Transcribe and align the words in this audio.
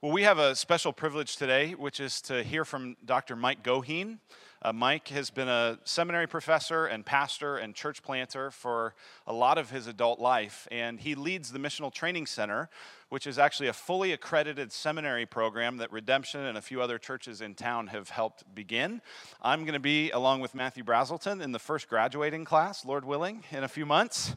Well, 0.00 0.12
we 0.12 0.22
have 0.22 0.38
a 0.38 0.54
special 0.54 0.92
privilege 0.92 1.34
today, 1.34 1.72
which 1.72 1.98
is 1.98 2.20
to 2.20 2.44
hear 2.44 2.64
from 2.64 2.96
Dr. 3.04 3.34
Mike 3.34 3.64
Goheen. 3.64 4.18
Uh, 4.62 4.72
Mike 4.72 5.08
has 5.08 5.28
been 5.28 5.48
a 5.48 5.76
seminary 5.82 6.28
professor 6.28 6.86
and 6.86 7.04
pastor 7.04 7.56
and 7.56 7.74
church 7.74 8.00
planter 8.00 8.52
for 8.52 8.94
a 9.26 9.32
lot 9.32 9.58
of 9.58 9.72
his 9.72 9.88
adult 9.88 10.20
life, 10.20 10.68
and 10.70 11.00
he 11.00 11.16
leads 11.16 11.50
the 11.50 11.58
Missional 11.58 11.92
Training 11.92 12.26
Center, 12.26 12.70
which 13.08 13.26
is 13.26 13.38
actually 13.38 13.68
a 13.68 13.72
fully 13.72 14.12
accredited 14.12 14.70
seminary 14.72 15.24
program 15.24 15.78
that 15.78 15.90
Redemption 15.92 16.40
and 16.40 16.58
a 16.58 16.62
few 16.62 16.82
other 16.82 16.98
churches 16.98 17.40
in 17.40 17.54
town 17.54 17.88
have 17.88 18.10
helped 18.10 18.44
begin. 18.54 19.00
I'm 19.40 19.62
going 19.62 19.74
to 19.74 19.80
be, 19.80 20.10
along 20.10 20.40
with 20.40 20.54
Matthew 20.54 20.84
Brazelton, 20.84 21.40
in 21.40 21.52
the 21.52 21.58
first 21.58 21.88
graduating 21.88 22.44
class, 22.44 22.84
Lord 22.84 23.04
willing, 23.04 23.44
in 23.50 23.64
a 23.64 23.68
few 23.68 23.86
months. 23.86 24.36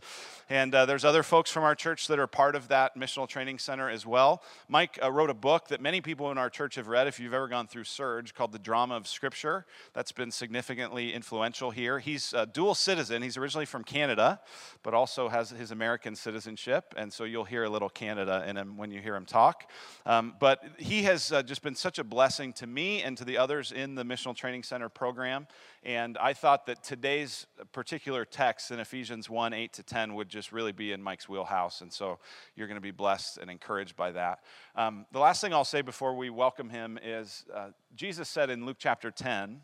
And 0.50 0.74
uh, 0.74 0.86
there's 0.86 1.06
other 1.06 1.24
folks 1.24 1.52
from 1.52 1.64
our 1.64 1.76
church 1.76 2.08
that 2.08 2.20
are 2.20 2.28
part 2.28 2.56
of 2.56 2.70
that 2.70 2.98
missional 2.98 3.28
training 3.28 3.60
center 3.60 3.90
as 3.90 4.06
well. 4.06 4.44
Mike 4.68 5.00
uh, 5.02 5.12
wrote 5.12 5.30
a 5.30 5.34
book 5.34 5.68
that 5.70 5.82
many 5.82 6.02
people 6.02 6.32
in 6.32 6.38
our 6.38 6.50
church 6.50 6.76
have 6.76 6.88
read, 6.88 7.08
if 7.08 7.20
you've 7.20 7.34
ever 7.34 7.48
gone 7.48 7.68
through 7.68 7.86
Surge, 7.86 8.34
called 8.34 8.52
The 8.52 8.60
Drama 8.60 8.96
of 8.96 9.08
Scripture. 9.08 9.66
That's 9.94 10.12
been 10.12 10.32
significantly 10.32 11.14
influential 11.14 11.72
here. 11.72 12.00
He's 12.00 12.34
a 12.34 12.46
dual 12.46 12.76
citizen. 12.76 13.22
He's 13.22 13.38
originally 13.38 13.66
from 13.66 13.84
Canada, 13.84 14.40
but 14.84 14.94
also 14.94 15.30
has 15.30 15.50
his 15.50 15.72
American 15.72 16.16
citizenship. 16.16 16.94
And 16.98 17.12
so 17.12 17.24
you'll 17.24 17.46
hear 17.46 17.64
a 17.64 17.70
little 17.70 17.90
Canada 17.90 18.44
in 18.48 18.58
when 18.78 18.92
you 18.92 19.00
hear 19.00 19.16
him 19.16 19.26
talk. 19.26 19.70
Um, 20.06 20.34
but 20.40 20.64
he 20.78 21.04
has 21.04 21.32
uh, 21.32 21.44
just 21.44 21.62
been 21.62 21.76
such 21.76 22.00
a 22.00 22.04
blessing 22.04 22.54
to 22.54 22.68
me 22.68 23.02
and 23.02 23.18
to 23.18 23.26
the 23.26 23.38
others 23.38 23.72
in 23.72 23.96
the 23.96 24.04
Missional 24.04 24.36
Training 24.36 24.64
Center 24.64 24.90
program. 24.90 25.48
And 25.84 26.18
I 26.18 26.34
thought 26.34 26.66
that 26.68 26.84
today's 26.84 27.48
particular 27.72 28.26
text 28.26 28.72
in 28.72 28.80
Ephesians 28.80 29.30
1 29.30 29.54
8 29.54 29.74
to 29.74 29.84
10 29.84 30.16
would 30.16 30.30
just 30.30 30.52
really 30.52 30.72
be 30.72 30.92
in 30.92 31.02
Mike's 31.02 31.28
wheelhouse. 31.28 31.82
And 31.82 31.92
so 31.92 32.20
you're 32.56 32.68
going 32.68 32.76
to 32.76 32.82
be 32.82 32.92
blessed 32.92 33.38
and 33.38 33.50
encouraged 33.50 33.96
by 33.96 34.12
that. 34.12 34.40
Um, 34.76 35.06
the 35.12 35.20
last 35.20 35.42
thing 35.42 35.54
I'll 35.54 35.66
say 35.66 35.82
before 35.82 36.16
we 36.16 36.30
welcome 36.30 36.70
him 36.70 37.00
is 37.04 37.46
uh, 37.54 37.70
Jesus 37.96 38.30
said 38.30 38.50
in 38.50 38.66
Luke 38.66 38.78
chapter 38.80 39.12
10 39.12 39.62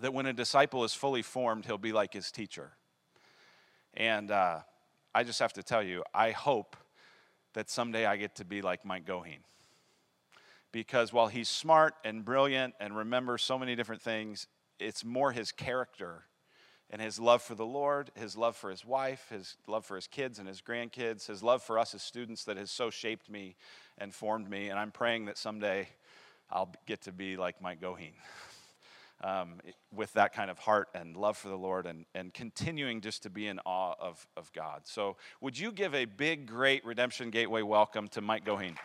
that 0.00 0.12
when 0.12 0.26
a 0.26 0.32
disciple 0.32 0.84
is 0.84 0.92
fully 0.92 1.22
formed, 1.22 1.66
he'll 1.66 1.78
be 1.78 1.92
like 1.92 2.12
his 2.12 2.30
teacher. 2.30 2.72
And 3.94 4.30
uh, 4.30 4.60
I 5.14 5.22
just 5.22 5.38
have 5.38 5.52
to 5.54 5.62
tell 5.62 5.82
you, 5.82 6.02
I 6.12 6.32
hope 6.32 6.76
that 7.54 7.70
someday 7.70 8.04
I 8.04 8.16
get 8.16 8.36
to 8.36 8.44
be 8.44 8.62
like 8.62 8.84
Mike 8.84 9.06
Goheen. 9.06 9.40
Because 10.72 11.12
while 11.12 11.28
he's 11.28 11.48
smart 11.48 11.94
and 12.04 12.24
brilliant 12.24 12.74
and 12.80 12.96
remembers 12.96 13.42
so 13.42 13.58
many 13.58 13.76
different 13.76 14.02
things, 14.02 14.48
it's 14.78 15.04
more 15.04 15.32
his 15.32 15.52
character 15.52 16.24
and 16.90 17.00
his 17.00 17.18
love 17.18 17.42
for 17.42 17.54
the 17.54 17.64
Lord, 17.64 18.10
his 18.14 18.36
love 18.36 18.56
for 18.56 18.70
his 18.70 18.84
wife, 18.84 19.28
his 19.30 19.56
love 19.66 19.86
for 19.86 19.96
his 19.96 20.06
kids 20.06 20.38
and 20.38 20.46
his 20.46 20.60
grandkids, 20.60 21.26
his 21.26 21.42
love 21.42 21.62
for 21.62 21.78
us 21.78 21.94
as 21.94 22.02
students 22.02 22.44
that 22.44 22.56
has 22.56 22.70
so 22.70 22.90
shaped 22.90 23.30
me 23.30 23.56
and 23.98 24.14
formed 24.14 24.50
me. 24.50 24.68
And 24.68 24.78
I'm 24.78 24.90
praying 24.90 25.26
that 25.26 25.38
someday 25.38 25.88
I'll 26.50 26.72
get 26.86 27.02
to 27.02 27.12
be 27.12 27.36
like 27.36 27.62
Mike 27.62 27.80
Goheen. 27.80 28.12
Um, 29.24 29.54
with 29.90 30.12
that 30.12 30.34
kind 30.34 30.50
of 30.50 30.58
heart 30.58 30.88
and 30.94 31.16
love 31.16 31.38
for 31.38 31.48
the 31.48 31.56
Lord 31.56 31.86
and, 31.86 32.04
and 32.14 32.34
continuing 32.34 33.00
just 33.00 33.22
to 33.22 33.30
be 33.30 33.46
in 33.46 33.58
awe 33.64 33.94
of, 33.98 34.26
of 34.36 34.52
God. 34.52 34.82
So, 34.84 35.16
would 35.40 35.58
you 35.58 35.72
give 35.72 35.94
a 35.94 36.04
big, 36.04 36.46
great 36.46 36.84
Redemption 36.84 37.30
Gateway 37.30 37.62
welcome 37.62 38.06
to 38.08 38.20
Mike 38.20 38.44
Goheen? 38.44 38.76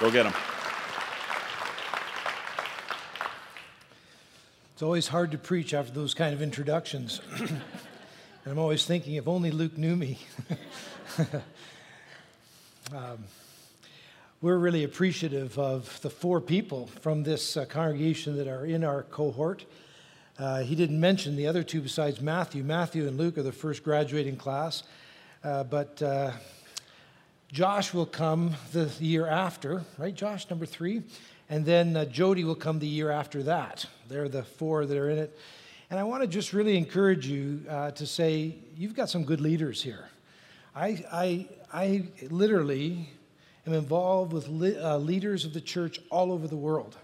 Go 0.00 0.12
get 0.12 0.26
him. 0.26 0.34
It's 4.72 4.82
always 4.84 5.08
hard 5.08 5.32
to 5.32 5.38
preach 5.38 5.74
after 5.74 5.92
those 5.92 6.14
kind 6.14 6.32
of 6.32 6.40
introductions. 6.40 7.20
and 7.40 7.60
I'm 8.46 8.60
always 8.60 8.84
thinking, 8.84 9.14
if 9.14 9.26
only 9.26 9.50
Luke 9.50 9.76
knew 9.76 9.96
me. 9.96 10.20
um, 12.94 13.24
we're 14.40 14.58
really 14.58 14.84
appreciative 14.84 15.58
of 15.58 16.00
the 16.02 16.10
four 16.10 16.40
people 16.40 16.86
from 17.00 17.24
this 17.24 17.56
uh, 17.56 17.64
congregation 17.64 18.36
that 18.36 18.46
are 18.46 18.64
in 18.64 18.84
our 18.84 19.02
cohort. 19.02 19.64
Uh, 20.38 20.60
he 20.60 20.76
didn't 20.76 21.00
mention 21.00 21.34
the 21.34 21.48
other 21.48 21.64
two 21.64 21.80
besides 21.80 22.20
Matthew. 22.20 22.62
Matthew 22.62 23.08
and 23.08 23.18
Luke 23.18 23.36
are 23.36 23.42
the 23.42 23.50
first 23.50 23.82
graduating 23.82 24.36
class, 24.36 24.84
uh, 25.42 25.64
but 25.64 26.00
uh, 26.00 26.30
Josh 27.50 27.92
will 27.92 28.06
come 28.06 28.54
the 28.72 28.88
year 29.00 29.26
after, 29.26 29.82
right, 29.98 30.14
Josh, 30.14 30.48
number 30.48 30.66
three? 30.66 31.02
And 31.50 31.66
then 31.66 31.96
uh, 31.96 32.04
Jody 32.04 32.44
will 32.44 32.54
come 32.54 32.78
the 32.78 32.86
year 32.86 33.10
after 33.10 33.42
that. 33.42 33.86
They're 34.06 34.28
the 34.28 34.44
four 34.44 34.86
that 34.86 34.96
are 34.96 35.10
in 35.10 35.18
it. 35.18 35.36
And 35.90 35.98
I 35.98 36.04
want 36.04 36.22
to 36.22 36.28
just 36.28 36.52
really 36.52 36.76
encourage 36.76 37.26
you 37.26 37.62
uh, 37.68 37.90
to 37.92 38.06
say, 38.06 38.54
you've 38.76 38.94
got 38.94 39.10
some 39.10 39.24
good 39.24 39.40
leaders 39.40 39.82
here. 39.82 40.08
I, 40.76 41.04
I, 41.10 41.48
I 41.72 42.04
literally 42.30 43.08
am 43.68 43.74
involved 43.74 44.32
with 44.32 44.48
uh, 44.48 44.96
leaders 44.96 45.44
of 45.44 45.52
the 45.52 45.60
church 45.60 46.00
all 46.10 46.32
over 46.32 46.48
the 46.48 46.56
world 46.56 46.96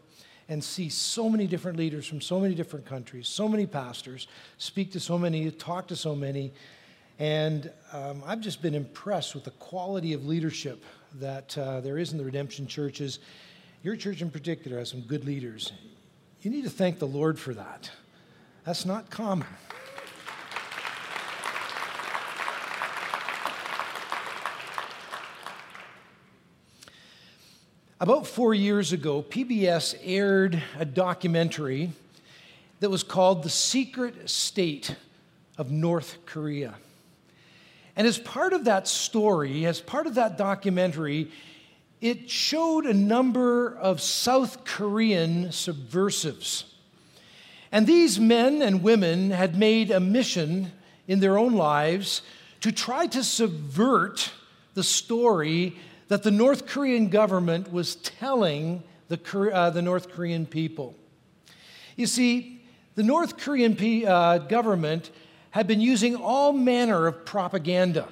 and 0.49 0.63
see 0.63 0.89
so 0.89 1.29
many 1.29 1.47
different 1.47 1.79
leaders 1.79 2.07
from 2.07 2.21
so 2.21 2.41
many 2.41 2.55
different 2.55 2.87
countries, 2.87 3.29
so 3.29 3.49
many 3.49 3.67
pastors, 3.67 4.29
speak 4.59 4.93
to 4.93 5.01
so 5.01 5.19
many, 5.19 5.51
talk 5.51 5.87
to 5.89 5.97
so 5.97 6.15
many. 6.15 6.53
And 7.19 7.71
um, 7.93 8.23
I've 8.27 8.41
just 8.41 8.61
been 8.63 8.75
impressed 8.75 9.35
with 9.35 9.45
the 9.45 9.53
quality 9.53 10.13
of 10.13 10.27
leadership 10.27 10.83
that 11.15 11.57
uh, 11.57 11.81
there 11.81 11.99
is 11.99 12.13
in 12.13 12.19
the 12.19 12.25
redemption 12.25 12.67
churches. 12.67 13.21
Your 13.83 13.97
church 13.97 14.23
in 14.23 14.31
particular 14.31 14.79
has 14.79 14.91
some 14.91 15.03
good 15.03 15.25
leaders. 15.25 15.73
You 16.43 16.51
need 16.51 16.65
to 16.65 16.71
thank 16.71 16.99
the 16.99 17.07
Lord 17.07 17.39
for 17.39 17.55
that. 17.55 17.91
That's 18.65 18.85
not 18.85 19.11
common. 19.11 19.47
About 28.01 28.27
four 28.27 28.55
years 28.55 28.93
ago, 28.93 29.23
PBS 29.23 29.95
aired 30.03 30.61
a 30.77 30.85
documentary 30.85 31.93
that 32.81 32.91
was 32.91 33.05
called 33.05 33.45
The 33.45 33.49
Secret 33.51 34.29
State 34.29 34.97
of 35.57 35.71
North 35.71 36.19
Korea. 36.27 36.75
And 37.95 38.05
as 38.09 38.19
part 38.19 38.53
of 38.53 38.65
that 38.65 38.89
story, 38.89 39.65
as 39.65 39.81
part 39.81 40.09
of 40.09 40.17
that 40.17 40.37
documentary, 40.37 41.31
it 42.01 42.29
showed 42.29 42.85
a 42.85 42.93
number 42.93 43.77
of 43.77 44.01
South 44.01 44.65
Korean 44.65 45.53
subversives. 45.53 46.65
And 47.71 47.87
these 47.87 48.19
men 48.19 48.61
and 48.61 48.83
women 48.83 49.31
had 49.31 49.57
made 49.57 49.93
a 49.93 50.01
mission 50.01 50.73
in 51.07 51.21
their 51.21 51.39
own 51.39 51.53
lives 51.53 52.23
to 52.63 52.73
try 52.73 53.07
to 53.07 53.23
subvert 53.23 54.33
the 54.75 54.83
story 54.83 55.77
that 56.09 56.23
the 56.23 56.31
North 56.31 56.67
Korean 56.67 57.09
government 57.09 57.73
was 57.73 57.97
telling 57.97 58.83
the, 59.09 59.51
uh, 59.53 59.71
the 59.71 59.83
North 59.83 60.11
Korean 60.11 60.47
people. 60.47 60.95
You 61.97 62.07
see, 62.07 62.63
the 62.95 63.03
North 63.03 63.39
Korean 63.39 63.77
uh, 64.07 64.39
government 64.39 65.11
had 65.51 65.67
been 65.67 65.81
using 65.81 66.17
all 66.17 66.53
manner 66.53 67.07
of 67.07 67.25
propaganda 67.25 68.09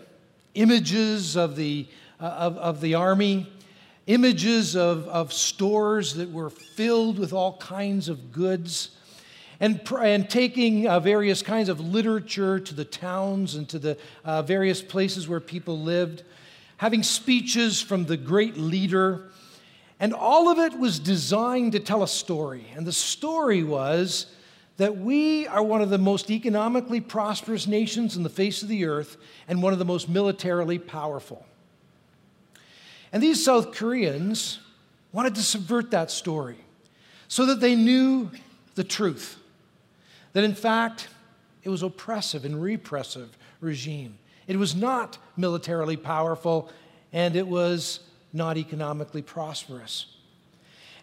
images 0.54 1.36
of 1.36 1.56
the, 1.56 1.86
uh, 2.20 2.24
of, 2.24 2.56
of 2.58 2.80
the 2.80 2.94
army, 2.94 3.50
images 4.06 4.76
of, 4.76 5.08
of 5.08 5.32
stores 5.32 6.14
that 6.14 6.30
were 6.30 6.50
filled 6.50 7.18
with 7.18 7.32
all 7.32 7.56
kinds 7.56 8.08
of 8.08 8.32
goods, 8.32 8.90
and, 9.60 9.80
and 10.00 10.28
taking 10.28 10.88
uh, 10.88 10.98
various 11.00 11.40
kinds 11.40 11.68
of 11.68 11.80
literature 11.80 12.58
to 12.58 12.74
the 12.74 12.84
towns 12.84 13.54
and 13.54 13.68
to 13.68 13.78
the 13.78 13.96
uh, 14.24 14.42
various 14.42 14.82
places 14.82 15.28
where 15.28 15.40
people 15.40 15.78
lived 15.78 16.24
having 16.82 17.04
speeches 17.04 17.80
from 17.80 18.06
the 18.06 18.16
great 18.16 18.56
leader. 18.56 19.30
And 20.00 20.12
all 20.12 20.48
of 20.48 20.58
it 20.58 20.76
was 20.76 20.98
designed 20.98 21.70
to 21.70 21.78
tell 21.78 22.02
a 22.02 22.08
story. 22.08 22.66
And 22.74 22.84
the 22.84 22.92
story 22.92 23.62
was 23.62 24.26
that 24.78 24.96
we 24.96 25.46
are 25.46 25.62
one 25.62 25.80
of 25.80 25.90
the 25.90 25.98
most 25.98 26.28
economically 26.28 27.00
prosperous 27.00 27.68
nations 27.68 28.16
in 28.16 28.24
the 28.24 28.28
face 28.28 28.64
of 28.64 28.68
the 28.68 28.84
earth 28.86 29.16
and 29.46 29.62
one 29.62 29.72
of 29.72 29.78
the 29.78 29.84
most 29.84 30.08
militarily 30.08 30.76
powerful. 30.76 31.46
And 33.12 33.22
these 33.22 33.44
South 33.44 33.72
Koreans 33.72 34.58
wanted 35.12 35.36
to 35.36 35.42
subvert 35.42 35.92
that 35.92 36.10
story 36.10 36.58
so 37.28 37.46
that 37.46 37.60
they 37.60 37.76
knew 37.76 38.28
the 38.74 38.82
truth 38.82 39.38
that 40.32 40.42
in 40.42 40.56
fact 40.56 41.06
it 41.62 41.68
was 41.68 41.84
oppressive 41.84 42.44
and 42.44 42.60
repressive 42.60 43.38
regime 43.60 44.18
it 44.54 44.58
was 44.58 44.74
not 44.74 45.18
militarily 45.36 45.96
powerful, 45.96 46.70
and 47.12 47.36
it 47.36 47.46
was 47.46 48.00
not 48.32 48.56
economically 48.56 49.22
prosperous. 49.22 50.06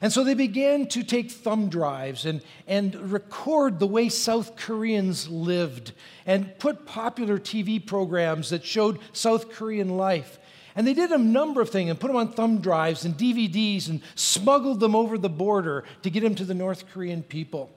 And 0.01 0.13
so 0.13 0.23
they 0.23 0.33
began 0.33 0.87
to 0.87 1.03
take 1.03 1.29
thumb 1.29 1.69
drives 1.69 2.25
and, 2.25 2.41
and 2.67 2.95
record 3.11 3.79
the 3.79 3.87
way 3.87 4.07
South 4.07 4.55
Koreans 4.55 5.27
lived 5.27 5.91
and 6.25 6.57
put 6.57 6.85
popular 6.85 7.37
TV 7.37 7.85
programs 7.85 8.49
that 8.51 8.63
showed 8.63 8.99
South 9.11 9.51
Korean 9.51 9.97
life. 9.97 10.39
And 10.75 10.87
they 10.87 10.93
did 10.93 11.11
a 11.11 11.17
number 11.17 11.59
of 11.59 11.69
things 11.69 11.89
and 11.89 11.99
put 11.99 12.07
them 12.07 12.15
on 12.15 12.31
thumb 12.31 12.61
drives 12.61 13.03
and 13.03 13.15
DVDs 13.15 13.89
and 13.89 14.01
smuggled 14.15 14.79
them 14.79 14.95
over 14.95 15.17
the 15.17 15.29
border 15.29 15.83
to 16.03 16.09
get 16.09 16.21
them 16.23 16.35
to 16.35 16.45
the 16.45 16.53
North 16.53 16.87
Korean 16.87 17.21
people. 17.21 17.69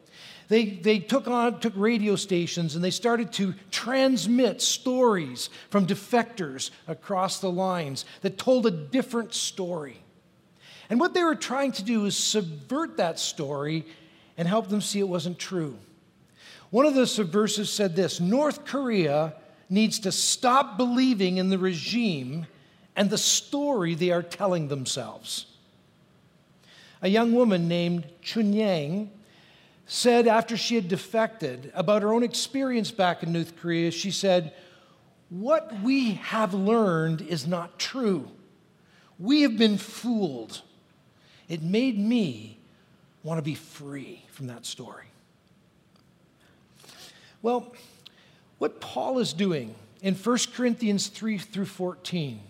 They, 0.53 0.67
they 0.67 0.99
took 0.99 1.29
on 1.29 1.61
took 1.61 1.73
radio 1.77 2.15
stations 2.15 2.75
and 2.75 2.85
they 2.85 2.91
started 2.91 3.33
to 3.33 3.55
transmit 3.71 4.61
stories 4.61 5.49
from 5.71 5.87
defectors 5.87 6.71
across 6.87 7.41
the 7.41 7.51
lines 7.51 8.05
that 8.21 8.37
told 8.37 8.67
a 8.67 8.71
different 8.71 9.33
story. 9.33 10.03
And 10.91 11.01
what 11.01 11.15
they 11.15 11.25
were 11.25 11.37
trying 11.37 11.73
to 11.73 11.83
do 11.83 12.05
is 12.05 12.17
subvert 12.17 12.99
that 12.99 13.19
story 13.19 13.87
and 14.37 14.47
help 14.47 14.69
them 14.69 14.83
see 14.83 14.99
it 14.99 15.09
wasn't 15.09 15.39
true. 15.39 15.79
One 16.69 16.85
of 16.85 16.95
the 16.95 17.07
subversives 17.07 17.71
said 17.71 17.97
this 17.97 18.21
North 18.21 18.67
Korea 18.67 19.35
needs 19.71 20.01
to 20.01 20.13
stop 20.13 20.77
believing 20.77 21.39
in 21.39 21.49
the 21.49 21.59
regime 21.59 22.47
and 22.95 23.09
the 23.09 23.17
story 23.17 23.95
they 23.95 24.11
are 24.11 24.23
telling 24.23 24.69
themselves. 24.69 25.47
A 27.01 27.09
young 27.09 27.33
woman 27.33 27.69
named 27.69 28.07
Chun 28.21 28.53
Yang 28.53 29.11
said 29.93 30.27
after 30.27 30.57
she 30.57 30.75
had 30.75 30.89
defected 30.89 31.71
about 31.75 32.01
her 32.01 32.15
own 32.15 32.23
experience 32.23 32.91
back 32.91 33.23
in 33.23 33.31
North 33.31 33.55
Korea, 33.61 33.91
she 33.91 34.11
said, 34.11 34.55
What 35.29 35.83
we 35.83 36.13
have 36.15 36.55
learned 36.55 37.21
is 37.21 37.47
not 37.47 37.79
true. 37.79 38.31
We 39.19 39.43
have 39.43 39.59
been 39.59 39.77
fooled. 39.77 40.63
It 41.47 41.63
made 41.63 41.99
me 41.99 42.59
want 43.23 43.37
to 43.37 43.43
be 43.43 43.55
free 43.55 44.25
from 44.31 44.47
that 44.47 44.65
story. 44.65 45.05
Well, 47.43 47.75
what 48.57 48.81
Paul 48.81 49.19
is 49.19 49.35
doing 49.35 49.75
in 50.01 50.15
1 50.15 50.39
Corinthians 50.55 51.09
3 51.09 51.37
through 51.37 51.67
14 51.67 52.41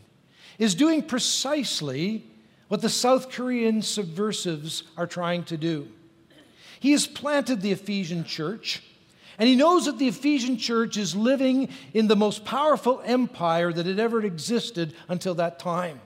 is 0.61 0.77
doing 0.77 1.03
precisely 1.03 2.25
what 2.69 2.83
the 2.83 2.89
South 2.89 3.33
Korean 3.33 3.83
subversives 3.83 4.85
are 4.97 5.09
trying 5.09 5.43
to 5.45 5.57
do. 5.57 5.89
He 6.83 6.91
has 6.91 7.07
planted 7.07 7.61
the 7.61 7.71
Ephesian 7.71 8.25
church, 8.25 8.83
and 9.39 9.49
he 9.49 9.55
knows 9.55 9.85
that 9.85 10.01
the 10.01 10.09
Ephesian 10.09 10.57
church 10.59 10.97
is 10.97 11.15
living 11.15 11.69
in 11.95 12.09
the 12.09 12.17
most 12.17 12.45
powerful 12.45 13.01
empire 13.05 13.73
that 13.73 13.87
had 13.87 14.01
ever 14.01 14.25
existed 14.25 14.93
until 15.07 15.35
that 15.35 15.61
time. 15.61 16.01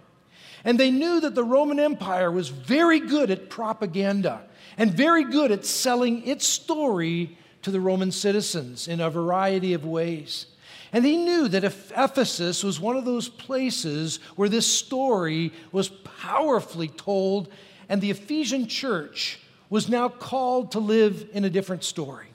And 0.64 0.78
they 0.78 0.90
knew 0.90 1.18
that 1.22 1.34
the 1.34 1.42
Roman 1.42 1.80
Empire 1.80 2.30
was 2.30 2.50
very 2.50 3.00
good 3.00 3.30
at 3.30 3.48
propaganda 3.48 4.42
and 4.76 4.92
very 4.92 5.24
good 5.24 5.50
at 5.50 5.64
selling 5.64 6.26
its 6.26 6.46
story 6.46 7.38
to 7.62 7.70
the 7.70 7.80
Roman 7.80 8.12
citizens 8.12 8.86
in 8.86 9.00
a 9.00 9.08
variety 9.08 9.72
of 9.72 9.86
ways. 9.86 10.44
And 10.92 11.06
he 11.06 11.16
knew 11.16 11.48
that 11.48 11.64
Ephesus 11.64 12.62
was 12.62 12.78
one 12.78 12.98
of 12.98 13.06
those 13.06 13.30
places 13.30 14.20
where 14.36 14.50
this 14.50 14.70
story 14.70 15.54
was 15.72 15.88
powerfully 15.88 16.88
told, 16.88 17.48
and 17.88 18.02
the 18.02 18.10
Ephesian 18.10 18.66
church 18.66 19.38
was 19.68 19.88
now 19.88 20.08
called 20.08 20.72
to 20.72 20.78
live 20.78 21.28
in 21.32 21.44
a 21.44 21.50
different 21.50 21.84
story. 21.84 22.26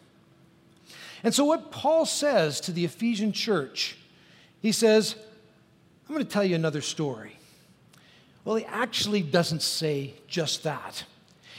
And 1.23 1.33
so, 1.33 1.45
what 1.45 1.71
Paul 1.71 2.05
says 2.05 2.59
to 2.61 2.71
the 2.71 2.85
Ephesian 2.85 3.31
church, 3.31 3.97
he 4.61 4.71
says, 4.71 5.15
I'm 6.07 6.15
going 6.15 6.25
to 6.25 6.31
tell 6.31 6.43
you 6.43 6.55
another 6.55 6.81
story. 6.81 7.37
Well, 8.43 8.55
he 8.55 8.65
actually 8.65 9.21
doesn't 9.21 9.61
say 9.61 10.15
just 10.27 10.63
that. 10.63 11.03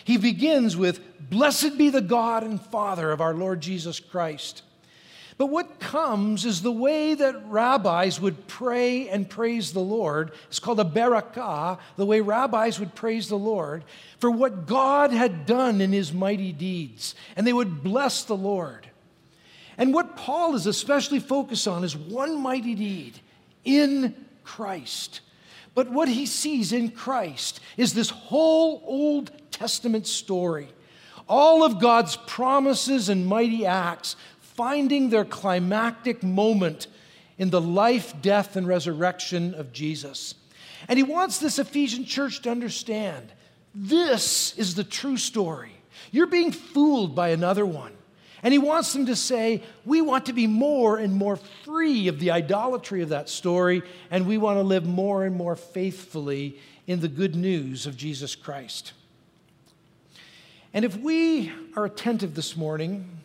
He 0.04 0.16
begins 0.16 0.76
with, 0.76 1.00
Blessed 1.30 1.78
be 1.78 1.90
the 1.90 2.00
God 2.00 2.42
and 2.42 2.60
Father 2.60 3.12
of 3.12 3.20
our 3.20 3.34
Lord 3.34 3.60
Jesus 3.60 4.00
Christ. 4.00 4.62
But 5.38 5.46
what 5.46 5.80
comes 5.80 6.44
is 6.44 6.62
the 6.62 6.72
way 6.72 7.14
that 7.14 7.48
rabbis 7.48 8.20
would 8.20 8.46
pray 8.46 9.08
and 9.08 9.28
praise 9.28 9.72
the 9.72 9.80
Lord. 9.80 10.32
It's 10.48 10.58
called 10.58 10.80
a 10.80 10.84
barakah, 10.84 11.78
the 11.96 12.06
way 12.06 12.20
rabbis 12.20 12.78
would 12.78 12.94
praise 12.94 13.28
the 13.28 13.38
Lord 13.38 13.84
for 14.18 14.30
what 14.30 14.66
God 14.66 15.10
had 15.10 15.46
done 15.46 15.80
in 15.80 15.92
his 15.92 16.12
mighty 16.12 16.52
deeds. 16.52 17.14
And 17.34 17.46
they 17.46 17.52
would 17.52 17.82
bless 17.82 18.24
the 18.24 18.36
Lord. 18.36 18.88
And 19.78 19.94
what 19.94 20.16
Paul 20.16 20.54
is 20.54 20.66
especially 20.66 21.20
focused 21.20 21.66
on 21.66 21.82
is 21.82 21.96
one 21.96 22.40
mighty 22.40 22.74
deed 22.74 23.18
in 23.64 24.14
Christ. 24.44 25.20
But 25.74 25.90
what 25.90 26.08
he 26.08 26.26
sees 26.26 26.72
in 26.72 26.90
Christ 26.90 27.60
is 27.76 27.94
this 27.94 28.10
whole 28.10 28.82
Old 28.86 29.32
Testament 29.50 30.06
story. 30.06 30.68
All 31.28 31.64
of 31.64 31.80
God's 31.80 32.16
promises 32.16 33.08
and 33.08 33.26
mighty 33.26 33.64
acts 33.64 34.16
finding 34.54 35.10
their 35.10 35.24
climactic 35.24 36.22
moment 36.22 36.86
in 37.38 37.50
the 37.50 37.60
life, 37.60 38.14
death, 38.22 38.56
and 38.56 38.66
resurrection 38.66 39.54
of 39.54 39.72
Jesus. 39.72 40.34
And 40.88 40.96
he 40.96 41.02
wants 41.02 41.38
this 41.38 41.58
Ephesian 41.58 42.04
church 42.04 42.42
to 42.42 42.50
understand 42.50 43.32
this 43.74 44.56
is 44.58 44.74
the 44.74 44.84
true 44.84 45.16
story. 45.16 45.72
You're 46.10 46.26
being 46.26 46.52
fooled 46.52 47.14
by 47.14 47.28
another 47.28 47.64
one. 47.64 47.92
And 48.42 48.52
he 48.52 48.58
wants 48.58 48.92
them 48.92 49.06
to 49.06 49.14
say, 49.14 49.62
We 49.84 50.00
want 50.00 50.26
to 50.26 50.32
be 50.32 50.48
more 50.48 50.98
and 50.98 51.14
more 51.14 51.36
free 51.36 52.08
of 52.08 52.18
the 52.18 52.32
idolatry 52.32 53.00
of 53.02 53.10
that 53.10 53.28
story, 53.28 53.82
and 54.10 54.26
we 54.26 54.36
want 54.36 54.58
to 54.58 54.62
live 54.62 54.84
more 54.84 55.24
and 55.24 55.36
more 55.36 55.54
faithfully 55.54 56.58
in 56.86 57.00
the 57.00 57.08
good 57.08 57.36
news 57.36 57.86
of 57.86 57.96
Jesus 57.96 58.34
Christ. 58.34 58.92
And 60.74 60.84
if 60.84 60.96
we 60.96 61.52
are 61.76 61.84
attentive 61.84 62.34
this 62.34 62.56
morning, 62.56 63.21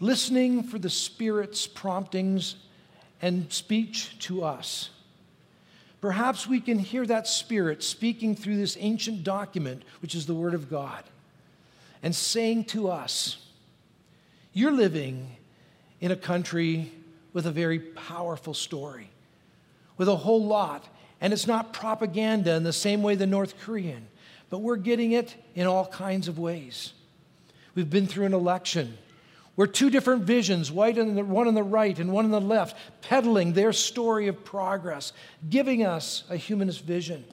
listening 0.00 0.62
for 0.62 0.78
the 0.78 0.90
Spirit's 0.90 1.66
promptings 1.66 2.56
and 3.20 3.52
speech 3.52 4.18
to 4.20 4.44
us. 4.44 4.90
Perhaps 6.00 6.46
we 6.46 6.60
can 6.60 6.78
hear 6.78 7.04
that 7.06 7.26
Spirit 7.26 7.82
speaking 7.82 8.36
through 8.36 8.56
this 8.56 8.76
ancient 8.78 9.24
document, 9.24 9.82
which 10.00 10.14
is 10.14 10.26
the 10.26 10.34
Word 10.34 10.54
of 10.54 10.70
God, 10.70 11.02
and 12.02 12.14
saying 12.14 12.64
to 12.66 12.88
us, 12.88 13.38
You're 14.52 14.72
living 14.72 15.36
in 16.00 16.12
a 16.12 16.16
country 16.16 16.92
with 17.32 17.46
a 17.46 17.50
very 17.50 17.80
powerful 17.80 18.54
story, 18.54 19.10
with 19.96 20.08
a 20.08 20.16
whole 20.16 20.44
lot. 20.44 20.84
And 21.20 21.32
it's 21.32 21.48
not 21.48 21.72
propaganda 21.72 22.54
in 22.54 22.62
the 22.62 22.72
same 22.72 23.02
way 23.02 23.16
the 23.16 23.26
North 23.26 23.58
Korean, 23.58 24.06
but 24.50 24.58
we're 24.58 24.76
getting 24.76 25.12
it 25.12 25.34
in 25.56 25.66
all 25.66 25.86
kinds 25.86 26.28
of 26.28 26.38
ways. 26.38 26.92
We've 27.74 27.90
been 27.90 28.06
through 28.06 28.26
an 28.26 28.34
election 28.34 28.96
we're 29.58 29.66
two 29.66 29.90
different 29.90 30.22
visions, 30.22 30.70
one 30.70 30.96
on 31.00 31.54
the 31.54 31.64
right 31.64 31.98
and 31.98 32.12
one 32.12 32.24
on 32.24 32.30
the 32.30 32.40
left, 32.40 32.76
peddling 33.02 33.54
their 33.54 33.72
story 33.72 34.28
of 34.28 34.44
progress, 34.44 35.12
giving 35.50 35.84
us 35.84 36.22
a 36.30 36.36
humanist 36.36 36.84
vision. 36.84 37.24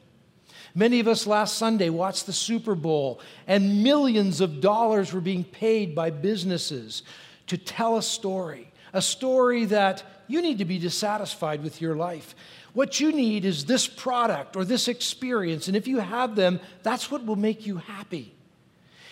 Many 0.74 1.00
of 1.00 1.08
us 1.08 1.28
last 1.28 1.56
Sunday 1.56 1.92
watched 1.92 2.26
the 2.26 2.34
Super 2.34 2.74
Bowl, 2.74 3.22
and 3.46 3.84
millions 3.84 4.42
of 4.42 4.60
dollars 4.60 5.14
were 5.14 5.22
being 5.22 5.44
paid 5.44 5.94
by 5.94 6.10
businesses 6.10 7.04
to 7.46 7.60
tell 7.60 7.96
a 7.96 8.02
story, 8.02 8.72
a 8.92 9.04
story 9.04 9.66
that 9.66 10.02
you 10.28 10.42
need 10.42 10.58
to 10.58 10.66
be 10.66 10.80
dissatisfied 10.80 11.62
with 11.62 11.80
your 11.80 11.96
life. 11.96 12.34
What 12.74 13.00
you 13.00 13.12
need 13.12 13.46
is 13.46 13.66
this 13.66 13.88
product 13.88 14.56
or 14.56 14.66
this 14.66 14.88
experience, 14.88 15.68
and 15.68 15.78
if 15.78 15.88
you 15.88 16.00
have 16.00 16.36
them, 16.36 16.60
that's 16.82 17.12
what 17.12 17.24
will 17.24 17.36
make 17.36 17.68
you 17.68 17.78
happy. 17.78 18.35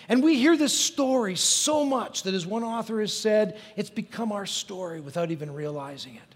And 0.08 0.22
we 0.22 0.38
hear 0.38 0.56
this 0.56 0.78
story 0.78 1.36
so 1.36 1.84
much 1.84 2.24
that, 2.24 2.34
as 2.34 2.46
one 2.46 2.62
author 2.62 3.00
has 3.00 3.16
said, 3.16 3.58
it's 3.76 3.90
become 3.90 4.32
our 4.32 4.46
story 4.46 5.00
without 5.00 5.30
even 5.30 5.52
realizing 5.52 6.16
it. 6.16 6.34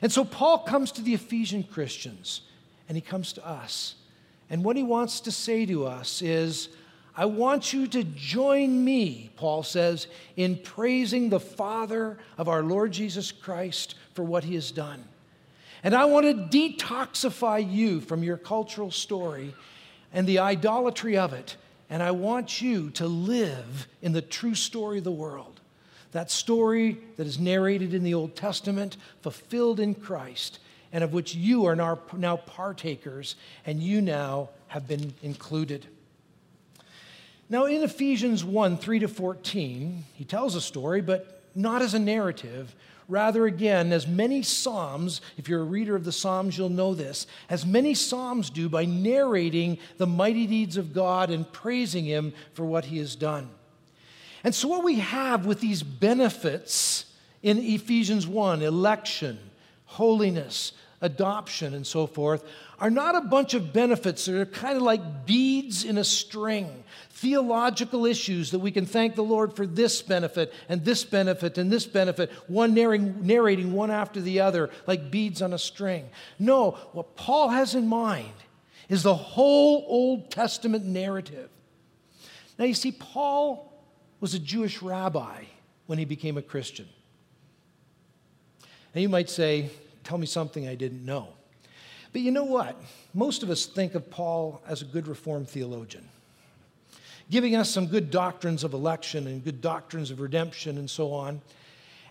And 0.00 0.10
so 0.10 0.24
Paul 0.24 0.60
comes 0.60 0.90
to 0.92 1.02
the 1.02 1.14
Ephesian 1.14 1.62
Christians 1.62 2.42
and 2.88 2.96
he 2.96 3.00
comes 3.00 3.32
to 3.34 3.46
us. 3.46 3.94
And 4.50 4.64
what 4.64 4.76
he 4.76 4.82
wants 4.82 5.20
to 5.20 5.32
say 5.32 5.64
to 5.66 5.86
us 5.86 6.22
is, 6.22 6.68
I 7.14 7.26
want 7.26 7.72
you 7.72 7.86
to 7.88 8.04
join 8.04 8.84
me, 8.84 9.30
Paul 9.36 9.62
says, 9.62 10.06
in 10.36 10.56
praising 10.56 11.28
the 11.28 11.40
Father 11.40 12.18
of 12.38 12.48
our 12.48 12.62
Lord 12.62 12.92
Jesus 12.92 13.30
Christ 13.30 13.96
for 14.14 14.24
what 14.24 14.44
he 14.44 14.54
has 14.54 14.70
done. 14.70 15.04
And 15.84 15.94
I 15.94 16.06
want 16.06 16.26
to 16.26 16.58
detoxify 16.58 17.70
you 17.70 18.00
from 18.00 18.22
your 18.22 18.36
cultural 18.36 18.90
story 18.90 19.54
and 20.12 20.26
the 20.26 20.38
idolatry 20.38 21.16
of 21.16 21.32
it 21.32 21.56
and 21.92 22.02
I 22.02 22.12
want 22.12 22.62
you 22.62 22.88
to 22.92 23.06
live 23.06 23.86
in 24.00 24.12
the 24.12 24.22
true 24.22 24.54
story 24.54 24.96
of 24.96 25.04
the 25.04 25.12
world. 25.12 25.60
That 26.12 26.30
story 26.30 26.96
that 27.18 27.26
is 27.26 27.38
narrated 27.38 27.92
in 27.92 28.02
the 28.02 28.14
Old 28.14 28.34
Testament, 28.34 28.96
fulfilled 29.20 29.78
in 29.78 29.94
Christ, 29.94 30.58
and 30.90 31.04
of 31.04 31.12
which 31.12 31.34
you 31.34 31.66
are 31.66 31.76
now 31.76 32.36
partakers, 32.46 33.36
and 33.66 33.82
you 33.82 34.00
now 34.00 34.48
have 34.68 34.88
been 34.88 35.12
included. 35.22 35.86
Now, 37.50 37.66
in 37.66 37.82
Ephesians 37.82 38.42
1 38.42 38.78
3 38.78 39.00
to 39.00 39.08
14, 39.08 40.04
he 40.14 40.24
tells 40.24 40.54
a 40.54 40.62
story, 40.62 41.02
but 41.02 41.42
not 41.54 41.82
as 41.82 41.92
a 41.92 41.98
narrative, 41.98 42.74
Rather, 43.08 43.46
again, 43.46 43.92
as 43.92 44.06
many 44.06 44.42
Psalms, 44.42 45.20
if 45.36 45.48
you're 45.48 45.60
a 45.60 45.64
reader 45.64 45.96
of 45.96 46.04
the 46.04 46.12
Psalms, 46.12 46.56
you'll 46.56 46.68
know 46.68 46.94
this, 46.94 47.26
as 47.50 47.66
many 47.66 47.94
Psalms 47.94 48.48
do 48.48 48.68
by 48.68 48.84
narrating 48.84 49.78
the 49.98 50.06
mighty 50.06 50.46
deeds 50.46 50.76
of 50.76 50.92
God 50.92 51.30
and 51.30 51.50
praising 51.52 52.04
Him 52.04 52.32
for 52.52 52.64
what 52.64 52.86
He 52.86 52.98
has 52.98 53.16
done. 53.16 53.50
And 54.44 54.54
so, 54.54 54.68
what 54.68 54.84
we 54.84 54.96
have 54.96 55.46
with 55.46 55.60
these 55.60 55.82
benefits 55.82 57.06
in 57.42 57.58
Ephesians 57.58 58.26
1 58.26 58.62
election, 58.62 59.38
holiness, 59.84 60.72
adoption, 61.02 61.74
and 61.74 61.86
so 61.86 62.06
forth, 62.06 62.44
are 62.78 62.90
not 62.90 63.14
a 63.14 63.20
bunch 63.20 63.52
of 63.52 63.72
benefits 63.72 64.24
that 64.24 64.40
are 64.40 64.46
kind 64.46 64.76
of 64.76 64.82
like 64.82 65.26
beads 65.26 65.84
in 65.84 65.98
a 65.98 66.04
string, 66.04 66.84
theological 67.10 68.06
issues 68.06 68.52
that 68.52 68.60
we 68.60 68.70
can 68.70 68.86
thank 68.86 69.14
the 69.14 69.22
Lord 69.22 69.54
for 69.54 69.66
this 69.66 70.00
benefit 70.00 70.52
and 70.68 70.84
this 70.84 71.04
benefit 71.04 71.58
and 71.58 71.70
this 71.70 71.86
benefit, 71.86 72.30
one 72.46 72.72
narrating, 72.72 73.72
one 73.72 73.90
after 73.90 74.20
the 74.20 74.40
other, 74.40 74.70
like 74.86 75.10
beads 75.10 75.42
on 75.42 75.52
a 75.52 75.58
string. 75.58 76.08
No, 76.38 76.72
what 76.92 77.16
Paul 77.16 77.50
has 77.50 77.74
in 77.74 77.86
mind 77.86 78.32
is 78.88 79.02
the 79.02 79.14
whole 79.14 79.84
Old 79.86 80.30
Testament 80.30 80.84
narrative. 80.84 81.50
Now, 82.58 82.64
you 82.64 82.74
see, 82.74 82.92
Paul 82.92 83.72
was 84.20 84.34
a 84.34 84.38
Jewish 84.38 84.82
rabbi 84.82 85.44
when 85.86 85.98
he 85.98 86.04
became 86.04 86.38
a 86.38 86.42
Christian. 86.42 86.88
And 88.94 89.02
you 89.02 89.08
might 89.08 89.30
say, 89.30 89.70
Tell 90.04 90.18
me 90.18 90.26
something 90.26 90.68
I 90.68 90.74
didn't 90.74 91.04
know. 91.04 91.28
But 92.12 92.22
you 92.22 92.30
know 92.30 92.44
what? 92.44 92.80
Most 93.14 93.42
of 93.42 93.50
us 93.50 93.66
think 93.66 93.94
of 93.94 94.10
Paul 94.10 94.62
as 94.66 94.82
a 94.82 94.84
good 94.84 95.08
Reformed 95.08 95.48
theologian, 95.48 96.06
giving 97.30 97.56
us 97.56 97.70
some 97.70 97.86
good 97.86 98.10
doctrines 98.10 98.64
of 98.64 98.74
election 98.74 99.26
and 99.26 99.42
good 99.42 99.60
doctrines 99.60 100.10
of 100.10 100.20
redemption 100.20 100.76
and 100.76 100.90
so 100.90 101.12
on. 101.12 101.40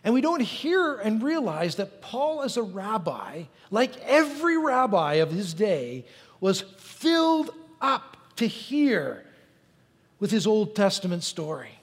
And 0.03 0.13
we 0.13 0.21
don't 0.21 0.41
hear 0.41 0.95
and 0.95 1.21
realize 1.21 1.75
that 1.75 2.01
Paul, 2.01 2.41
as 2.41 2.57
a 2.57 2.63
rabbi, 2.63 3.43
like 3.69 3.95
every 3.99 4.57
rabbi 4.57 5.15
of 5.15 5.31
his 5.31 5.53
day, 5.53 6.05
was 6.39 6.61
filled 6.61 7.51
up 7.79 8.17
to 8.37 8.47
hear 8.47 9.23
with 10.19 10.31
his 10.31 10.47
Old 10.47 10.75
Testament 10.75 11.23
story. 11.23 11.80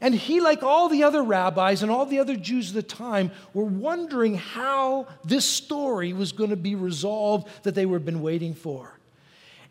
And 0.00 0.14
he, 0.14 0.40
like 0.40 0.62
all 0.62 0.88
the 0.88 1.04
other 1.04 1.22
rabbis 1.22 1.82
and 1.82 1.90
all 1.90 2.06
the 2.06 2.18
other 2.18 2.36
Jews 2.36 2.68
of 2.68 2.74
the 2.74 2.82
time, 2.82 3.30
were 3.54 3.64
wondering 3.64 4.36
how 4.36 5.06
this 5.24 5.46
story 5.46 6.12
was 6.12 6.32
going 6.32 6.50
to 6.50 6.56
be 6.56 6.74
resolved 6.74 7.48
that 7.62 7.74
they 7.74 7.86
had 7.86 8.04
been 8.04 8.20
waiting 8.20 8.54
for. 8.54 8.98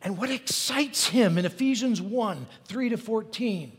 And 0.01 0.17
what 0.17 0.29
excites 0.29 1.08
him 1.08 1.38
in 1.38 1.46
Ephesians 1.46 2.01
1 2.01 2.48
3 2.65 2.89
to 2.89 2.98
14 2.98 3.72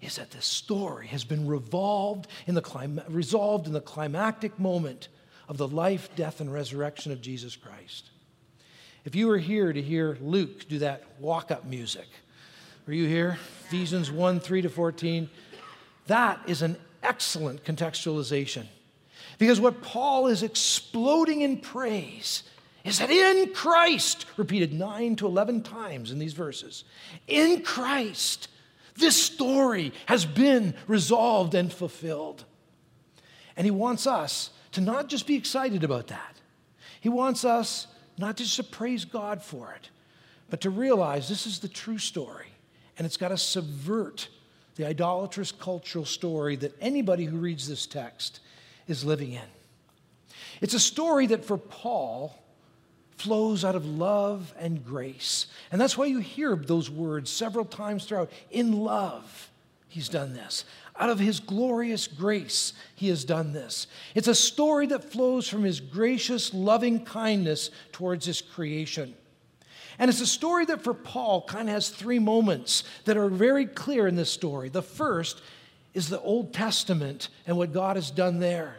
is 0.00 0.16
that 0.16 0.32
this 0.32 0.46
story 0.46 1.06
has 1.06 1.24
been 1.24 1.46
revolved 1.46 2.26
in 2.46 2.54
the 2.54 2.60
clim- 2.60 3.00
resolved 3.08 3.66
in 3.66 3.72
the 3.72 3.80
climactic 3.80 4.58
moment 4.58 5.08
of 5.48 5.56
the 5.58 5.68
life, 5.68 6.10
death, 6.16 6.40
and 6.40 6.52
resurrection 6.52 7.12
of 7.12 7.20
Jesus 7.20 7.56
Christ. 7.56 8.10
If 9.04 9.14
you 9.14 9.28
were 9.28 9.38
here 9.38 9.72
to 9.72 9.82
hear 9.82 10.16
Luke 10.20 10.68
do 10.68 10.78
that 10.80 11.04
walk 11.20 11.50
up 11.50 11.64
music, 11.64 12.06
were 12.86 12.92
you 12.92 13.06
here? 13.06 13.38
Ephesians 13.66 14.10
1 14.10 14.40
3 14.40 14.62
to 14.62 14.68
14. 14.68 15.30
That 16.06 16.40
is 16.46 16.62
an 16.62 16.76
excellent 17.02 17.64
contextualization. 17.64 18.66
Because 19.38 19.60
what 19.60 19.82
Paul 19.82 20.26
is 20.26 20.42
exploding 20.42 21.42
in 21.42 21.58
praise 21.58 22.42
is 22.84 22.98
that 22.98 23.10
in 23.10 23.52
Christ, 23.54 24.26
repeated 24.36 24.72
9 24.72 25.16
to 25.16 25.26
11 25.26 25.62
times 25.62 26.10
in 26.10 26.18
these 26.18 26.32
verses, 26.32 26.84
in 27.28 27.62
Christ, 27.62 28.48
this 28.96 29.20
story 29.20 29.92
has 30.06 30.24
been 30.24 30.74
resolved 30.86 31.54
and 31.54 31.72
fulfilled. 31.72 32.44
And 33.56 33.64
he 33.64 33.70
wants 33.70 34.06
us 34.06 34.50
to 34.72 34.80
not 34.80 35.08
just 35.08 35.26
be 35.26 35.36
excited 35.36 35.84
about 35.84 36.08
that, 36.08 36.36
he 37.00 37.08
wants 37.08 37.44
us 37.44 37.86
not 38.18 38.36
just 38.36 38.56
to 38.56 38.64
praise 38.64 39.04
God 39.04 39.42
for 39.42 39.72
it, 39.72 39.90
but 40.50 40.60
to 40.60 40.70
realize 40.70 41.28
this 41.28 41.46
is 41.46 41.60
the 41.60 41.68
true 41.68 41.98
story 41.98 42.46
and 42.98 43.06
it's 43.06 43.16
got 43.16 43.28
to 43.28 43.38
subvert 43.38 44.28
the 44.76 44.86
idolatrous 44.86 45.52
cultural 45.52 46.04
story 46.04 46.56
that 46.56 46.76
anybody 46.80 47.24
who 47.24 47.36
reads 47.36 47.68
this 47.68 47.86
text 47.86 48.40
is 48.88 49.04
living 49.04 49.32
in. 49.32 49.42
It's 50.60 50.74
a 50.74 50.80
story 50.80 51.26
that 51.28 51.44
for 51.44 51.58
Paul 51.58 52.38
flows 53.16 53.64
out 53.64 53.74
of 53.74 53.86
love 53.86 54.52
and 54.58 54.84
grace. 54.84 55.46
And 55.70 55.80
that's 55.80 55.96
why 55.96 56.06
you 56.06 56.18
hear 56.18 56.56
those 56.56 56.90
words 56.90 57.30
several 57.30 57.64
times 57.64 58.04
throughout. 58.04 58.30
In 58.50 58.72
love, 58.72 59.50
he's 59.88 60.08
done 60.08 60.34
this. 60.34 60.64
Out 60.98 61.10
of 61.10 61.18
his 61.18 61.40
glorious 61.40 62.06
grace, 62.06 62.72
he 62.94 63.08
has 63.08 63.24
done 63.24 63.52
this. 63.52 63.86
It's 64.14 64.28
a 64.28 64.34
story 64.34 64.86
that 64.88 65.04
flows 65.04 65.48
from 65.48 65.64
his 65.64 65.80
gracious, 65.80 66.52
loving 66.52 67.04
kindness 67.04 67.70
towards 67.92 68.26
his 68.26 68.40
creation. 68.40 69.14
And 69.98 70.08
it's 70.08 70.20
a 70.20 70.26
story 70.26 70.64
that 70.66 70.82
for 70.82 70.94
Paul 70.94 71.42
kind 71.42 71.68
of 71.68 71.74
has 71.74 71.88
three 71.88 72.18
moments 72.18 72.84
that 73.04 73.16
are 73.16 73.28
very 73.28 73.66
clear 73.66 74.06
in 74.06 74.16
this 74.16 74.30
story. 74.30 74.68
The 74.68 74.82
first 74.82 75.42
is 75.94 76.08
the 76.08 76.20
Old 76.20 76.52
Testament 76.54 77.28
and 77.46 77.56
what 77.56 77.72
God 77.72 77.96
has 77.96 78.10
done 78.10 78.38
there. 78.38 78.76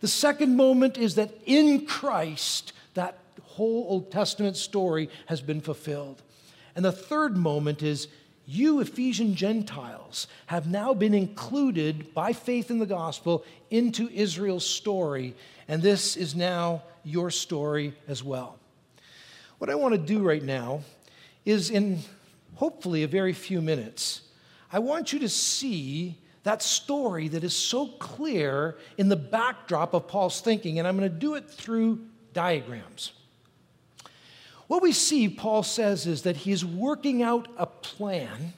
The 0.00 0.08
second 0.08 0.56
moment 0.56 0.98
is 0.98 1.14
that 1.16 1.32
in 1.46 1.86
Christ, 1.86 2.72
that 2.94 3.18
whole 3.42 3.86
Old 3.88 4.10
Testament 4.12 4.56
story 4.56 5.08
has 5.26 5.40
been 5.40 5.60
fulfilled. 5.60 6.22
And 6.76 6.84
the 6.84 6.92
third 6.92 7.36
moment 7.36 7.82
is 7.82 8.08
you, 8.46 8.80
Ephesian 8.80 9.34
Gentiles, 9.34 10.26
have 10.46 10.66
now 10.66 10.92
been 10.92 11.14
included 11.14 12.12
by 12.12 12.32
faith 12.32 12.70
in 12.70 12.78
the 12.78 12.86
gospel 12.86 13.44
into 13.70 14.08
Israel's 14.10 14.68
story, 14.68 15.34
and 15.66 15.80
this 15.80 16.16
is 16.16 16.34
now 16.34 16.82
your 17.04 17.30
story 17.30 17.94
as 18.06 18.22
well. 18.22 18.58
What 19.64 19.70
I 19.70 19.76
want 19.76 19.92
to 19.92 19.98
do 19.98 20.18
right 20.18 20.42
now 20.42 20.82
is, 21.46 21.70
in 21.70 22.00
hopefully 22.56 23.02
a 23.02 23.08
very 23.08 23.32
few 23.32 23.62
minutes, 23.62 24.20
I 24.70 24.78
want 24.78 25.10
you 25.10 25.20
to 25.20 25.28
see 25.30 26.18
that 26.42 26.60
story 26.60 27.28
that 27.28 27.42
is 27.42 27.56
so 27.56 27.86
clear 27.86 28.76
in 28.98 29.08
the 29.08 29.16
backdrop 29.16 29.94
of 29.94 30.06
Paul's 30.06 30.42
thinking, 30.42 30.78
and 30.78 30.86
I'm 30.86 30.98
going 30.98 31.10
to 31.10 31.18
do 31.18 31.32
it 31.32 31.48
through 31.48 32.00
diagrams. 32.34 33.14
What 34.66 34.82
we 34.82 34.92
see, 34.92 35.30
Paul 35.30 35.62
says, 35.62 36.06
is 36.06 36.24
that 36.24 36.36
he's 36.36 36.62
working 36.62 37.22
out 37.22 37.48
a 37.56 37.64
plan 37.64 38.52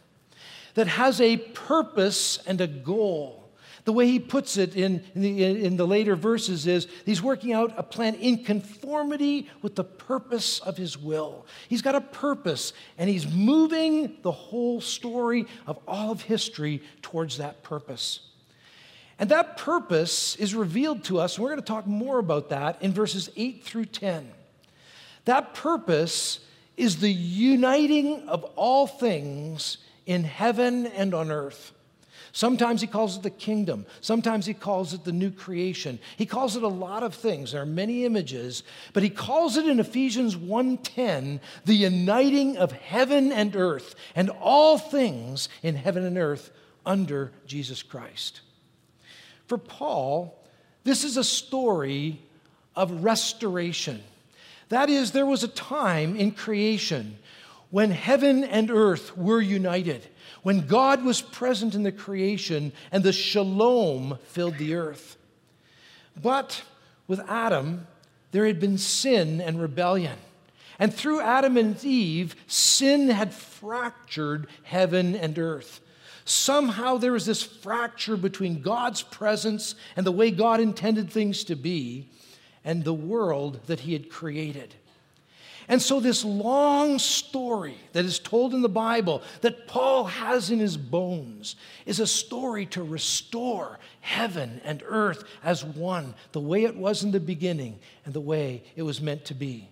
that 0.74 0.88
has 0.88 1.20
a 1.20 1.36
purpose 1.36 2.40
and 2.48 2.60
a 2.60 2.66
goal. 2.66 3.45
The 3.86 3.92
way 3.92 4.08
he 4.08 4.18
puts 4.18 4.56
it 4.56 4.74
in, 4.74 5.00
in, 5.14 5.22
the, 5.22 5.64
in 5.64 5.76
the 5.76 5.86
later 5.86 6.16
verses 6.16 6.66
is 6.66 6.88
he's 7.04 7.22
working 7.22 7.52
out 7.52 7.72
a 7.76 7.84
plan 7.84 8.16
in 8.16 8.42
conformity 8.42 9.48
with 9.62 9.76
the 9.76 9.84
purpose 9.84 10.58
of 10.58 10.76
his 10.76 10.98
will. 10.98 11.46
He's 11.68 11.82
got 11.82 11.94
a 11.94 12.00
purpose, 12.00 12.72
and 12.98 13.08
he's 13.08 13.32
moving 13.32 14.16
the 14.22 14.32
whole 14.32 14.80
story 14.80 15.46
of 15.68 15.78
all 15.86 16.10
of 16.10 16.22
history 16.22 16.82
towards 17.00 17.38
that 17.38 17.62
purpose. 17.62 18.22
And 19.20 19.30
that 19.30 19.56
purpose 19.56 20.34
is 20.34 20.52
revealed 20.52 21.04
to 21.04 21.20
us, 21.20 21.36
and 21.36 21.44
we're 21.44 21.50
going 21.50 21.60
to 21.60 21.66
talk 21.66 21.86
more 21.86 22.18
about 22.18 22.48
that 22.48 22.82
in 22.82 22.92
verses 22.92 23.30
8 23.36 23.62
through 23.62 23.86
10. 23.86 24.28
That 25.26 25.54
purpose 25.54 26.40
is 26.76 26.96
the 26.96 27.12
uniting 27.12 28.28
of 28.28 28.42
all 28.56 28.88
things 28.88 29.78
in 30.06 30.24
heaven 30.24 30.86
and 30.86 31.14
on 31.14 31.30
earth. 31.30 31.72
Sometimes 32.36 32.82
he 32.82 32.86
calls 32.86 33.16
it 33.16 33.22
the 33.22 33.30
kingdom. 33.30 33.86
Sometimes 34.02 34.44
he 34.44 34.52
calls 34.52 34.92
it 34.92 35.04
the 35.04 35.10
new 35.10 35.30
creation. 35.30 35.98
He 36.18 36.26
calls 36.26 36.54
it 36.54 36.62
a 36.62 36.68
lot 36.68 37.02
of 37.02 37.14
things. 37.14 37.52
There 37.52 37.62
are 37.62 37.64
many 37.64 38.04
images, 38.04 38.62
but 38.92 39.02
he 39.02 39.08
calls 39.08 39.56
it 39.56 39.66
in 39.66 39.80
Ephesians 39.80 40.36
1:10 40.36 41.40
the 41.64 41.72
uniting 41.74 42.58
of 42.58 42.72
heaven 42.72 43.32
and 43.32 43.56
earth 43.56 43.94
and 44.14 44.28
all 44.28 44.76
things 44.76 45.48
in 45.62 45.76
heaven 45.76 46.04
and 46.04 46.18
earth 46.18 46.50
under 46.84 47.32
Jesus 47.46 47.82
Christ. 47.82 48.42
For 49.46 49.56
Paul, 49.56 50.38
this 50.84 51.04
is 51.04 51.16
a 51.16 51.24
story 51.24 52.20
of 52.74 53.02
restoration. 53.02 54.04
That 54.68 54.90
is, 54.90 55.12
there 55.12 55.24
was 55.24 55.42
a 55.42 55.48
time 55.48 56.14
in 56.16 56.32
creation 56.32 57.16
when 57.70 57.90
heaven 57.90 58.44
and 58.44 58.70
earth 58.70 59.16
were 59.16 59.40
united 59.40 60.06
when 60.46 60.66
God 60.66 61.04
was 61.04 61.20
present 61.20 61.74
in 61.74 61.82
the 61.82 61.90
creation 61.90 62.72
and 62.92 63.02
the 63.02 63.12
shalom 63.12 64.16
filled 64.28 64.58
the 64.58 64.74
earth. 64.74 65.16
But 66.22 66.62
with 67.08 67.18
Adam, 67.28 67.88
there 68.30 68.46
had 68.46 68.60
been 68.60 68.78
sin 68.78 69.40
and 69.40 69.60
rebellion. 69.60 70.16
And 70.78 70.94
through 70.94 71.20
Adam 71.20 71.56
and 71.56 71.82
Eve, 71.84 72.36
sin 72.46 73.08
had 73.08 73.34
fractured 73.34 74.46
heaven 74.62 75.16
and 75.16 75.36
earth. 75.36 75.80
Somehow 76.24 76.96
there 76.96 77.12
was 77.12 77.26
this 77.26 77.42
fracture 77.42 78.16
between 78.16 78.62
God's 78.62 79.02
presence 79.02 79.74
and 79.96 80.06
the 80.06 80.12
way 80.12 80.30
God 80.30 80.60
intended 80.60 81.10
things 81.10 81.44
to 81.44 81.56
be 81.56 82.08
and 82.64 82.84
the 82.84 82.94
world 82.94 83.60
that 83.66 83.80
He 83.80 83.94
had 83.94 84.10
created. 84.10 84.74
And 85.68 85.82
so, 85.82 85.98
this 85.98 86.24
long 86.24 86.98
story 87.00 87.76
that 87.92 88.04
is 88.04 88.20
told 88.20 88.54
in 88.54 88.62
the 88.62 88.68
Bible 88.68 89.22
that 89.40 89.66
Paul 89.66 90.04
has 90.04 90.50
in 90.50 90.60
his 90.60 90.76
bones 90.76 91.56
is 91.86 91.98
a 91.98 92.06
story 92.06 92.66
to 92.66 92.84
restore 92.84 93.80
heaven 94.00 94.60
and 94.64 94.82
earth 94.86 95.24
as 95.42 95.64
one, 95.64 96.14
the 96.30 96.40
way 96.40 96.64
it 96.64 96.76
was 96.76 97.02
in 97.02 97.10
the 97.10 97.18
beginning 97.18 97.80
and 98.04 98.14
the 98.14 98.20
way 98.20 98.62
it 98.76 98.82
was 98.82 99.00
meant 99.00 99.24
to 99.24 99.34
be. 99.34 99.68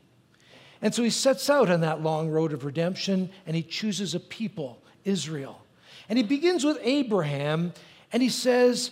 And 0.82 0.92
so, 0.92 1.04
he 1.04 1.10
sets 1.10 1.48
out 1.48 1.70
on 1.70 1.82
that 1.82 2.02
long 2.02 2.28
road 2.28 2.52
of 2.52 2.64
redemption 2.64 3.30
and 3.46 3.54
he 3.54 3.62
chooses 3.62 4.16
a 4.16 4.20
people, 4.20 4.82
Israel. 5.04 5.60
And 6.08 6.18
he 6.18 6.24
begins 6.24 6.64
with 6.64 6.78
Abraham 6.82 7.72
and 8.12 8.20
he 8.20 8.30
says, 8.30 8.90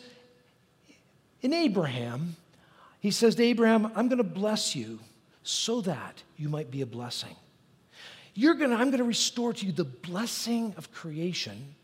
In 1.41 1.53
Abraham, 1.53 2.37
he 3.01 3.11
says 3.11 3.35
to 3.35 3.43
Abraham, 3.43 3.87
I'm 3.97 4.07
going 4.07 4.19
to 4.19 4.25
bless 4.25 4.77
you 4.77 5.01
so 5.43 5.81
that 5.83 6.23
you 6.37 6.49
might 6.49 6.71
be 6.71 6.83
a 6.83 6.87
blessing. 6.87 7.37
You're 8.35 8.55
gonna, 8.55 8.77
I'm 8.77 8.93
to 8.93 9.05
restore 9.05 9.53
to 9.53 9.67
you 9.67 9.73
the 9.73 9.85
blessing 9.85 10.75
of 10.77 10.93
creation. 10.93 11.75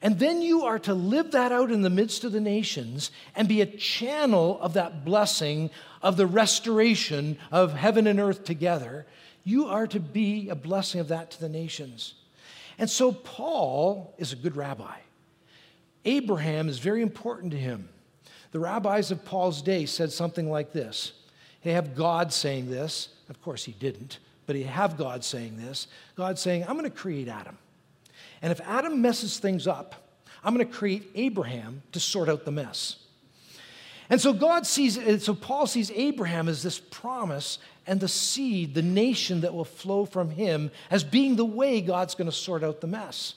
And 0.00 0.18
then 0.18 0.42
you 0.42 0.64
are 0.64 0.78
to 0.80 0.94
live 0.94 1.32
that 1.32 1.50
out 1.50 1.72
in 1.72 1.82
the 1.82 1.90
midst 1.90 2.22
of 2.22 2.32
the 2.32 2.40
nations 2.40 3.10
and 3.34 3.48
be 3.48 3.60
a 3.60 3.66
channel 3.66 4.60
of 4.60 4.74
that 4.74 5.04
blessing 5.04 5.70
of 6.02 6.16
the 6.16 6.26
restoration 6.26 7.36
of 7.50 7.72
heaven 7.72 8.06
and 8.06 8.20
earth 8.20 8.44
together. 8.44 9.06
You 9.42 9.66
are 9.66 9.86
to 9.88 9.98
be 9.98 10.50
a 10.50 10.54
blessing 10.54 11.00
of 11.00 11.08
that 11.08 11.32
to 11.32 11.40
the 11.40 11.48
nations. 11.48 12.14
And 12.78 12.88
so 12.88 13.10
Paul 13.10 14.14
is 14.18 14.32
a 14.32 14.36
good 14.36 14.56
rabbi. 14.56 14.98
Abraham 16.04 16.68
is 16.68 16.78
very 16.78 17.02
important 17.02 17.52
to 17.52 17.58
him. 17.58 17.88
The 18.52 18.60
rabbis 18.60 19.10
of 19.10 19.24
Paul's 19.24 19.62
day 19.62 19.84
said 19.84 20.12
something 20.12 20.48
like 20.48 20.72
this. 20.72 21.12
They 21.62 21.72
have 21.72 21.94
God 21.94 22.32
saying 22.32 22.70
this. 22.70 23.08
Of 23.28 23.42
course, 23.42 23.64
he 23.64 23.72
didn't, 23.72 24.18
but 24.46 24.56
he 24.56 24.62
have 24.62 24.96
God 24.96 25.24
saying 25.24 25.56
this. 25.58 25.86
God 26.16 26.38
saying, 26.38 26.64
I'm 26.64 26.78
going 26.78 26.90
to 26.90 26.96
create 26.96 27.28
Adam. 27.28 27.58
And 28.40 28.52
if 28.52 28.60
Adam 28.60 29.02
messes 29.02 29.38
things 29.38 29.66
up, 29.66 29.94
I'm 30.44 30.54
going 30.54 30.66
to 30.66 30.72
create 30.72 31.10
Abraham 31.14 31.82
to 31.92 32.00
sort 32.00 32.28
out 32.28 32.44
the 32.44 32.52
mess. 32.52 32.96
And 34.10 34.20
so 34.20 34.32
God 34.32 34.66
sees, 34.66 35.22
so 35.22 35.34
Paul 35.34 35.66
sees 35.66 35.90
Abraham 35.90 36.48
as 36.48 36.62
this 36.62 36.78
promise 36.78 37.58
and 37.86 38.00
the 38.00 38.08
seed, 38.08 38.74
the 38.74 38.82
nation 38.82 39.42
that 39.42 39.52
will 39.52 39.64
flow 39.64 40.04
from 40.04 40.30
him, 40.30 40.70
as 40.90 41.04
being 41.04 41.36
the 41.36 41.44
way 41.44 41.80
God's 41.80 42.14
going 42.14 42.30
to 42.30 42.36
sort 42.36 42.62
out 42.62 42.80
the 42.80 42.86
mess. 42.86 43.34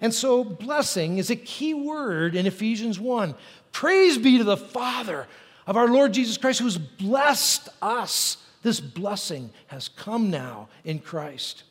And 0.00 0.14
so, 0.14 0.42
blessing 0.44 1.18
is 1.18 1.30
a 1.30 1.36
key 1.36 1.74
word 1.74 2.34
in 2.34 2.46
Ephesians 2.46 2.98
1. 2.98 3.34
Praise 3.70 4.16
be 4.16 4.38
to 4.38 4.44
the 4.44 4.56
Father 4.56 5.26
of 5.70 5.76
our 5.76 5.86
Lord 5.86 6.12
Jesus 6.12 6.36
Christ, 6.36 6.58
who 6.58 6.64
has 6.64 6.76
blessed 6.76 7.68
us. 7.80 8.38
This 8.64 8.80
blessing 8.80 9.50
has 9.68 9.86
come 9.86 10.28
now 10.28 10.68
in 10.82 10.98
Christ. 10.98 11.62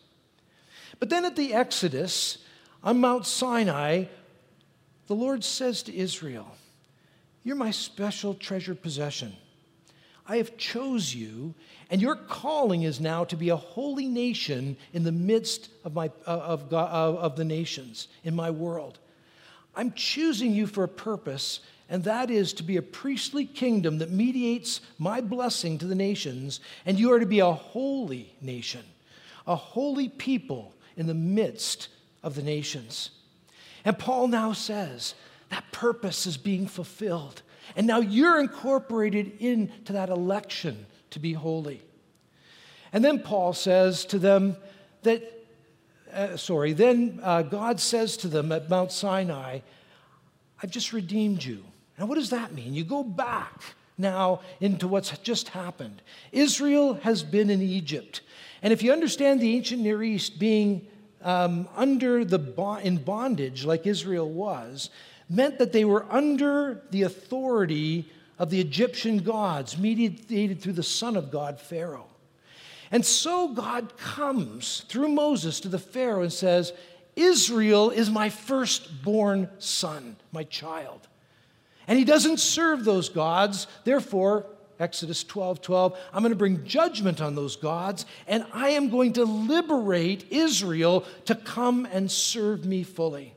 But 1.01 1.09
then 1.09 1.25
at 1.25 1.35
the 1.35 1.53
Exodus 1.53 2.37
on 2.81 3.01
Mount 3.01 3.25
Sinai, 3.25 4.05
the 5.07 5.15
Lord 5.15 5.43
says 5.43 5.83
to 5.83 5.93
Israel, 5.93 6.47
You're 7.43 7.57
my 7.57 7.71
special 7.71 8.33
treasured 8.33 8.81
possession. 8.81 9.35
I 10.25 10.37
have 10.37 10.55
chose 10.55 11.13
you, 11.13 11.53
and 11.89 12.01
your 12.01 12.15
calling 12.15 12.83
is 12.83 13.01
now 13.01 13.25
to 13.25 13.35
be 13.35 13.49
a 13.49 13.57
holy 13.57 14.07
nation 14.07 14.77
in 14.93 15.03
the 15.03 15.11
midst 15.11 15.71
of, 15.83 15.93
my, 15.93 16.09
uh, 16.25 16.29
of, 16.29 16.69
God, 16.69 16.89
of 16.89 17.35
the 17.35 17.43
nations 17.43 18.07
in 18.23 18.33
my 18.33 18.49
world. 18.49 18.97
I'm 19.75 19.91
choosing 19.91 20.53
you 20.53 20.67
for 20.67 20.85
a 20.85 20.87
purpose, 20.87 21.59
and 21.89 22.03
that 22.03 22.29
is 22.29 22.53
to 22.53 22.63
be 22.63 22.77
a 22.77 22.81
priestly 22.81 23.45
kingdom 23.45 23.97
that 23.97 24.11
mediates 24.11 24.81
my 24.99 25.21
blessing 25.21 25.79
to 25.79 25.85
the 25.85 25.95
nations, 25.95 26.59
and 26.85 26.99
you 26.99 27.11
are 27.11 27.19
to 27.19 27.25
be 27.25 27.39
a 27.39 27.51
holy 27.51 28.35
nation, 28.41 28.83
a 29.47 29.55
holy 29.55 30.07
people 30.07 30.75
in 30.95 31.07
the 31.07 31.15
midst 31.15 31.87
of 32.21 32.35
the 32.35 32.43
nations. 32.43 33.09
And 33.83 33.97
Paul 33.97 34.27
now 34.27 34.53
says 34.53 35.15
that 35.49 35.71
purpose 35.71 36.27
is 36.27 36.37
being 36.37 36.67
fulfilled. 36.67 37.41
And 37.75 37.87
now 37.87 37.99
you're 37.99 38.39
incorporated 38.39 39.39
into 39.39 39.93
that 39.93 40.09
election 40.09 40.85
to 41.11 41.19
be 41.19 41.33
holy. 41.33 41.81
And 42.91 43.03
then 43.03 43.19
Paul 43.19 43.53
says 43.53 44.05
to 44.05 44.19
them 44.19 44.57
that, 45.03 45.23
uh, 46.13 46.37
sorry, 46.37 46.73
then 46.73 47.19
uh, 47.23 47.43
God 47.43 47.79
says 47.79 48.17
to 48.17 48.27
them 48.27 48.51
at 48.51 48.69
Mount 48.69 48.91
Sinai, 48.91 49.59
I've 50.61 50.71
just 50.71 50.93
redeemed 50.93 51.43
you. 51.43 51.63
Now, 51.99 52.05
what 52.05 52.15
does 52.15 52.29
that 52.29 52.53
mean? 52.53 52.73
You 52.73 52.85
go 52.85 53.03
back 53.03 53.61
now 53.97 54.39
into 54.61 54.87
what's 54.87 55.15
just 55.19 55.49
happened. 55.49 56.01
Israel 56.31 56.93
has 56.95 57.21
been 57.21 57.49
in 57.49 57.61
Egypt. 57.61 58.21
And 58.61 58.71
if 58.71 58.81
you 58.81 58.93
understand 58.93 59.41
the 59.41 59.53
ancient 59.53 59.81
Near 59.81 60.01
East 60.01 60.39
being 60.39 60.87
um, 61.21 61.67
under 61.75 62.23
the 62.23 62.39
in 62.81 62.97
bondage 62.97 63.65
like 63.65 63.85
Israel 63.85 64.29
was, 64.29 64.89
meant 65.29 65.59
that 65.59 65.73
they 65.73 65.83
were 65.83 66.05
under 66.09 66.81
the 66.91 67.03
authority 67.03 68.09
of 68.39 68.49
the 68.49 68.61
Egyptian 68.61 69.17
gods, 69.17 69.77
mediated 69.77 70.61
through 70.61 70.73
the 70.73 70.81
Son 70.81 71.17
of 71.17 71.29
God, 71.29 71.59
Pharaoh. 71.59 72.07
And 72.91 73.05
so 73.05 73.49
God 73.49 73.97
comes 73.97 74.85
through 74.87 75.09
Moses 75.09 75.59
to 75.59 75.67
the 75.67 75.77
Pharaoh 75.77 76.23
and 76.23 76.33
says, 76.33 76.71
Israel 77.17 77.89
is 77.89 78.09
my 78.09 78.29
firstborn 78.29 79.49
son, 79.59 80.15
my 80.31 80.45
child. 80.45 81.08
And 81.89 81.97
he 81.97 82.05
doesn't 82.05 82.39
serve 82.39 82.85
those 82.85 83.09
gods. 83.09 83.65
Therefore, 83.83 84.45
Exodus 84.79 85.23
12 85.23 85.59
12, 85.59 85.99
I'm 86.13 86.21
going 86.21 86.31
to 86.31 86.37
bring 86.37 86.63
judgment 86.63 87.19
on 87.19 87.33
those 87.33 87.55
gods, 87.55 88.05
and 88.27 88.45
I 88.53 88.69
am 88.69 88.89
going 88.89 89.13
to 89.13 89.25
liberate 89.25 90.31
Israel 90.31 91.03
to 91.25 91.33
come 91.33 91.87
and 91.91 92.09
serve 92.09 92.63
me 92.63 92.83
fully. 92.83 93.33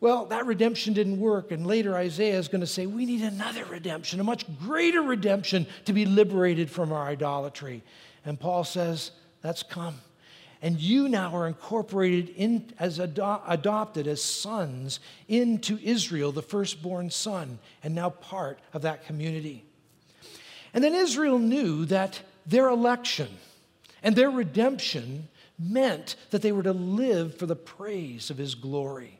Well, 0.00 0.26
that 0.26 0.46
redemption 0.46 0.92
didn't 0.94 1.20
work, 1.20 1.52
and 1.52 1.64
later 1.64 1.94
Isaiah 1.94 2.38
is 2.38 2.48
going 2.48 2.60
to 2.60 2.66
say, 2.66 2.86
We 2.86 3.06
need 3.06 3.22
another 3.22 3.64
redemption, 3.66 4.18
a 4.18 4.24
much 4.24 4.44
greater 4.58 5.00
redemption 5.00 5.68
to 5.84 5.92
be 5.92 6.04
liberated 6.04 6.68
from 6.68 6.92
our 6.92 7.06
idolatry. 7.06 7.84
And 8.24 8.38
Paul 8.38 8.64
says, 8.64 9.12
That's 9.42 9.62
come. 9.62 10.00
And 10.64 10.80
you 10.80 11.10
now 11.10 11.36
are 11.36 11.46
incorporated 11.46 12.30
in, 12.30 12.72
as 12.78 12.98
ado- 12.98 13.40
adopted 13.46 14.06
as 14.06 14.22
sons 14.22 14.98
into 15.28 15.78
Israel, 15.82 16.32
the 16.32 16.40
firstborn 16.40 17.10
son, 17.10 17.58
and 17.82 17.94
now 17.94 18.08
part 18.08 18.58
of 18.72 18.80
that 18.80 19.04
community. 19.04 19.62
And 20.72 20.82
then 20.82 20.94
Israel 20.94 21.38
knew 21.38 21.84
that 21.84 22.22
their 22.46 22.68
election 22.68 23.28
and 24.02 24.16
their 24.16 24.30
redemption 24.30 25.28
meant 25.58 26.16
that 26.30 26.40
they 26.40 26.50
were 26.50 26.62
to 26.62 26.72
live 26.72 27.36
for 27.36 27.44
the 27.44 27.54
praise 27.54 28.30
of 28.30 28.38
his 28.38 28.54
glory. 28.54 29.18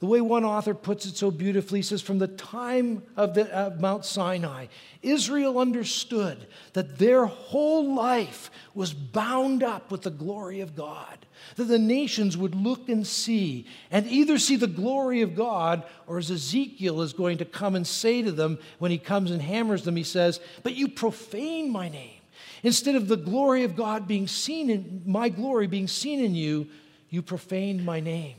The 0.00 0.06
way 0.06 0.20
one 0.20 0.44
author 0.44 0.74
puts 0.74 1.06
it 1.06 1.16
so 1.16 1.32
beautifully 1.32 1.82
says, 1.82 2.00
from 2.00 2.18
the 2.18 2.28
time 2.28 3.02
of, 3.16 3.34
the, 3.34 3.52
of 3.52 3.80
Mount 3.80 4.04
Sinai, 4.04 4.66
Israel 5.02 5.58
understood 5.58 6.46
that 6.74 6.98
their 6.98 7.26
whole 7.26 7.94
life 7.94 8.48
was 8.74 8.92
bound 8.92 9.64
up 9.64 9.90
with 9.90 10.02
the 10.02 10.10
glory 10.10 10.60
of 10.60 10.76
God. 10.76 11.26
That 11.56 11.64
the 11.64 11.80
nations 11.80 12.36
would 12.36 12.54
look 12.54 12.88
and 12.88 13.04
see, 13.04 13.66
and 13.90 14.06
either 14.06 14.38
see 14.38 14.54
the 14.54 14.68
glory 14.68 15.22
of 15.22 15.34
God, 15.34 15.82
or 16.06 16.18
as 16.18 16.30
Ezekiel 16.30 17.02
is 17.02 17.12
going 17.12 17.38
to 17.38 17.44
come 17.44 17.74
and 17.74 17.86
say 17.86 18.22
to 18.22 18.30
them 18.30 18.58
when 18.78 18.92
he 18.92 18.98
comes 18.98 19.32
and 19.32 19.42
hammers 19.42 19.82
them, 19.82 19.96
he 19.96 20.04
says, 20.04 20.38
But 20.62 20.76
you 20.76 20.86
profane 20.86 21.70
my 21.70 21.88
name. 21.88 22.20
Instead 22.62 22.94
of 22.94 23.08
the 23.08 23.16
glory 23.16 23.64
of 23.64 23.74
God 23.74 24.06
being 24.06 24.28
seen 24.28 24.70
in 24.70 25.02
my 25.06 25.28
glory 25.28 25.66
being 25.66 25.88
seen 25.88 26.24
in 26.24 26.36
you, 26.36 26.68
you 27.10 27.20
profaned 27.20 27.84
my 27.84 27.98
name. 27.98 28.36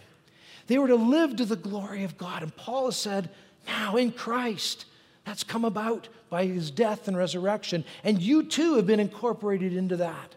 They 0.69 0.77
were 0.77 0.87
to 0.87 0.95
live 0.95 1.35
to 1.37 1.45
the 1.45 1.55
glory 1.55 2.03
of 2.03 2.15
God. 2.15 2.43
And 2.43 2.55
Paul 2.55 2.85
has 2.85 2.95
said, 2.95 3.31
now 3.67 3.95
in 3.95 4.11
Christ, 4.11 4.85
that's 5.25 5.43
come 5.43 5.65
about 5.65 6.09
by 6.29 6.45
his 6.45 6.69
death 6.69 7.07
and 7.07 7.17
resurrection. 7.17 7.83
And 8.03 8.21
you 8.21 8.43
too 8.43 8.75
have 8.75 8.85
been 8.85 8.99
incorporated 8.99 9.75
into 9.75 9.97
that. 9.97 10.35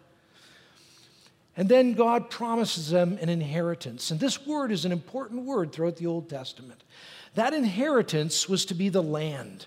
And 1.54 1.68
then 1.68 1.92
God 1.92 2.30
promises 2.30 2.88
them 2.88 3.18
an 3.20 3.28
inheritance. 3.28 4.10
And 4.10 4.18
this 4.18 4.46
word 4.46 4.72
is 4.72 4.86
an 4.86 4.92
important 4.92 5.42
word 5.42 5.70
throughout 5.70 5.96
the 5.96 6.06
Old 6.06 6.30
Testament. 6.30 6.82
That 7.34 7.52
inheritance 7.52 8.48
was 8.48 8.64
to 8.64 8.74
be 8.74 8.88
the 8.88 9.02
land. 9.02 9.66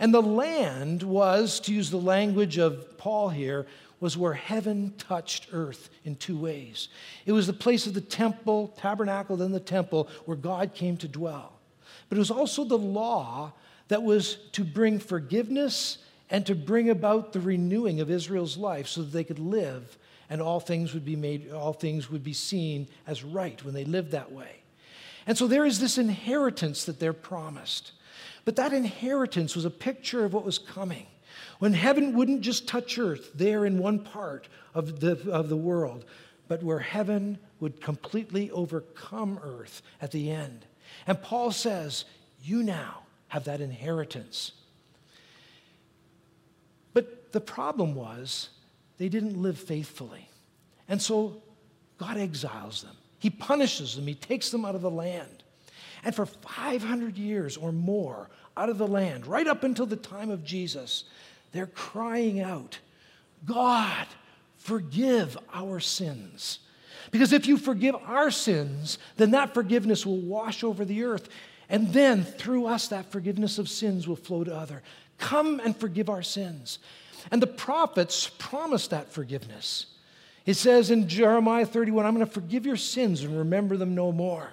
And 0.00 0.12
the 0.12 0.20
land 0.20 1.04
was, 1.04 1.60
to 1.60 1.72
use 1.72 1.90
the 1.90 1.96
language 1.96 2.58
of 2.58 2.98
Paul 2.98 3.28
here, 3.28 3.68
was 4.02 4.16
where 4.16 4.34
heaven 4.34 4.92
touched 4.98 5.46
earth 5.52 5.88
in 6.04 6.16
two 6.16 6.36
ways. 6.36 6.88
It 7.24 7.30
was 7.30 7.46
the 7.46 7.52
place 7.52 7.86
of 7.86 7.94
the 7.94 8.00
temple, 8.00 8.74
tabernacle, 8.76 9.36
then 9.36 9.52
the 9.52 9.60
temple, 9.60 10.08
where 10.24 10.36
God 10.36 10.74
came 10.74 10.96
to 10.96 11.06
dwell. 11.06 11.52
But 12.08 12.16
it 12.16 12.18
was 12.18 12.32
also 12.32 12.64
the 12.64 12.76
law 12.76 13.52
that 13.86 14.02
was 14.02 14.38
to 14.52 14.64
bring 14.64 14.98
forgiveness 14.98 15.98
and 16.30 16.44
to 16.46 16.56
bring 16.56 16.90
about 16.90 17.32
the 17.32 17.38
renewing 17.38 18.00
of 18.00 18.10
Israel's 18.10 18.56
life 18.56 18.88
so 18.88 19.02
that 19.02 19.12
they 19.12 19.22
could 19.22 19.38
live 19.38 19.96
and 20.28 20.42
all 20.42 20.58
things 20.58 20.94
would 20.94 21.04
be 21.04 21.14
made 21.14 21.52
all 21.52 21.72
things 21.72 22.10
would 22.10 22.24
be 22.24 22.32
seen 22.32 22.88
as 23.06 23.22
right 23.22 23.64
when 23.64 23.72
they 23.72 23.84
lived 23.84 24.10
that 24.10 24.32
way. 24.32 24.62
And 25.28 25.38
so 25.38 25.46
there 25.46 25.64
is 25.64 25.78
this 25.78 25.96
inheritance 25.96 26.86
that 26.86 26.98
they're 26.98 27.12
promised. 27.12 27.92
But 28.44 28.56
that 28.56 28.72
inheritance 28.72 29.54
was 29.54 29.64
a 29.64 29.70
picture 29.70 30.24
of 30.24 30.34
what 30.34 30.44
was 30.44 30.58
coming. 30.58 31.06
When 31.62 31.74
heaven 31.74 32.16
wouldn't 32.16 32.40
just 32.40 32.66
touch 32.66 32.98
earth 32.98 33.30
there 33.36 33.64
in 33.64 33.78
one 33.78 34.00
part 34.00 34.48
of 34.74 34.98
the, 34.98 35.30
of 35.30 35.48
the 35.48 35.56
world, 35.56 36.04
but 36.48 36.60
where 36.60 36.80
heaven 36.80 37.38
would 37.60 37.80
completely 37.80 38.50
overcome 38.50 39.38
earth 39.44 39.80
at 40.00 40.10
the 40.10 40.32
end. 40.32 40.66
And 41.06 41.22
Paul 41.22 41.52
says, 41.52 42.04
You 42.42 42.64
now 42.64 43.04
have 43.28 43.44
that 43.44 43.60
inheritance. 43.60 44.50
But 46.94 47.30
the 47.30 47.40
problem 47.40 47.94
was 47.94 48.48
they 48.98 49.08
didn't 49.08 49.40
live 49.40 49.56
faithfully. 49.56 50.28
And 50.88 51.00
so 51.00 51.42
God 51.96 52.16
exiles 52.16 52.82
them, 52.82 52.96
He 53.20 53.30
punishes 53.30 53.94
them, 53.94 54.08
He 54.08 54.16
takes 54.16 54.50
them 54.50 54.64
out 54.64 54.74
of 54.74 54.82
the 54.82 54.90
land. 54.90 55.44
And 56.02 56.12
for 56.12 56.26
500 56.26 57.16
years 57.16 57.56
or 57.56 57.70
more, 57.70 58.30
out 58.56 58.68
of 58.68 58.78
the 58.78 58.88
land, 58.88 59.28
right 59.28 59.46
up 59.46 59.62
until 59.62 59.86
the 59.86 59.94
time 59.94 60.30
of 60.32 60.44
Jesus, 60.44 61.04
they're 61.52 61.66
crying 61.66 62.40
out, 62.40 62.78
God, 63.44 64.06
forgive 64.58 65.36
our 65.52 65.80
sins. 65.80 66.58
Because 67.10 67.32
if 67.32 67.46
you 67.46 67.56
forgive 67.58 67.94
our 68.06 68.30
sins, 68.30 68.98
then 69.16 69.32
that 69.32 69.54
forgiveness 69.54 70.06
will 70.06 70.20
wash 70.20 70.64
over 70.64 70.84
the 70.84 71.04
earth. 71.04 71.28
And 71.68 71.92
then 71.92 72.24
through 72.24 72.66
us, 72.66 72.88
that 72.88 73.10
forgiveness 73.10 73.58
of 73.58 73.68
sins 73.68 74.06
will 74.06 74.16
flow 74.16 74.44
to 74.44 74.54
other. 74.54 74.82
Come 75.18 75.60
and 75.60 75.76
forgive 75.76 76.08
our 76.08 76.22
sins. 76.22 76.78
And 77.30 77.40
the 77.40 77.46
prophets 77.46 78.30
promised 78.38 78.90
that 78.90 79.12
forgiveness. 79.12 79.86
It 80.44 80.54
says 80.54 80.90
in 80.90 81.08
Jeremiah 81.08 81.66
31, 81.66 82.04
I'm 82.04 82.14
going 82.14 82.26
to 82.26 82.32
forgive 82.32 82.66
your 82.66 82.76
sins 82.76 83.22
and 83.22 83.38
remember 83.38 83.76
them 83.76 83.94
no 83.94 84.10
more. 84.10 84.50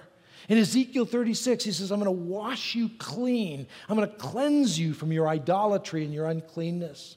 In 0.50 0.58
Ezekiel 0.58 1.04
36, 1.06 1.62
he 1.62 1.70
says, 1.70 1.92
I'm 1.92 2.00
going 2.00 2.06
to 2.06 2.24
wash 2.24 2.74
you 2.74 2.90
clean. 2.98 3.68
I'm 3.88 3.96
going 3.96 4.10
to 4.10 4.16
cleanse 4.16 4.76
you 4.76 4.94
from 4.94 5.12
your 5.12 5.28
idolatry 5.28 6.04
and 6.04 6.12
your 6.12 6.26
uncleanness. 6.26 7.16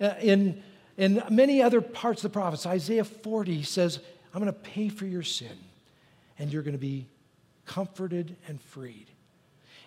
Uh, 0.00 0.14
in, 0.18 0.62
in 0.96 1.22
many 1.28 1.60
other 1.60 1.82
parts 1.82 2.24
of 2.24 2.32
the 2.32 2.32
prophets, 2.32 2.64
Isaiah 2.64 3.04
40 3.04 3.64
says, 3.64 4.00
I'm 4.32 4.40
going 4.40 4.50
to 4.50 4.58
pay 4.58 4.88
for 4.88 5.04
your 5.04 5.22
sin, 5.22 5.58
and 6.38 6.50
you're 6.50 6.62
going 6.62 6.72
to 6.72 6.78
be 6.78 7.06
comforted 7.66 8.34
and 8.48 8.58
freed. 8.58 9.08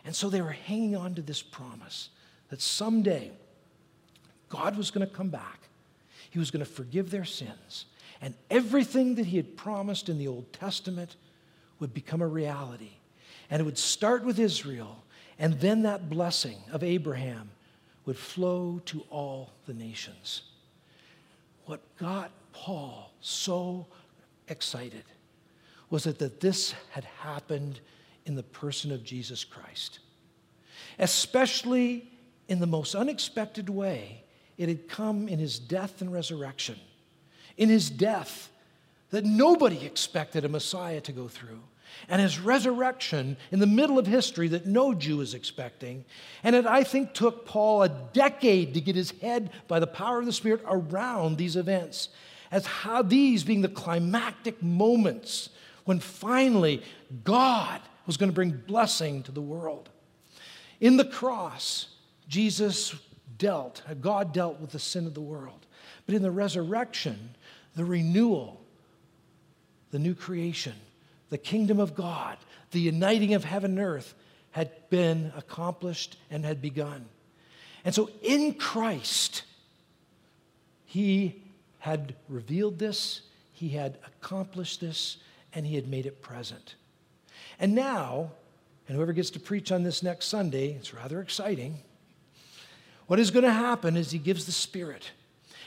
And 0.05 0.15
so 0.15 0.29
they 0.29 0.43
were 0.43 0.51
hanging 0.51 0.95
on 0.95 1.15
to 1.15 1.23
this 1.23 1.41
promise 1.41 2.09
that 2.49 2.61
someday 2.61 3.31
God 4.49 4.77
was 4.77 4.91
going 4.91 5.05
to 5.05 5.11
come 5.11 5.29
back. 5.29 5.61
He 6.29 6.37
was 6.37 6.51
going 6.51 6.63
to 6.63 6.71
forgive 6.71 7.09
their 7.09 7.25
sins. 7.25 7.85
And 8.21 8.35
everything 8.51 9.15
that 9.15 9.25
he 9.25 9.37
had 9.37 9.57
promised 9.57 10.09
in 10.09 10.19
the 10.19 10.27
Old 10.27 10.53
Testament 10.53 11.15
would 11.79 11.93
become 11.93 12.21
a 12.21 12.27
reality. 12.27 12.91
And 13.49 13.61
it 13.61 13.63
would 13.63 13.77
start 13.77 14.23
with 14.23 14.39
Israel, 14.39 15.03
and 15.39 15.59
then 15.59 15.83
that 15.83 16.09
blessing 16.09 16.57
of 16.71 16.83
Abraham 16.83 17.51
would 18.05 18.17
flow 18.17 18.81
to 18.85 19.03
all 19.09 19.51
the 19.65 19.73
nations. 19.73 20.43
What 21.65 21.81
got 21.97 22.31
Paul 22.53 23.11
so 23.21 23.85
excited 24.47 25.03
was 25.89 26.05
that, 26.05 26.19
that 26.19 26.39
this 26.39 26.73
had 26.91 27.05
happened 27.05 27.79
in 28.25 28.35
the 28.35 28.43
person 28.43 28.91
of 28.91 29.03
Jesus 29.03 29.43
Christ. 29.43 29.99
Especially 30.99 32.09
in 32.47 32.59
the 32.59 32.67
most 32.67 32.95
unexpected 32.95 33.69
way, 33.69 34.23
it 34.57 34.67
had 34.67 34.87
come 34.87 35.27
in 35.27 35.39
his 35.39 35.59
death 35.59 36.01
and 36.01 36.11
resurrection. 36.11 36.79
In 37.57 37.69
his 37.69 37.89
death, 37.89 38.49
that 39.11 39.25
nobody 39.25 39.85
expected 39.85 40.43
a 40.45 40.49
Messiah 40.49 41.01
to 41.01 41.11
go 41.11 41.27
through, 41.27 41.61
and 42.09 42.21
his 42.21 42.39
resurrection 42.39 43.37
in 43.51 43.59
the 43.59 43.65
middle 43.65 43.97
of 43.97 44.05
history 44.05 44.47
that 44.49 44.65
no 44.65 44.93
Jew 44.93 45.21
is 45.21 45.33
expecting. 45.33 46.05
And 46.43 46.55
it, 46.55 46.65
I 46.65 46.83
think, 46.83 47.13
took 47.13 47.45
Paul 47.45 47.83
a 47.83 47.89
decade 47.89 48.73
to 48.73 48.81
get 48.81 48.95
his 48.95 49.11
head 49.21 49.51
by 49.67 49.79
the 49.79 49.87
power 49.87 50.19
of 50.19 50.25
the 50.25 50.33
Spirit 50.33 50.61
around 50.67 51.37
these 51.37 51.55
events, 51.55 52.09
as 52.51 52.65
how 52.65 53.01
these 53.01 53.43
being 53.43 53.61
the 53.61 53.69
climactic 53.69 54.61
moments 54.61 55.49
when 55.85 55.99
finally 55.99 56.83
God 57.23 57.81
was 58.05 58.17
going 58.17 58.29
to 58.29 58.35
bring 58.35 58.51
blessing 58.51 59.23
to 59.23 59.31
the 59.31 59.41
world. 59.41 59.89
In 60.79 60.97
the 60.97 61.05
cross, 61.05 61.87
Jesus 62.27 62.93
dealt, 63.37 63.81
God 64.01 64.33
dealt 64.33 64.59
with 64.59 64.71
the 64.71 64.79
sin 64.79 65.07
of 65.07 65.13
the 65.13 65.21
world. 65.21 65.65
But 66.05 66.15
in 66.15 66.21
the 66.21 66.31
resurrection, 66.31 67.35
the 67.75 67.85
renewal, 67.85 68.61
the 69.91 69.99
new 69.99 70.15
creation, 70.15 70.73
the 71.29 71.37
kingdom 71.37 71.79
of 71.79 71.95
God, 71.95 72.37
the 72.71 72.79
uniting 72.79 73.33
of 73.33 73.43
heaven 73.43 73.71
and 73.71 73.79
earth 73.79 74.13
had 74.51 74.71
been 74.89 75.31
accomplished 75.35 76.17
and 76.29 76.43
had 76.45 76.61
begun. 76.61 77.05
And 77.85 77.93
so 77.93 78.09
in 78.21 78.53
Christ, 78.55 79.43
he 80.85 81.41
had 81.79 82.15
revealed 82.27 82.79
this, 82.79 83.21
he 83.53 83.69
had 83.69 83.97
accomplished 84.05 84.81
this, 84.81 85.17
and 85.53 85.65
he 85.65 85.75
had 85.75 85.87
made 85.87 86.05
it 86.05 86.21
present. 86.21 86.75
And 87.59 87.73
now, 87.73 88.31
and 88.87 88.95
whoever 88.95 89.13
gets 89.13 89.29
to 89.31 89.39
preach 89.39 89.71
on 89.71 89.83
this 89.83 90.03
next 90.03 90.25
Sunday, 90.25 90.71
it's 90.73 90.93
rather 90.93 91.21
exciting. 91.21 91.79
What 93.07 93.19
is 93.19 93.31
going 93.31 93.45
to 93.45 93.51
happen 93.51 93.95
is 93.95 94.11
he 94.11 94.19
gives 94.19 94.45
the 94.45 94.51
Spirit. 94.51 95.11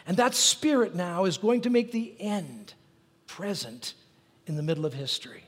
And 0.06 0.16
that 0.16 0.34
Spirit 0.34 0.94
now 0.94 1.24
is 1.24 1.38
going 1.38 1.62
to 1.62 1.70
make 1.70 1.92
the 1.92 2.14
end 2.20 2.74
present 3.26 3.94
in 4.50 4.56
the 4.56 4.62
middle 4.62 4.84
of 4.84 4.92
history. 4.92 5.44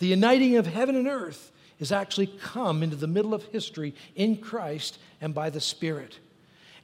The 0.00 0.08
uniting 0.08 0.56
of 0.56 0.66
heaven 0.66 0.96
and 0.96 1.08
earth 1.08 1.52
is 1.78 1.92
actually 1.92 2.26
come 2.26 2.82
into 2.82 2.96
the 2.96 3.06
middle 3.06 3.32
of 3.32 3.44
history 3.44 3.94
in 4.14 4.36
Christ 4.36 4.98
and 5.20 5.32
by 5.32 5.48
the 5.48 5.60
Spirit. 5.60 6.18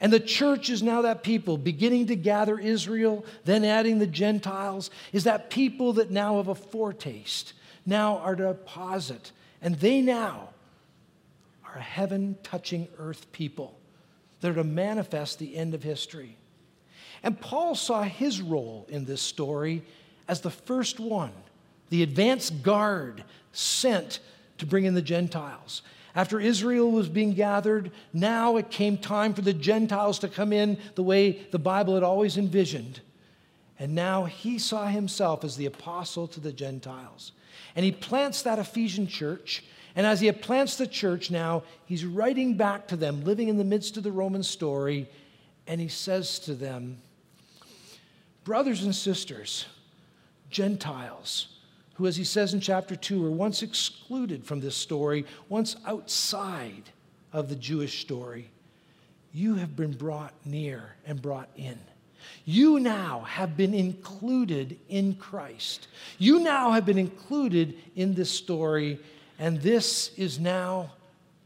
And 0.01 0.13
the 0.13 0.21
church 0.21 0.71
is 0.71 0.83
now 0.83 1.03
that 1.03 1.23
people 1.23 1.59
beginning 1.59 2.07
to 2.07 2.17
gather 2.17 2.59
Israel, 2.59 3.25
then 3.45 3.65
adding 3.65 3.99
the 3.99 4.07
Gentiles, 4.07 4.91
is 5.13 5.25
that 5.25 5.51
people 5.51 5.95
that 5.95 6.11
now 6.11 6.37
have 6.37 6.49
a 6.49 6.55
foretaste, 6.55 7.53
now 7.85 8.19
are 8.19 8.37
to 8.37 8.49
deposit. 8.49 9.33
And 9.61 9.75
they 9.77 10.01
now 10.01 10.51
are 11.65 11.77
a 11.77 11.83
heaven 11.83 12.39
touching 12.43 12.89
earth 12.99 13.33
people 13.33 13.77
that 14.41 14.51
are 14.53 14.55
to 14.55 14.65
manifest 14.65 15.39
the 15.39 15.57
end 15.57 15.75
of 15.75 15.83
history. 15.83 16.37
And 17.23 17.41
Paul 17.41 17.75
saw 17.75 18.03
his 18.03 18.41
role 18.41 18.87
in 18.89 19.05
this 19.05 19.23
story 19.23 19.83
as 20.29 20.43
the 20.43 20.51
first 20.51 21.01
one 21.01 21.33
the 21.91 22.03
advance 22.03 22.51
guard 22.51 23.25
sent 23.53 24.21
to 24.59 24.67
bring 24.67 24.85
in 24.85 24.95
the 24.95 25.03
Gentiles. 25.03 25.83
After 26.15 26.41
Israel 26.41 26.91
was 26.91 27.11
being 27.11 27.35
gathered, 27.35 27.91
now 28.13 28.57
it 28.57 28.71
came 28.71 28.97
time 28.97 29.35
for 29.35 29.43
the 29.43 29.53
Gentiles 29.53 30.19
to 30.21 30.29
come 30.29 30.53
in 30.53 30.79
the 30.95 31.03
way 31.03 31.47
the 31.51 31.59
Bible 31.59 31.95
had 31.95 32.03
always 32.03 32.39
envisioned. 32.39 33.01
And 33.79 33.95
now 33.95 34.25
he 34.25 34.59
saw 34.59 34.87
himself 34.87 35.45
as 35.45 35.57
the 35.57 35.67
apostle 35.67 36.27
to 36.29 36.41
the 36.41 36.53
Gentiles. 36.53 37.33
And 37.75 37.85
he 37.85 37.93
plants 37.93 38.43
that 38.43 38.59
Ephesian 38.59 39.07
church. 39.07 39.63
And 39.95 40.07
as 40.07 40.21
he 40.21 40.33
plants 40.33 40.77
the 40.77 40.87
church 40.87 41.31
now, 41.31 41.65
he's 41.85 42.07
writing 42.07 42.57
back 42.57 42.89
to 42.89 42.97
them, 42.97 43.25
living 43.25 43.49
in 43.49 43.59
the 43.59 43.65
midst 43.65 43.99
of 43.99 44.03
the 44.03 44.13
Roman 44.13 44.43
story. 44.43 45.09
And 45.67 45.81
he 45.81 45.89
says 45.89 46.39
to 46.41 46.55
them, 46.55 46.99
Brothers 48.45 48.85
and 48.85 48.95
sisters, 48.95 49.67
Gentiles, 50.49 51.56
who, 51.97 52.07
as 52.07 52.17
he 52.17 52.25
says 52.25 52.53
in 52.53 52.61
chapter 52.61 52.95
2, 52.95 53.23
were 53.23 53.31
once 53.31 53.63
excluded 53.63 54.45
from 54.45 54.61
this 54.61 54.77
story, 54.77 55.25
once 55.49 55.77
outside 55.87 56.91
of 57.33 57.49
the 57.49 57.57
Jewish 57.57 58.01
story, 58.01 58.51
you 59.33 59.55
have 59.55 59.77
been 59.77 59.93
brought 59.93 60.35
near 60.45 60.95
and 61.07 61.21
brought 61.21 61.49
in. 61.57 61.79
You 62.45 62.81
now 62.81 63.21
have 63.21 63.57
been 63.57 63.73
included 63.73 64.79
in 64.89 65.15
Christ. 65.15 65.89
You 66.19 66.41
now 66.41 66.73
have 66.73 66.85
been 66.85 66.99
included 66.99 67.77
in 67.95 68.15
this 68.15 68.31
story, 68.31 68.99
and 69.39 69.61
this 69.61 70.11
is 70.17 70.39
now 70.39 70.93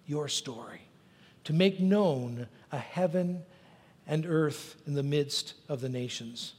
your 0.06 0.26
story 0.26 0.80
to 1.44 1.52
make 1.52 1.78
known 1.80 2.48
a 2.72 2.78
heaven 2.78 3.42
and 4.06 4.26
earth 4.26 4.76
in 4.86 4.94
the 4.94 5.02
midst 5.02 5.54
of 5.68 5.80
the 5.80 5.88
nations. 5.88 6.54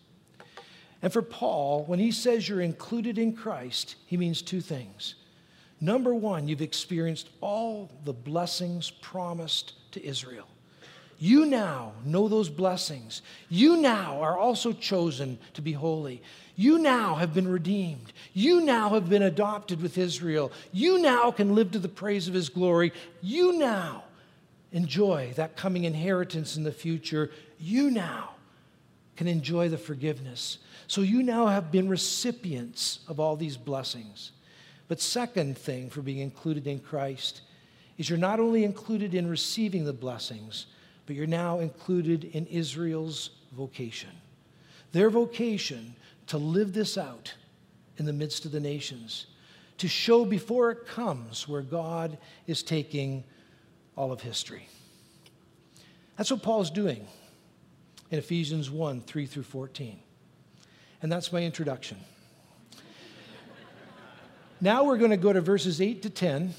And 1.01 1.11
for 1.11 1.21
Paul, 1.21 1.83
when 1.85 1.99
he 1.99 2.11
says 2.11 2.47
you're 2.47 2.61
included 2.61 3.17
in 3.17 3.33
Christ, 3.33 3.95
he 4.05 4.17
means 4.17 4.41
two 4.41 4.61
things. 4.61 5.15
Number 5.79 6.13
one, 6.13 6.47
you've 6.47 6.61
experienced 6.61 7.29
all 7.41 7.89
the 8.05 8.13
blessings 8.13 8.91
promised 8.91 9.73
to 9.93 10.05
Israel. 10.05 10.47
You 11.17 11.45
now 11.45 11.93
know 12.05 12.27
those 12.27 12.49
blessings. 12.49 13.21
You 13.49 13.77
now 13.77 14.21
are 14.21 14.37
also 14.37 14.73
chosen 14.73 15.37
to 15.53 15.61
be 15.61 15.71
holy. 15.71 16.21
You 16.55 16.79
now 16.79 17.15
have 17.15 17.33
been 17.33 17.47
redeemed. 17.47 18.13
You 18.33 18.61
now 18.61 18.89
have 18.89 19.09
been 19.09 19.23
adopted 19.23 19.81
with 19.81 19.97
Israel. 19.97 20.51
You 20.71 20.99
now 20.99 21.31
can 21.31 21.55
live 21.55 21.71
to 21.71 21.79
the 21.79 21.89
praise 21.89 22.27
of 22.27 22.33
his 22.33 22.49
glory. 22.49 22.91
You 23.21 23.53
now 23.53 24.03
enjoy 24.71 25.33
that 25.35 25.55
coming 25.55 25.83
inheritance 25.83 26.57
in 26.57 26.63
the 26.63 26.71
future. 26.71 27.31
You 27.59 27.91
now 27.91 28.31
can 29.15 29.27
enjoy 29.27 29.69
the 29.69 29.77
forgiveness. 29.77 30.57
So 30.91 30.99
you 30.99 31.23
now 31.23 31.47
have 31.47 31.71
been 31.71 31.87
recipients 31.87 32.99
of 33.07 33.17
all 33.17 33.37
these 33.37 33.55
blessings. 33.55 34.33
But, 34.89 34.99
second 34.99 35.57
thing 35.57 35.89
for 35.89 36.01
being 36.01 36.17
included 36.17 36.67
in 36.67 36.79
Christ 36.79 37.43
is 37.97 38.09
you're 38.09 38.19
not 38.19 38.41
only 38.41 38.65
included 38.65 39.15
in 39.15 39.29
receiving 39.29 39.85
the 39.85 39.93
blessings, 39.93 40.65
but 41.05 41.15
you're 41.15 41.27
now 41.27 41.59
included 41.59 42.25
in 42.25 42.45
Israel's 42.47 43.29
vocation. 43.53 44.09
Their 44.91 45.09
vocation 45.09 45.95
to 46.27 46.37
live 46.37 46.73
this 46.73 46.97
out 46.97 47.35
in 47.95 48.03
the 48.03 48.11
midst 48.11 48.43
of 48.43 48.51
the 48.51 48.59
nations, 48.59 49.27
to 49.77 49.87
show 49.87 50.25
before 50.25 50.71
it 50.71 50.85
comes 50.85 51.47
where 51.47 51.61
God 51.61 52.17
is 52.47 52.63
taking 52.63 53.23
all 53.95 54.11
of 54.11 54.19
history. 54.19 54.67
That's 56.17 56.31
what 56.31 56.43
Paul's 56.43 56.69
doing 56.69 57.07
in 58.09 58.19
Ephesians 58.19 58.69
1 58.69 58.99
3 59.03 59.25
through 59.25 59.43
14. 59.43 59.97
And 61.01 61.11
that's 61.11 61.31
my 61.33 61.43
introduction. 61.43 61.97
now 64.59 64.83
we're 64.83 64.97
going 64.97 65.11
to 65.11 65.17
go 65.17 65.33
to 65.33 65.41
verses 65.41 65.81
8 65.81 66.03
to 66.03 66.09
10. 66.09 66.53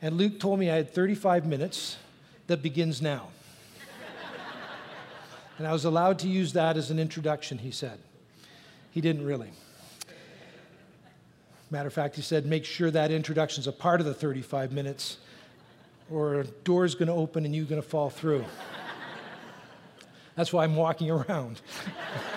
And 0.00 0.16
Luke 0.16 0.40
told 0.40 0.58
me 0.58 0.70
I 0.70 0.76
had 0.76 0.92
35 0.92 1.46
minutes 1.46 1.96
that 2.48 2.62
begins 2.62 3.00
now. 3.00 3.28
And 5.58 5.66
I 5.66 5.72
was 5.72 5.84
allowed 5.84 6.18
to 6.20 6.28
use 6.28 6.54
that 6.54 6.76
as 6.76 6.90
an 6.90 6.98
introduction, 6.98 7.58
he 7.58 7.70
said. 7.70 7.98
He 8.90 9.00
didn't 9.00 9.24
really. 9.24 9.50
Matter 11.70 11.86
of 11.86 11.94
fact, 11.94 12.16
he 12.16 12.22
said, 12.22 12.46
make 12.46 12.64
sure 12.64 12.90
that 12.90 13.10
introduction's 13.10 13.66
a 13.66 13.72
part 13.72 14.00
of 14.00 14.06
the 14.06 14.12
35 14.12 14.72
minutes, 14.72 15.18
or 16.10 16.40
a 16.40 16.44
door's 16.44 16.94
going 16.94 17.06
to 17.06 17.14
open 17.14 17.44
and 17.44 17.54
you're 17.54 17.64
going 17.64 17.80
to 17.80 17.88
fall 17.88 18.10
through. 18.10 18.44
That's 20.34 20.52
why 20.52 20.64
I'm 20.64 20.76
walking 20.76 21.10
around, 21.10 21.60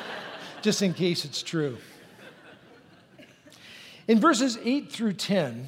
just 0.65 0.81
in 0.81 0.95
case 0.95 1.25
it's 1.25 1.43
true. 1.43 1.77
In 4.07 4.19
verses 4.19 4.57
8 4.63 4.91
through 4.91 5.13
10, 5.13 5.67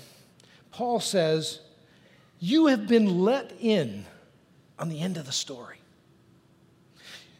Paul 0.71 0.99
says, 0.99 1.59
You 2.39 2.65
have 2.65 2.87
been 2.87 3.21
let 3.21 3.53
in 3.59 4.05
on 4.79 4.89
the 4.89 4.99
end 4.99 5.17
of 5.17 5.27
the 5.27 5.31
story. 5.31 5.77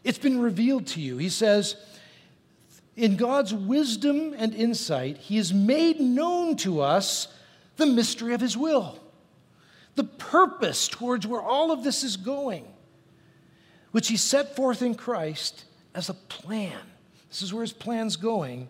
It's 0.04 0.18
been 0.18 0.40
revealed 0.40 0.86
to 0.88 1.00
you. 1.00 1.18
He 1.18 1.28
says, 1.28 1.74
In 2.94 3.16
God's 3.16 3.52
wisdom 3.52 4.36
and 4.38 4.54
insight, 4.54 5.16
He 5.16 5.36
has 5.38 5.52
made 5.52 5.98
known 5.98 6.54
to 6.58 6.80
us 6.80 7.26
the 7.76 7.86
mystery 7.86 8.34
of 8.34 8.40
His 8.40 8.56
will, 8.56 9.00
the 9.96 10.04
purpose 10.04 10.86
towards 10.86 11.26
where 11.26 11.42
all 11.42 11.72
of 11.72 11.82
this 11.82 12.04
is 12.04 12.16
going, 12.16 12.68
which 13.90 14.06
He 14.06 14.16
set 14.16 14.54
forth 14.54 14.80
in 14.80 14.94
Christ 14.94 15.64
as 15.92 16.08
a 16.08 16.14
plan. 16.14 16.78
This 17.28 17.42
is 17.42 17.52
where 17.52 17.62
His 17.62 17.72
plan's 17.72 18.16
going. 18.16 18.68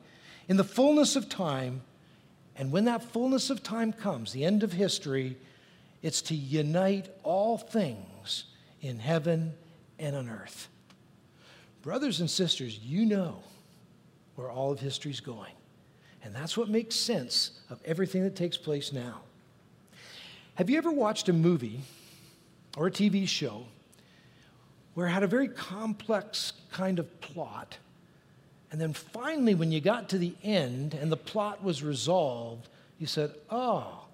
In 0.49 0.57
the 0.57 0.65
fullness 0.65 1.17
of 1.17 1.29
time, 1.29 1.83
and 2.57 2.73
when 2.73 2.87
that 2.87 3.03
fullness 3.03 3.51
of 3.51 3.63
time 3.63 3.93
comes, 3.93 4.33
the 4.33 4.45
end 4.45 4.63
of 4.63 4.73
history, 4.73 5.37
it's 6.03 6.23
to 6.23 6.35
unite 6.35 7.09
all 7.23 7.59
things 7.59 8.45
in 8.81 8.99
heaven 8.99 9.53
and 9.99 10.17
on 10.17 10.29
earth. 10.29 10.69
Brothers 11.83 12.21
and 12.21 12.31
sisters, 12.31 12.79
you 12.79 13.07
know 13.07 13.43
where 14.35 14.51
all 14.51 14.73
of 14.73 14.81
history's 14.81 15.21
going. 15.21 15.53
And 16.23 16.35
that's 16.35 16.57
what 16.57 16.69
makes 16.69 16.95
sense 16.97 17.61
of 17.71 17.81
everything 17.85 18.23
that 18.25 18.37
takes 18.37 18.57
place 18.57 18.93
now. 18.93 19.21
Have 20.57 20.69
you 20.69 20.79
ever 20.79 20.91
watched 20.91 21.29
a 21.29 21.33
movie 21.33 21.81
or 22.77 22.89
a 22.89 22.91
TV 22.91 23.27
show 23.29 23.65
where 24.95 25.07
it 25.07 25.11
had 25.11 25.23
a 25.23 25.29
very 25.29 25.49
complex 25.49 26.53
kind 26.73 26.99
of 26.99 27.21
plot? 27.21 27.79
And 28.71 28.81
then 28.81 28.93
finally, 28.93 29.55
when 29.55 29.73
you 29.73 29.81
got 29.81 30.11
to 30.11 30.19
the 30.19 30.35
end 30.43 30.95
and 30.95 31.11
the 31.11 31.17
plot 31.17 31.65
was 31.65 31.83
resolved, 31.83 32.69
you 32.99 33.07
said, 33.07 33.33
oh, 33.49 34.05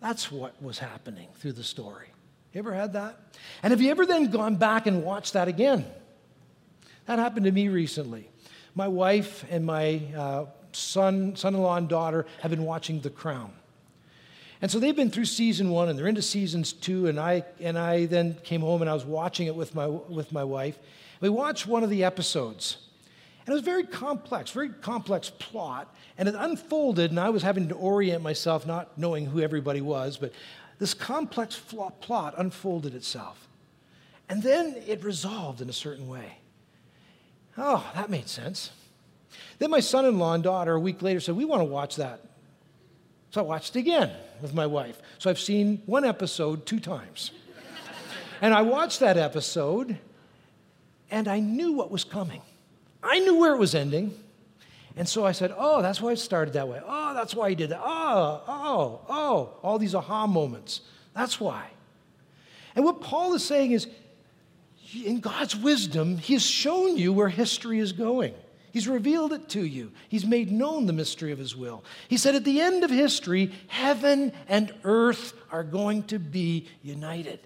that's 0.00 0.30
what 0.32 0.60
was 0.62 0.78
happening 0.78 1.28
through 1.36 1.52
the 1.52 1.64
story. 1.64 2.08
You 2.52 2.60
ever 2.60 2.74
had 2.74 2.94
that? 2.94 3.20
And 3.62 3.70
have 3.70 3.80
you 3.80 3.90
ever 3.90 4.06
then 4.06 4.30
gone 4.30 4.56
back 4.56 4.86
and 4.86 5.04
watched 5.04 5.34
that 5.34 5.48
again? 5.48 5.84
That 7.06 7.18
happened 7.18 7.44
to 7.46 7.52
me 7.52 7.68
recently. 7.68 8.28
My 8.74 8.88
wife 8.88 9.44
and 9.50 9.64
my 9.64 10.00
uh, 10.16 10.46
son, 10.72 11.36
son-in-law 11.36 11.76
and 11.76 11.88
daughter 11.88 12.26
have 12.42 12.50
been 12.50 12.64
watching 12.64 13.00
The 13.00 13.10
Crown. 13.10 13.52
And 14.60 14.70
so 14.70 14.80
they've 14.80 14.96
been 14.96 15.10
through 15.10 15.26
season 15.26 15.70
one 15.70 15.88
and 15.88 15.96
they're 15.96 16.08
into 16.08 16.22
seasons 16.22 16.72
two. 16.72 17.06
And 17.06 17.20
I, 17.20 17.44
and 17.60 17.78
I 17.78 18.06
then 18.06 18.36
came 18.42 18.62
home 18.62 18.80
and 18.80 18.90
I 18.90 18.94
was 18.94 19.04
watching 19.04 19.46
it 19.46 19.54
with 19.54 19.74
my, 19.74 19.86
with 19.86 20.32
my 20.32 20.42
wife. 20.42 20.76
We 21.20 21.28
watched 21.28 21.66
one 21.66 21.84
of 21.84 21.90
the 21.90 22.02
episodes. 22.02 22.78
And 23.48 23.54
it 23.54 23.60
was 23.60 23.64
very 23.64 23.84
complex, 23.84 24.50
very 24.50 24.68
complex 24.68 25.30
plot. 25.30 25.96
And 26.18 26.28
it 26.28 26.34
unfolded, 26.36 27.12
and 27.12 27.18
I 27.18 27.30
was 27.30 27.42
having 27.42 27.68
to 27.70 27.74
orient 27.74 28.22
myself, 28.22 28.66
not 28.66 28.98
knowing 28.98 29.24
who 29.24 29.40
everybody 29.40 29.80
was, 29.80 30.18
but 30.18 30.32
this 30.78 30.92
complex 30.92 31.58
plot 32.02 32.34
unfolded 32.36 32.94
itself. 32.94 33.48
And 34.28 34.42
then 34.42 34.76
it 34.86 35.02
resolved 35.02 35.62
in 35.62 35.70
a 35.70 35.72
certain 35.72 36.08
way. 36.08 36.36
Oh, 37.56 37.90
that 37.94 38.10
made 38.10 38.28
sense. 38.28 38.70
Then 39.58 39.70
my 39.70 39.80
son 39.80 40.04
in 40.04 40.18
law 40.18 40.34
and 40.34 40.44
daughter, 40.44 40.74
a 40.74 40.80
week 40.80 41.00
later, 41.00 41.18
said, 41.18 41.34
We 41.34 41.46
want 41.46 41.60
to 41.60 41.64
watch 41.64 41.96
that. 41.96 42.20
So 43.30 43.40
I 43.40 43.44
watched 43.44 43.76
it 43.76 43.78
again 43.78 44.10
with 44.42 44.52
my 44.52 44.66
wife. 44.66 45.00
So 45.16 45.30
I've 45.30 45.40
seen 45.40 45.80
one 45.86 46.04
episode 46.04 46.66
two 46.66 46.80
times. 46.80 47.30
and 48.42 48.52
I 48.52 48.60
watched 48.60 49.00
that 49.00 49.16
episode, 49.16 49.96
and 51.10 51.26
I 51.26 51.40
knew 51.40 51.72
what 51.72 51.90
was 51.90 52.04
coming. 52.04 52.42
I 53.02 53.18
knew 53.20 53.38
where 53.38 53.54
it 53.54 53.58
was 53.58 53.74
ending. 53.74 54.14
And 54.96 55.08
so 55.08 55.24
I 55.24 55.32
said, 55.32 55.54
Oh, 55.56 55.80
that's 55.80 56.00
why 56.00 56.12
it 56.12 56.18
started 56.18 56.54
that 56.54 56.68
way. 56.68 56.80
Oh, 56.84 57.14
that's 57.14 57.34
why 57.34 57.50
he 57.50 57.54
did 57.54 57.70
that. 57.70 57.80
Oh, 57.82 58.42
oh, 58.48 59.00
oh, 59.08 59.50
all 59.62 59.78
these 59.78 59.94
aha 59.94 60.26
moments. 60.26 60.80
That's 61.14 61.40
why. 61.40 61.68
And 62.74 62.84
what 62.84 63.00
Paul 63.00 63.34
is 63.34 63.44
saying 63.44 63.72
is, 63.72 63.86
in 65.04 65.20
God's 65.20 65.54
wisdom, 65.54 66.16
He 66.16 66.34
has 66.34 66.42
shown 66.44 66.96
you 66.96 67.12
where 67.12 67.28
history 67.28 67.78
is 67.78 67.92
going. 67.92 68.34
He's 68.72 68.88
revealed 68.88 69.32
it 69.32 69.48
to 69.50 69.64
you. 69.64 69.92
He's 70.08 70.26
made 70.26 70.52
known 70.52 70.86
the 70.86 70.92
mystery 70.92 71.32
of 71.32 71.38
His 71.38 71.56
will. 71.56 71.84
He 72.08 72.16
said, 72.16 72.34
at 72.34 72.44
the 72.44 72.60
end 72.60 72.84
of 72.84 72.90
history, 72.90 73.52
heaven 73.68 74.32
and 74.48 74.72
earth 74.84 75.32
are 75.50 75.64
going 75.64 76.04
to 76.04 76.18
be 76.18 76.68
united. 76.82 77.40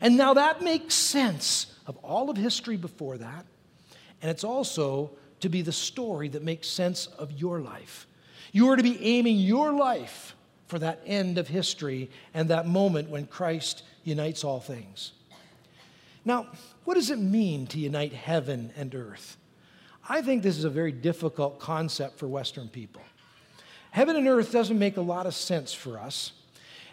And 0.00 0.16
now 0.16 0.34
that 0.34 0.62
makes 0.62 0.94
sense 0.94 1.66
of 1.86 1.96
all 1.98 2.30
of 2.30 2.36
history 2.36 2.76
before 2.76 3.18
that 3.18 3.46
and 4.24 4.30
it's 4.30 4.42
also 4.42 5.10
to 5.40 5.50
be 5.50 5.60
the 5.60 5.70
story 5.70 6.28
that 6.30 6.42
makes 6.42 6.66
sense 6.66 7.08
of 7.18 7.30
your 7.32 7.60
life. 7.60 8.06
You 8.52 8.70
are 8.70 8.76
to 8.76 8.82
be 8.82 8.98
aiming 9.04 9.36
your 9.36 9.70
life 9.70 10.34
for 10.66 10.78
that 10.78 11.02
end 11.04 11.36
of 11.36 11.46
history 11.46 12.10
and 12.32 12.48
that 12.48 12.66
moment 12.66 13.10
when 13.10 13.26
Christ 13.26 13.82
unites 14.02 14.42
all 14.42 14.60
things. 14.60 15.12
Now, 16.24 16.46
what 16.84 16.94
does 16.94 17.10
it 17.10 17.18
mean 17.18 17.66
to 17.66 17.78
unite 17.78 18.14
heaven 18.14 18.72
and 18.78 18.94
earth? 18.94 19.36
I 20.08 20.22
think 20.22 20.42
this 20.42 20.56
is 20.56 20.64
a 20.64 20.70
very 20.70 20.92
difficult 20.92 21.58
concept 21.58 22.18
for 22.18 22.26
Western 22.26 22.68
people. 22.68 23.02
Heaven 23.90 24.16
and 24.16 24.26
earth 24.26 24.50
doesn't 24.50 24.78
make 24.78 24.96
a 24.96 25.02
lot 25.02 25.26
of 25.26 25.34
sense 25.34 25.74
for 25.74 25.98
us. 25.98 26.32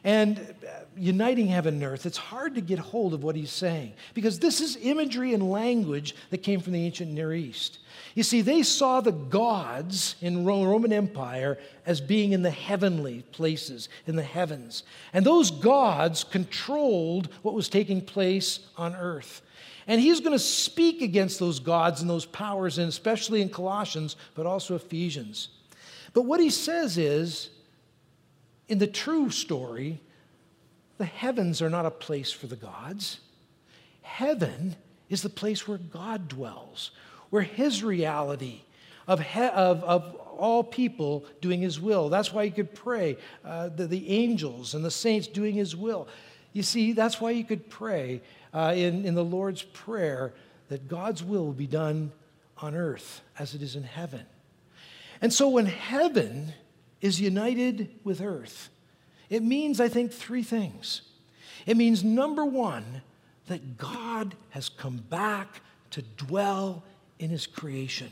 And 0.03 0.39
uh, 0.39 0.79
uniting 0.97 1.47
heaven 1.47 1.75
and 1.75 1.83
earth, 1.83 2.07
it's 2.07 2.17
hard 2.17 2.55
to 2.55 2.61
get 2.61 2.79
hold 2.79 3.13
of 3.13 3.23
what 3.23 3.35
he's 3.35 3.51
saying 3.51 3.93
because 4.15 4.39
this 4.39 4.59
is 4.59 4.77
imagery 4.81 5.33
and 5.33 5.51
language 5.51 6.15
that 6.31 6.39
came 6.39 6.59
from 6.59 6.73
the 6.73 6.83
ancient 6.83 7.11
Near 7.11 7.33
East. 7.33 7.77
You 8.15 8.23
see, 8.23 8.41
they 8.41 8.63
saw 8.63 8.99
the 8.99 9.11
gods 9.11 10.15
in 10.21 10.43
Roman 10.43 10.91
Empire 10.91 11.59
as 11.85 12.01
being 12.01 12.33
in 12.33 12.41
the 12.41 12.49
heavenly 12.49 13.21
places, 13.31 13.89
in 14.07 14.15
the 14.15 14.23
heavens. 14.23 14.83
And 15.13 15.25
those 15.25 15.51
gods 15.51 16.23
controlled 16.23 17.29
what 17.43 17.53
was 17.53 17.69
taking 17.69 18.01
place 18.01 18.59
on 18.75 18.95
earth. 18.95 19.43
And 19.87 20.01
he's 20.01 20.19
going 20.19 20.33
to 20.33 20.39
speak 20.39 21.01
against 21.01 21.39
those 21.39 21.59
gods 21.59 22.01
and 22.01 22.09
those 22.09 22.25
powers, 22.25 22.77
and 22.77 22.89
especially 22.89 23.41
in 23.41 23.49
Colossians, 23.49 24.15
but 24.35 24.45
also 24.45 24.75
Ephesians. 24.75 25.49
But 26.13 26.23
what 26.23 26.39
he 26.39 26.49
says 26.49 26.97
is 26.97 27.49
in 28.71 28.77
the 28.77 28.87
true 28.87 29.29
story, 29.29 29.99
the 30.97 31.03
heavens 31.03 31.61
are 31.61 31.69
not 31.69 31.85
a 31.85 31.91
place 31.91 32.31
for 32.31 32.47
the 32.47 32.55
gods. 32.55 33.19
Heaven 34.01 34.77
is 35.09 35.21
the 35.23 35.29
place 35.29 35.67
where 35.67 35.77
God 35.77 36.29
dwells, 36.29 36.91
where 37.31 37.41
his 37.41 37.83
reality 37.83 38.61
of, 39.09 39.19
he- 39.19 39.41
of, 39.41 39.83
of 39.83 40.15
all 40.15 40.63
people 40.63 41.25
doing 41.41 41.59
his 41.59 41.81
will. 41.81 42.07
That's 42.07 42.31
why 42.31 42.43
you 42.43 42.51
could 42.53 42.73
pray, 42.73 43.17
uh, 43.43 43.67
the, 43.67 43.87
the 43.87 44.09
angels 44.09 44.73
and 44.73 44.85
the 44.85 44.89
saints 44.89 45.27
doing 45.27 45.53
his 45.53 45.75
will. 45.75 46.07
You 46.53 46.63
see, 46.63 46.93
that's 46.93 47.19
why 47.19 47.31
you 47.31 47.43
could 47.43 47.69
pray 47.69 48.21
uh, 48.53 48.73
in, 48.73 49.03
in 49.03 49.15
the 49.15 49.23
Lord's 49.23 49.63
Prayer 49.63 50.33
that 50.69 50.87
God's 50.87 51.21
will 51.21 51.45
will 51.45 51.51
be 51.51 51.67
done 51.67 52.13
on 52.59 52.73
earth 52.73 53.19
as 53.37 53.53
it 53.53 53.61
is 53.61 53.75
in 53.75 53.83
heaven. 53.83 54.25
And 55.21 55.33
so 55.33 55.49
when 55.49 55.65
heaven 55.65 56.53
is 57.01 57.19
united 57.19 57.89
with 58.03 58.21
earth, 58.21 58.69
it 59.29 59.43
means, 59.43 59.79
I 59.79 59.87
think, 59.87 60.11
three 60.11 60.43
things. 60.43 61.01
It 61.65 61.77
means, 61.77 62.03
number 62.03 62.45
one, 62.45 63.01
that 63.47 63.77
God 63.77 64.35
has 64.51 64.69
come 64.69 64.97
back 65.09 65.61
to 65.91 66.01
dwell 66.01 66.83
in 67.19 67.29
his 67.29 67.47
creation. 67.47 68.11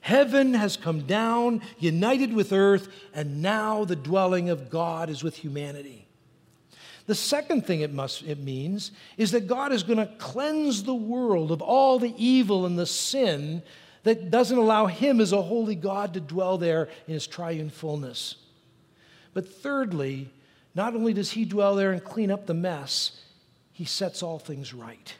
Heaven 0.00 0.54
has 0.54 0.76
come 0.76 1.02
down, 1.02 1.62
united 1.78 2.32
with 2.32 2.52
earth, 2.52 2.88
and 3.14 3.40
now 3.40 3.84
the 3.84 3.96
dwelling 3.96 4.50
of 4.50 4.68
God 4.68 5.08
is 5.08 5.22
with 5.22 5.36
humanity. 5.36 6.06
The 7.06 7.14
second 7.14 7.66
thing 7.66 7.80
it, 7.80 7.92
must, 7.92 8.22
it 8.22 8.38
means 8.38 8.90
is 9.16 9.32
that 9.32 9.46
God 9.46 9.72
is 9.72 9.82
going 9.82 9.98
to 9.98 10.12
cleanse 10.18 10.82
the 10.82 10.94
world 10.94 11.50
of 11.50 11.60
all 11.60 11.98
the 11.98 12.14
evil 12.16 12.64
and 12.64 12.78
the 12.78 12.86
sin 12.86 13.62
that 14.04 14.30
doesn't 14.30 14.56
allow 14.56 14.86
Him 14.86 15.20
as 15.20 15.32
a 15.32 15.42
holy 15.42 15.74
God 15.74 16.14
to 16.14 16.20
dwell 16.20 16.56
there 16.56 16.88
in 17.06 17.14
His 17.14 17.26
triune 17.26 17.70
fullness. 17.70 18.36
But 19.32 19.52
thirdly, 19.52 20.30
not 20.74 20.94
only 20.94 21.12
does 21.12 21.32
He 21.32 21.44
dwell 21.44 21.74
there 21.74 21.92
and 21.92 22.02
clean 22.02 22.30
up 22.30 22.46
the 22.46 22.54
mess, 22.54 23.20
He 23.72 23.84
sets 23.84 24.22
all 24.22 24.38
things 24.38 24.72
right. 24.72 25.14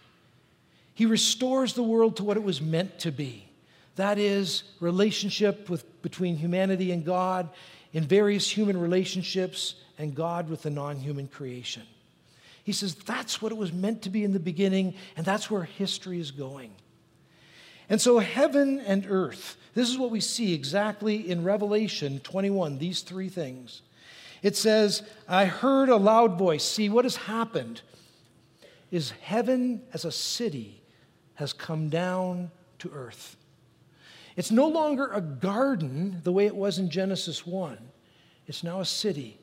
He 0.94 1.06
restores 1.06 1.74
the 1.74 1.82
world 1.82 2.16
to 2.18 2.24
what 2.24 2.36
it 2.36 2.42
was 2.44 2.60
meant 2.60 3.00
to 3.00 3.10
be. 3.10 3.48
That 3.96 4.18
is, 4.18 4.64
relationship 4.80 5.68
with, 5.68 6.02
between 6.02 6.36
humanity 6.36 6.92
and 6.92 7.04
God 7.04 7.48
in 7.92 8.04
various 8.04 8.48
human 8.48 8.76
relationships 8.78 9.76
and 9.98 10.14
God 10.14 10.48
with 10.48 10.62
the 10.62 10.70
non 10.70 10.96
human 10.96 11.28
creation. 11.28 11.82
He 12.64 12.72
says 12.72 12.94
that's 12.94 13.42
what 13.42 13.52
it 13.52 13.58
was 13.58 13.72
meant 13.72 14.02
to 14.02 14.10
be 14.10 14.24
in 14.24 14.32
the 14.32 14.40
beginning, 14.40 14.94
and 15.16 15.24
that's 15.24 15.50
where 15.50 15.64
history 15.64 16.18
is 16.18 16.30
going. 16.30 16.72
And 17.88 18.00
so, 18.00 18.18
heaven 18.18 18.80
and 18.80 19.06
earth, 19.08 19.56
this 19.74 19.90
is 19.90 19.98
what 19.98 20.10
we 20.10 20.20
see 20.20 20.54
exactly 20.54 21.30
in 21.30 21.44
Revelation 21.44 22.20
21, 22.20 22.78
these 22.78 23.02
three 23.02 23.28
things. 23.28 23.82
It 24.42 24.56
says, 24.56 25.02
I 25.28 25.46
heard 25.46 25.88
a 25.88 25.96
loud 25.96 26.38
voice. 26.38 26.64
See, 26.64 26.88
what 26.88 27.04
has 27.04 27.16
happened 27.16 27.82
is 28.90 29.10
heaven 29.22 29.82
as 29.92 30.04
a 30.04 30.12
city 30.12 30.82
has 31.34 31.52
come 31.52 31.88
down 31.88 32.50
to 32.78 32.90
earth. 32.92 33.36
It's 34.36 34.50
no 34.50 34.68
longer 34.68 35.10
a 35.12 35.20
garden 35.20 36.20
the 36.24 36.32
way 36.32 36.46
it 36.46 36.56
was 36.56 36.78
in 36.78 36.90
Genesis 36.90 37.46
1, 37.46 37.78
it's 38.46 38.62
now 38.62 38.80
a 38.80 38.84
city. 38.84 39.38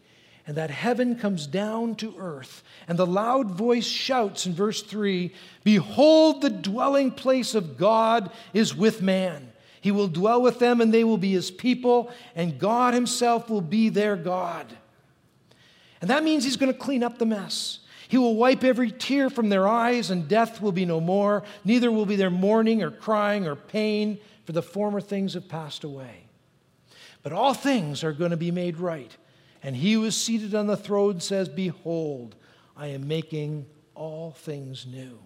And 0.51 0.57
that 0.57 0.69
heaven 0.69 1.15
comes 1.15 1.47
down 1.47 1.95
to 1.95 2.13
earth. 2.19 2.61
And 2.85 2.99
the 2.99 3.07
loud 3.07 3.51
voice 3.51 3.85
shouts 3.85 4.45
in 4.45 4.53
verse 4.53 4.81
3 4.81 5.33
Behold, 5.63 6.41
the 6.41 6.49
dwelling 6.49 7.11
place 7.11 7.55
of 7.55 7.77
God 7.77 8.29
is 8.53 8.75
with 8.75 9.01
man. 9.01 9.53
He 9.79 9.91
will 9.91 10.09
dwell 10.09 10.41
with 10.41 10.59
them, 10.59 10.81
and 10.81 10.93
they 10.93 11.05
will 11.05 11.17
be 11.17 11.31
his 11.31 11.51
people, 11.51 12.11
and 12.35 12.59
God 12.59 12.93
himself 12.93 13.49
will 13.49 13.61
be 13.61 13.87
their 13.87 14.17
God. 14.17 14.67
And 16.01 16.09
that 16.09 16.25
means 16.25 16.43
he's 16.43 16.57
going 16.57 16.73
to 16.73 16.77
clean 16.77 17.01
up 17.01 17.17
the 17.17 17.25
mess. 17.25 17.79
He 18.09 18.17
will 18.17 18.35
wipe 18.35 18.65
every 18.65 18.91
tear 18.91 19.29
from 19.29 19.47
their 19.47 19.69
eyes, 19.69 20.11
and 20.11 20.27
death 20.27 20.61
will 20.61 20.73
be 20.73 20.85
no 20.85 20.99
more. 20.99 21.43
Neither 21.63 21.89
will 21.93 22.05
be 22.05 22.17
there 22.17 22.29
mourning 22.29 22.83
or 22.83 22.91
crying 22.91 23.47
or 23.47 23.55
pain, 23.55 24.19
for 24.43 24.51
the 24.51 24.61
former 24.61 24.99
things 24.99 25.33
have 25.35 25.47
passed 25.47 25.85
away. 25.85 26.25
But 27.23 27.31
all 27.31 27.53
things 27.53 28.03
are 28.03 28.11
going 28.11 28.31
to 28.31 28.37
be 28.37 28.51
made 28.51 28.79
right. 28.79 29.15
And 29.63 29.75
he 29.75 29.93
who 29.93 30.03
is 30.05 30.15
seated 30.15 30.55
on 30.55 30.67
the 30.67 30.77
throne 30.77 31.19
says, 31.19 31.47
Behold, 31.47 32.35
I 32.75 32.87
am 32.87 33.07
making 33.07 33.65
all 33.93 34.31
things 34.31 34.85
new. 34.85 35.19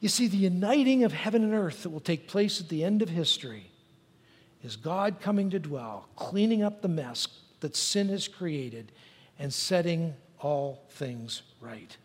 You 0.00 0.08
see, 0.08 0.26
the 0.26 0.38
uniting 0.38 1.04
of 1.04 1.12
heaven 1.12 1.44
and 1.44 1.52
earth 1.52 1.82
that 1.82 1.90
will 1.90 2.00
take 2.00 2.26
place 2.26 2.60
at 2.60 2.68
the 2.70 2.82
end 2.84 3.02
of 3.02 3.10
history 3.10 3.70
is 4.64 4.76
God 4.76 5.20
coming 5.20 5.50
to 5.50 5.58
dwell, 5.58 6.08
cleaning 6.16 6.62
up 6.62 6.80
the 6.80 6.88
mess 6.88 7.28
that 7.60 7.76
sin 7.76 8.08
has 8.08 8.26
created, 8.26 8.92
and 9.38 9.52
setting 9.52 10.14
all 10.38 10.82
things 10.90 11.42
right. 11.60 11.96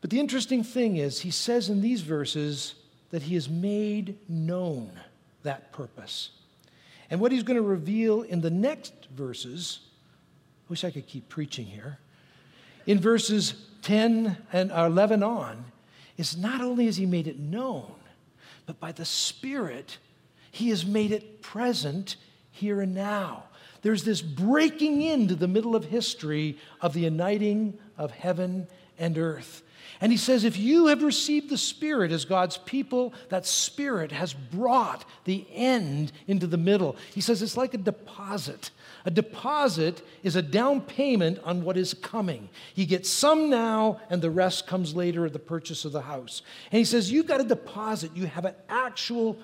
But 0.00 0.10
the 0.10 0.20
interesting 0.20 0.62
thing 0.62 0.96
is, 0.96 1.20
he 1.20 1.30
says 1.30 1.68
in 1.68 1.80
these 1.80 2.02
verses 2.02 2.74
that 3.10 3.22
he 3.22 3.34
has 3.34 3.48
made 3.48 4.18
known 4.28 4.92
that 5.42 5.72
purpose. 5.72 6.30
And 7.10 7.20
what 7.20 7.32
he's 7.32 7.42
going 7.42 7.56
to 7.56 7.62
reveal 7.62 8.22
in 8.22 8.40
the 8.40 8.50
next 8.50 8.92
verses, 9.10 9.80
I 10.66 10.70
wish 10.70 10.84
I 10.84 10.90
could 10.90 11.06
keep 11.06 11.28
preaching 11.28 11.66
here, 11.66 11.98
in 12.86 13.00
verses 13.00 13.54
10 13.82 14.36
and 14.52 14.70
11 14.70 15.22
on, 15.22 15.64
is 16.16 16.36
not 16.36 16.60
only 16.60 16.86
has 16.86 16.96
he 16.96 17.06
made 17.06 17.26
it 17.26 17.38
known, 17.38 17.94
but 18.66 18.80
by 18.80 18.92
the 18.92 19.04
Spirit, 19.04 19.98
he 20.50 20.70
has 20.70 20.84
made 20.84 21.12
it 21.12 21.42
present 21.42 22.16
here 22.50 22.80
and 22.80 22.94
now. 22.94 23.44
There's 23.82 24.04
this 24.04 24.20
breaking 24.20 25.02
into 25.02 25.34
the 25.34 25.48
middle 25.48 25.76
of 25.76 25.84
history 25.84 26.58
of 26.80 26.94
the 26.94 27.00
uniting 27.00 27.78
of 27.96 28.10
heaven 28.10 28.66
and 28.98 29.16
earth. 29.16 29.62
And 30.00 30.12
he 30.12 30.18
says, 30.18 30.44
if 30.44 30.56
you 30.56 30.86
have 30.86 31.02
received 31.02 31.50
the 31.50 31.58
Spirit 31.58 32.12
as 32.12 32.24
God's 32.24 32.56
people, 32.58 33.12
that 33.30 33.46
Spirit 33.46 34.12
has 34.12 34.32
brought 34.32 35.04
the 35.24 35.46
end 35.52 36.12
into 36.26 36.46
the 36.46 36.56
middle. 36.56 36.96
He 37.14 37.20
says 37.20 37.42
it's 37.42 37.56
like 37.56 37.74
a 37.74 37.78
deposit. 37.78 38.70
A 39.04 39.10
deposit 39.10 40.02
is 40.22 40.36
a 40.36 40.42
down 40.42 40.80
payment 40.82 41.40
on 41.44 41.64
what 41.64 41.76
is 41.76 41.94
coming. 41.94 42.48
You 42.74 42.86
get 42.86 43.06
some 43.06 43.50
now, 43.50 44.00
and 44.10 44.22
the 44.22 44.30
rest 44.30 44.66
comes 44.66 44.94
later 44.94 45.26
at 45.26 45.32
the 45.32 45.38
purchase 45.38 45.84
of 45.84 45.92
the 45.92 46.02
house. 46.02 46.42
And 46.70 46.78
he 46.78 46.84
says, 46.84 47.10
You've 47.10 47.26
got 47.26 47.40
a 47.40 47.44
deposit. 47.44 48.12
You 48.14 48.26
have 48.26 48.44
an 48.44 48.54
actual 48.68 49.38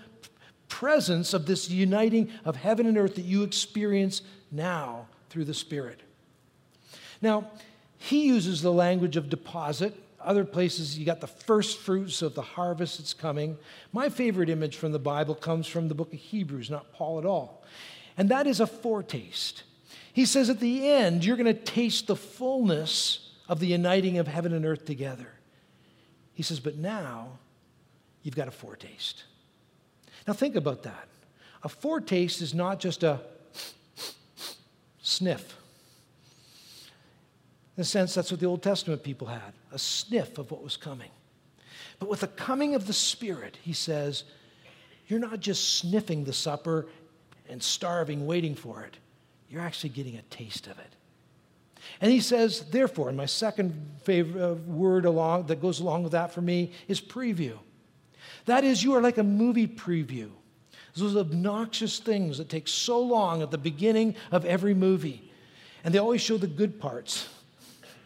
presence 0.68 1.34
of 1.34 1.46
this 1.46 1.68
uniting 1.70 2.30
of 2.44 2.56
heaven 2.56 2.86
and 2.86 2.98
earth 2.98 3.16
that 3.16 3.24
you 3.24 3.42
experience 3.42 4.22
now 4.50 5.06
through 5.30 5.44
the 5.44 5.54
Spirit. 5.54 6.00
Now, 7.20 7.50
he 7.96 8.26
uses 8.26 8.60
the 8.60 8.72
language 8.72 9.16
of 9.16 9.30
deposit 9.30 9.98
other 10.24 10.44
places, 10.44 10.98
you 10.98 11.04
got 11.04 11.20
the 11.20 11.26
first 11.26 11.78
fruits 11.78 12.22
of 12.22 12.34
the 12.34 12.42
harvest 12.42 12.98
that's 12.98 13.14
coming. 13.14 13.56
My 13.92 14.08
favorite 14.08 14.48
image 14.48 14.76
from 14.76 14.92
the 14.92 14.98
Bible 14.98 15.34
comes 15.34 15.66
from 15.66 15.88
the 15.88 15.94
book 15.94 16.12
of 16.12 16.18
Hebrews, 16.18 16.70
not 16.70 16.92
Paul 16.92 17.18
at 17.18 17.26
all. 17.26 17.62
And 18.16 18.28
that 18.28 18.46
is 18.46 18.60
a 18.60 18.66
foretaste. 18.66 19.64
He 20.12 20.24
says 20.24 20.48
at 20.48 20.60
the 20.60 20.88
end, 20.88 21.24
you're 21.24 21.36
going 21.36 21.46
to 21.46 21.54
taste 21.54 22.06
the 22.06 22.16
fullness 22.16 23.32
of 23.48 23.60
the 23.60 23.66
uniting 23.66 24.18
of 24.18 24.28
heaven 24.28 24.52
and 24.52 24.64
earth 24.64 24.84
together. 24.84 25.28
He 26.34 26.42
says, 26.42 26.60
but 26.60 26.76
now 26.76 27.38
you've 28.22 28.36
got 28.36 28.48
a 28.48 28.52
foretaste. 28.52 29.24
Now 30.26 30.32
think 30.32 30.56
about 30.56 30.84
that. 30.84 31.08
A 31.62 31.68
foretaste 31.68 32.42
is 32.42 32.54
not 32.54 32.78
just 32.78 33.02
a 33.02 33.20
sniff. 35.02 35.56
In 37.76 37.80
a 37.80 37.84
sense, 37.84 38.14
that's 38.14 38.30
what 38.30 38.40
the 38.40 38.46
Old 38.46 38.62
Testament 38.62 39.02
people 39.02 39.26
had 39.26 39.52
a 39.72 39.78
sniff 39.78 40.38
of 40.38 40.50
what 40.50 40.62
was 40.62 40.76
coming. 40.76 41.10
But 41.98 42.08
with 42.08 42.20
the 42.20 42.28
coming 42.28 42.74
of 42.74 42.86
the 42.86 42.92
Spirit, 42.92 43.58
he 43.62 43.72
says, 43.72 44.24
you're 45.08 45.20
not 45.20 45.40
just 45.40 45.78
sniffing 45.78 46.24
the 46.24 46.32
supper 46.32 46.86
and 47.48 47.62
starving, 47.62 48.26
waiting 48.26 48.54
for 48.54 48.82
it. 48.82 48.96
You're 49.48 49.62
actually 49.62 49.90
getting 49.90 50.16
a 50.16 50.22
taste 50.22 50.66
of 50.66 50.78
it. 50.78 50.96
And 52.00 52.10
he 52.10 52.20
says, 52.20 52.60
therefore, 52.70 53.08
and 53.08 53.16
my 53.16 53.26
second 53.26 53.74
favorite 54.02 54.42
uh, 54.42 54.54
word 54.54 55.04
along 55.04 55.46
that 55.46 55.60
goes 55.60 55.80
along 55.80 56.02
with 56.02 56.12
that 56.12 56.32
for 56.32 56.40
me 56.40 56.72
is 56.88 57.00
preview. 57.00 57.58
That 58.46 58.64
is, 58.64 58.82
you 58.82 58.94
are 58.94 59.02
like 59.02 59.18
a 59.18 59.22
movie 59.22 59.68
preview. 59.68 60.30
Those 60.96 61.16
obnoxious 61.16 61.98
things 61.98 62.38
that 62.38 62.48
take 62.48 62.68
so 62.68 63.00
long 63.00 63.42
at 63.42 63.50
the 63.50 63.58
beginning 63.58 64.14
of 64.30 64.44
every 64.44 64.74
movie. 64.74 65.30
And 65.82 65.92
they 65.92 65.98
always 65.98 66.20
show 66.20 66.38
the 66.38 66.46
good 66.46 66.80
parts 66.80 67.28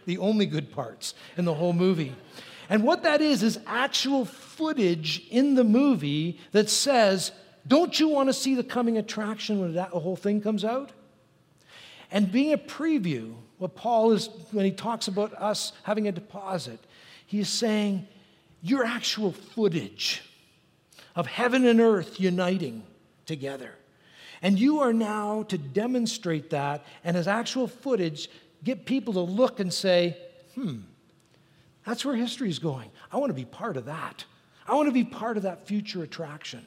the 0.09 0.19
only 0.19 0.47
good 0.47 0.73
parts 0.73 1.15
in 1.37 1.45
the 1.45 1.55
whole 1.55 1.75
movie. 1.75 2.15
And 2.71 2.83
what 2.83 3.03
that 3.05 3.21
is, 3.21 3.43
is 3.43 3.61
actual 3.67 4.25
footage 4.25 5.23
in 5.31 5.55
the 5.55 5.65
movie 5.65 6.41
that 6.53 6.69
says, 6.69 7.31
Don't 7.67 8.01
you 8.01 8.09
want 8.09 8.31
to 8.31 8.33
see 8.33 8.55
the 8.55 8.65
coming 8.65 8.99
attraction 8.99 9.61
when 9.61 9.75
that 9.75 9.91
whole 9.91 10.17
thing 10.17 10.41
comes 10.41 10.65
out? 10.65 10.93
And 12.11 12.33
being 12.33 12.55
a 12.55 12.59
preview, 12.59 13.35
what 13.59 13.77
Paul 13.77 14.13
is, 14.13 14.31
when 14.51 14.65
he 14.65 14.71
talks 14.71 15.09
about 15.09 15.35
us 15.35 15.73
having 15.83 16.09
a 16.09 16.13
deposit, 16.13 16.81
he 17.27 17.41
is 17.41 17.51
saying, 17.51 18.09
Your 18.63 18.85
actual 18.85 19.33
footage 19.33 20.23
of 21.15 21.27
heaven 21.27 21.67
and 21.67 21.81
earth 21.81 22.19
uniting 22.19 22.83
together. 23.27 23.75
And 24.41 24.59
you 24.59 24.81
are 24.81 24.93
now 24.93 25.43
to 25.45 25.59
demonstrate 25.59 26.51
that, 26.51 26.85
and 27.05 27.17
as 27.17 27.29
actual 27.29 27.67
footage, 27.67 28.31
get 28.65 28.85
people 28.85 29.15
to 29.15 29.21
look 29.21 29.61
and 29.61 29.73
say, 29.73 30.17
hmm, 30.55 30.79
that's 31.87 32.05
where 32.05 32.15
history 32.15 32.51
is 32.51 32.59
going. 32.59 32.91
I 33.13 33.17
want 33.17 33.31
to 33.31 33.35
be 33.35 33.45
part 33.45 33.77
of 33.77 33.87
that. 33.87 34.25
I 34.67 34.75
want 34.75 34.89
to 34.89 34.93
be 34.93 35.05
part 35.05 35.37
of 35.37 35.45
that 35.45 35.67
future 35.67 36.03
attraction. 36.03 36.67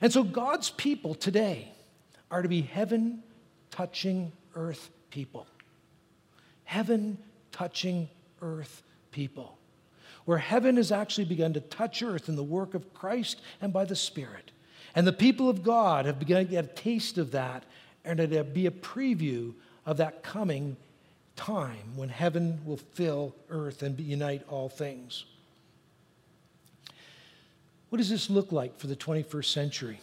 And 0.00 0.12
so 0.12 0.22
God's 0.22 0.70
people 0.70 1.14
today 1.14 1.72
are 2.30 2.42
to 2.42 2.48
be 2.48 2.62
heaven 2.62 3.22
touching 3.70 4.32
earth 4.54 4.90
people. 5.10 5.46
Heaven 6.64 7.18
touching 7.52 8.08
earth 8.42 8.82
people. 9.10 9.58
Where 10.24 10.38
heaven 10.38 10.76
has 10.76 10.92
actually 10.92 11.24
begun 11.24 11.54
to 11.54 11.60
touch 11.60 12.02
earth 12.02 12.28
in 12.28 12.36
the 12.36 12.44
work 12.44 12.74
of 12.74 12.92
Christ 12.94 13.40
and 13.60 13.72
by 13.72 13.84
the 13.84 13.96
Spirit. 13.96 14.52
And 14.94 15.06
the 15.06 15.12
people 15.12 15.48
of 15.48 15.62
God 15.62 16.06
have 16.06 16.18
begun 16.18 16.44
to 16.44 16.50
get 16.50 16.64
a 16.64 16.68
taste 16.68 17.18
of 17.18 17.30
that 17.32 17.64
and 18.04 18.18
to 18.18 18.44
be 18.44 18.66
a 18.66 18.70
preview 18.70 19.54
of 19.90 19.96
that 19.96 20.22
coming 20.22 20.76
time 21.34 21.96
when 21.96 22.08
heaven 22.08 22.60
will 22.64 22.76
fill 22.76 23.34
earth 23.48 23.82
and 23.82 23.98
unite 23.98 24.40
all 24.48 24.68
things. 24.68 25.24
What 27.88 27.98
does 27.98 28.08
this 28.08 28.30
look 28.30 28.52
like 28.52 28.78
for 28.78 28.86
the 28.86 28.94
21st 28.94 29.46
century? 29.46 30.00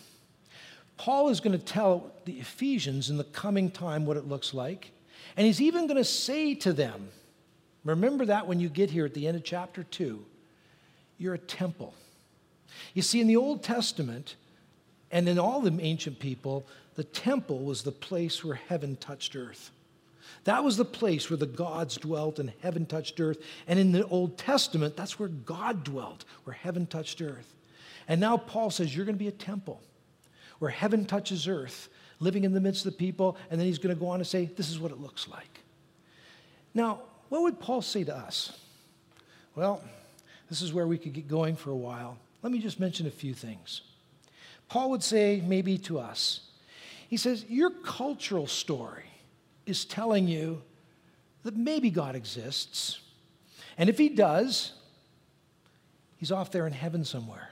Paul 0.98 1.30
is 1.30 1.40
going 1.40 1.58
to 1.58 1.66
tell 1.66 2.12
the 2.26 2.34
Ephesians 2.34 3.10
in 3.10 3.16
the 3.16 3.24
coming 3.24 3.72
time 3.72 4.06
what 4.06 4.18
it 4.18 4.28
looks 4.28 4.54
like. 4.54 4.92
And 5.38 5.48
he's 5.48 5.62
even 5.62 5.88
going 5.88 5.96
to 5.96 6.04
say 6.04 6.54
to 6.56 6.74
them, 6.74 7.08
remember 7.86 8.26
that 8.26 8.46
when 8.46 8.60
you 8.60 8.68
get 8.68 8.90
here 8.90 9.06
at 9.06 9.14
the 9.14 9.26
end 9.26 9.38
of 9.38 9.46
chapter 9.46 9.84
2, 9.84 10.22
you're 11.18 11.36
a 11.36 11.40
temple. 11.40 11.94
You 12.94 13.04
see, 13.04 13.22
in 13.22 13.28
the 13.28 13.38
Old 13.38 13.64
Testament 13.64 14.36
and 15.12 15.30
in 15.30 15.40
all 15.40 15.62
the 15.62 15.82
ancient 15.82 16.20
people, 16.20 16.68
the 16.96 17.06
temple 17.06 17.60
was 17.60 17.84
the 17.84 17.92
place 17.94 18.44
where 18.44 18.56
heaven 18.56 18.98
touched 18.98 19.34
earth. 19.34 19.72
That 20.48 20.64
was 20.64 20.78
the 20.78 20.86
place 20.86 21.30
where 21.30 21.36
the 21.36 21.46
gods 21.46 21.98
dwelt 21.98 22.40
and 22.40 22.54
heaven 22.62 22.86
touched 22.86 23.20
earth. 23.20 23.38
And 23.68 23.78
in 23.78 23.92
the 23.92 24.08
Old 24.08 24.38
Testament, 24.38 24.96
that's 24.96 25.20
where 25.20 25.28
God 25.28 25.84
dwelt, 25.84 26.24
where 26.46 26.54
heaven 26.54 26.86
touched 26.86 27.22
earth. 27.22 27.54
And 28.08 28.22
now 28.22 28.38
Paul 28.38 28.72
says, 28.72 28.96
You're 28.96 29.04
going 29.04 29.18
to 29.18 29.20
be 29.20 29.28
a 29.28 29.32
temple 29.32 29.82
where 30.60 30.72
heaven 30.72 31.04
touches 31.04 31.50
earth, 31.50 31.90
living 32.22 32.46
in 32.46 32.54
the 32.54 32.62
midst 32.62 32.86
of 32.86 32.94
the 32.94 32.98
people. 32.98 33.36
And 33.52 33.60
then 33.60 33.68
he's 33.68 33.78
going 33.78 33.94
to 33.94 34.00
go 34.00 34.08
on 34.08 34.20
to 34.20 34.26
say, 34.26 34.46
This 34.46 34.70
is 34.70 34.80
what 34.80 34.92
it 34.92 35.02
looks 35.02 35.28
like. 35.28 35.60
Now, 36.74 37.02
what 37.28 37.42
would 37.42 37.60
Paul 37.60 37.82
say 37.82 38.06
to 38.06 38.16
us? 38.16 38.58
Well, 39.54 39.84
this 40.50 40.62
is 40.62 40.72
where 40.72 40.88
we 40.88 40.98
could 40.98 41.12
get 41.12 41.28
going 41.28 41.58
for 41.58 41.72
a 41.72 41.76
while. 41.76 42.18
Let 42.42 42.54
me 42.54 42.60
just 42.60 42.80
mention 42.80 43.06
a 43.06 43.12
few 43.12 43.34
things. 43.34 43.82
Paul 44.70 44.92
would 44.92 45.04
say, 45.04 45.44
maybe 45.46 45.78
to 45.80 46.00
us, 46.00 46.40
he 47.10 47.18
says, 47.18 47.44
Your 47.50 47.70
cultural 47.70 48.48
story 48.48 49.07
is 49.68 49.86
telling 49.86 50.28
you 50.28 50.62
that 51.44 51.56
maybe 51.56 51.90
God 51.90 52.16
exists. 52.16 53.00
And 53.78 53.90
if 53.90 53.98
he 53.98 54.10
does, 54.10 54.74
he's 56.18 56.32
off 56.32 56.52
there 56.52 56.68
in 56.68 56.74
heaven 56.74 57.06
somewhere. 57.06 57.50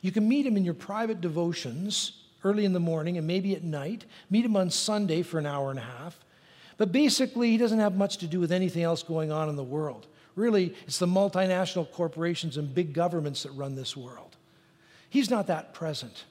You 0.00 0.12
can 0.12 0.28
meet 0.28 0.46
him 0.46 0.56
in 0.56 0.64
your 0.64 0.74
private 0.74 1.20
devotions 1.20 2.24
early 2.44 2.64
in 2.64 2.72
the 2.72 2.80
morning 2.80 3.18
and 3.18 3.26
maybe 3.26 3.54
at 3.54 3.64
night. 3.64 4.04
Meet 4.30 4.44
him 4.44 4.56
on 4.56 4.70
Sunday 4.70 5.22
for 5.22 5.38
an 5.38 5.46
hour 5.46 5.70
and 5.70 5.78
a 5.78 5.82
half. 5.82 6.18
But 6.76 6.92
basically, 6.92 7.50
he 7.50 7.56
doesn't 7.56 7.78
have 7.78 7.96
much 7.96 8.18
to 8.18 8.26
do 8.26 8.40
with 8.40 8.52
anything 8.52 8.82
else 8.82 9.02
going 9.02 9.32
on 9.32 9.48
in 9.48 9.56
the 9.56 9.64
world. 9.64 10.06
Really, 10.36 10.74
it's 10.86 10.98
the 10.98 11.06
multinational 11.06 11.90
corporations 11.90 12.56
and 12.56 12.74
big 12.74 12.92
governments 12.92 13.44
that 13.44 13.52
run 13.52 13.76
this 13.76 13.96
world. 13.96 14.36
He's 15.08 15.30
not 15.30 15.46
that 15.46 15.72
present. 15.74 16.24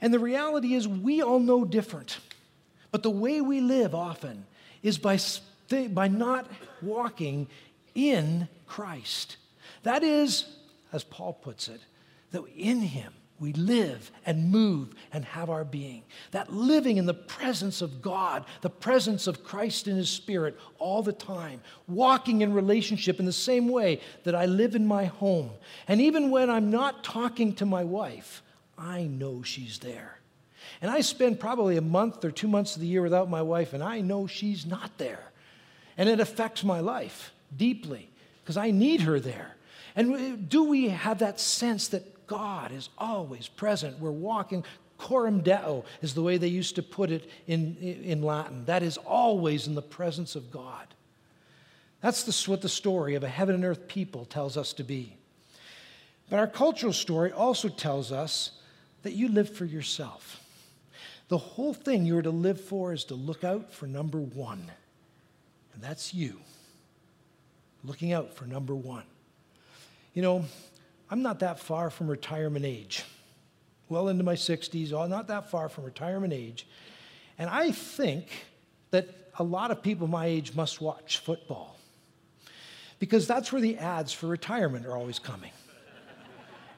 And 0.00 0.12
the 0.12 0.18
reality 0.18 0.74
is, 0.74 0.88
we 0.88 1.22
all 1.22 1.38
know 1.38 1.64
different. 1.64 2.18
But 2.90 3.02
the 3.02 3.10
way 3.10 3.40
we 3.40 3.60
live 3.60 3.94
often 3.94 4.46
is 4.86 4.98
by, 4.98 5.18
by 5.88 6.08
not 6.08 6.48
walking 6.80 7.48
in 7.94 8.48
Christ. 8.66 9.36
That 9.82 10.02
is, 10.02 10.44
as 10.92 11.02
Paul 11.02 11.32
puts 11.32 11.68
it, 11.68 11.80
that 12.30 12.44
in 12.56 12.80
Him 12.80 13.12
we 13.38 13.52
live 13.52 14.10
and 14.24 14.50
move 14.50 14.94
and 15.12 15.24
have 15.24 15.50
our 15.50 15.64
being. 15.64 16.04
That 16.30 16.52
living 16.52 16.96
in 16.96 17.06
the 17.06 17.14
presence 17.14 17.82
of 17.82 18.00
God, 18.00 18.44
the 18.62 18.70
presence 18.70 19.26
of 19.26 19.44
Christ 19.44 19.88
in 19.88 19.96
His 19.96 20.08
Spirit 20.08 20.58
all 20.78 21.02
the 21.02 21.12
time, 21.12 21.60
walking 21.88 22.42
in 22.42 22.54
relationship 22.54 23.18
in 23.18 23.26
the 23.26 23.32
same 23.32 23.68
way 23.68 24.00
that 24.24 24.34
I 24.34 24.46
live 24.46 24.74
in 24.74 24.86
my 24.86 25.06
home. 25.06 25.50
And 25.88 26.00
even 26.00 26.30
when 26.30 26.48
I'm 26.48 26.70
not 26.70 27.04
talking 27.04 27.54
to 27.56 27.66
my 27.66 27.84
wife, 27.84 28.42
I 28.78 29.02
know 29.02 29.42
she's 29.42 29.78
there. 29.80 30.15
And 30.80 30.90
I 30.90 31.00
spend 31.00 31.40
probably 31.40 31.76
a 31.76 31.82
month 31.82 32.24
or 32.24 32.30
two 32.30 32.48
months 32.48 32.76
of 32.76 32.82
the 32.82 32.86
year 32.86 33.02
without 33.02 33.30
my 33.30 33.42
wife, 33.42 33.72
and 33.72 33.82
I 33.82 34.00
know 34.00 34.26
she's 34.26 34.66
not 34.66 34.90
there. 34.98 35.32
And 35.96 36.08
it 36.08 36.20
affects 36.20 36.62
my 36.62 36.80
life 36.80 37.32
deeply 37.56 38.10
because 38.42 38.56
I 38.56 38.70
need 38.70 39.00
her 39.02 39.18
there. 39.18 39.56
And 39.94 40.48
do 40.48 40.64
we 40.64 40.90
have 40.90 41.20
that 41.20 41.40
sense 41.40 41.88
that 41.88 42.26
God 42.26 42.70
is 42.70 42.90
always 42.98 43.48
present? 43.48 43.98
We're 43.98 44.10
walking, 44.10 44.62
coram 44.98 45.40
deo 45.40 45.84
is 46.02 46.12
the 46.12 46.22
way 46.22 46.36
they 46.36 46.48
used 46.48 46.74
to 46.76 46.82
put 46.82 47.10
it 47.10 47.30
in, 47.46 47.76
in 47.76 48.22
Latin. 48.22 48.66
That 48.66 48.82
is 48.82 48.98
always 48.98 49.66
in 49.66 49.74
the 49.74 49.82
presence 49.82 50.36
of 50.36 50.50
God. 50.50 50.86
That's 52.02 52.24
the, 52.24 52.50
what 52.50 52.60
the 52.60 52.68
story 52.68 53.14
of 53.14 53.24
a 53.24 53.28
heaven 53.28 53.54
and 53.54 53.64
earth 53.64 53.88
people 53.88 54.26
tells 54.26 54.58
us 54.58 54.74
to 54.74 54.84
be. 54.84 55.16
But 56.28 56.38
our 56.38 56.46
cultural 56.46 56.92
story 56.92 57.32
also 57.32 57.68
tells 57.68 58.12
us 58.12 58.50
that 59.02 59.12
you 59.12 59.28
live 59.28 59.48
for 59.48 59.64
yourself. 59.64 60.42
The 61.28 61.38
whole 61.38 61.74
thing 61.74 62.04
you're 62.04 62.22
to 62.22 62.30
live 62.30 62.60
for 62.60 62.92
is 62.92 63.04
to 63.04 63.14
look 63.14 63.42
out 63.42 63.72
for 63.72 63.86
number 63.86 64.18
one, 64.18 64.70
and 65.74 65.82
that's 65.82 66.14
you. 66.14 66.38
Looking 67.82 68.12
out 68.12 68.32
for 68.34 68.44
number 68.44 68.74
one. 68.74 69.04
You 70.14 70.22
know, 70.22 70.44
I'm 71.10 71.22
not 71.22 71.40
that 71.40 71.58
far 71.60 71.90
from 71.90 72.08
retirement 72.08 72.64
age. 72.64 73.04
Well 73.88 74.08
into 74.08 74.24
my 74.24 74.34
60s, 74.34 74.92
uh, 74.92 75.06
not 75.06 75.28
that 75.28 75.50
far 75.50 75.68
from 75.68 75.84
retirement 75.84 76.32
age. 76.32 76.66
And 77.38 77.50
I 77.50 77.70
think 77.70 78.46
that 78.90 79.08
a 79.38 79.44
lot 79.44 79.70
of 79.70 79.82
people 79.82 80.06
my 80.06 80.26
age 80.26 80.54
must 80.54 80.80
watch 80.80 81.18
football 81.18 81.76
because 82.98 83.26
that's 83.26 83.52
where 83.52 83.60
the 83.60 83.76
ads 83.78 84.12
for 84.12 84.26
retirement 84.26 84.86
are 84.86 84.96
always 84.96 85.18
coming. 85.18 85.52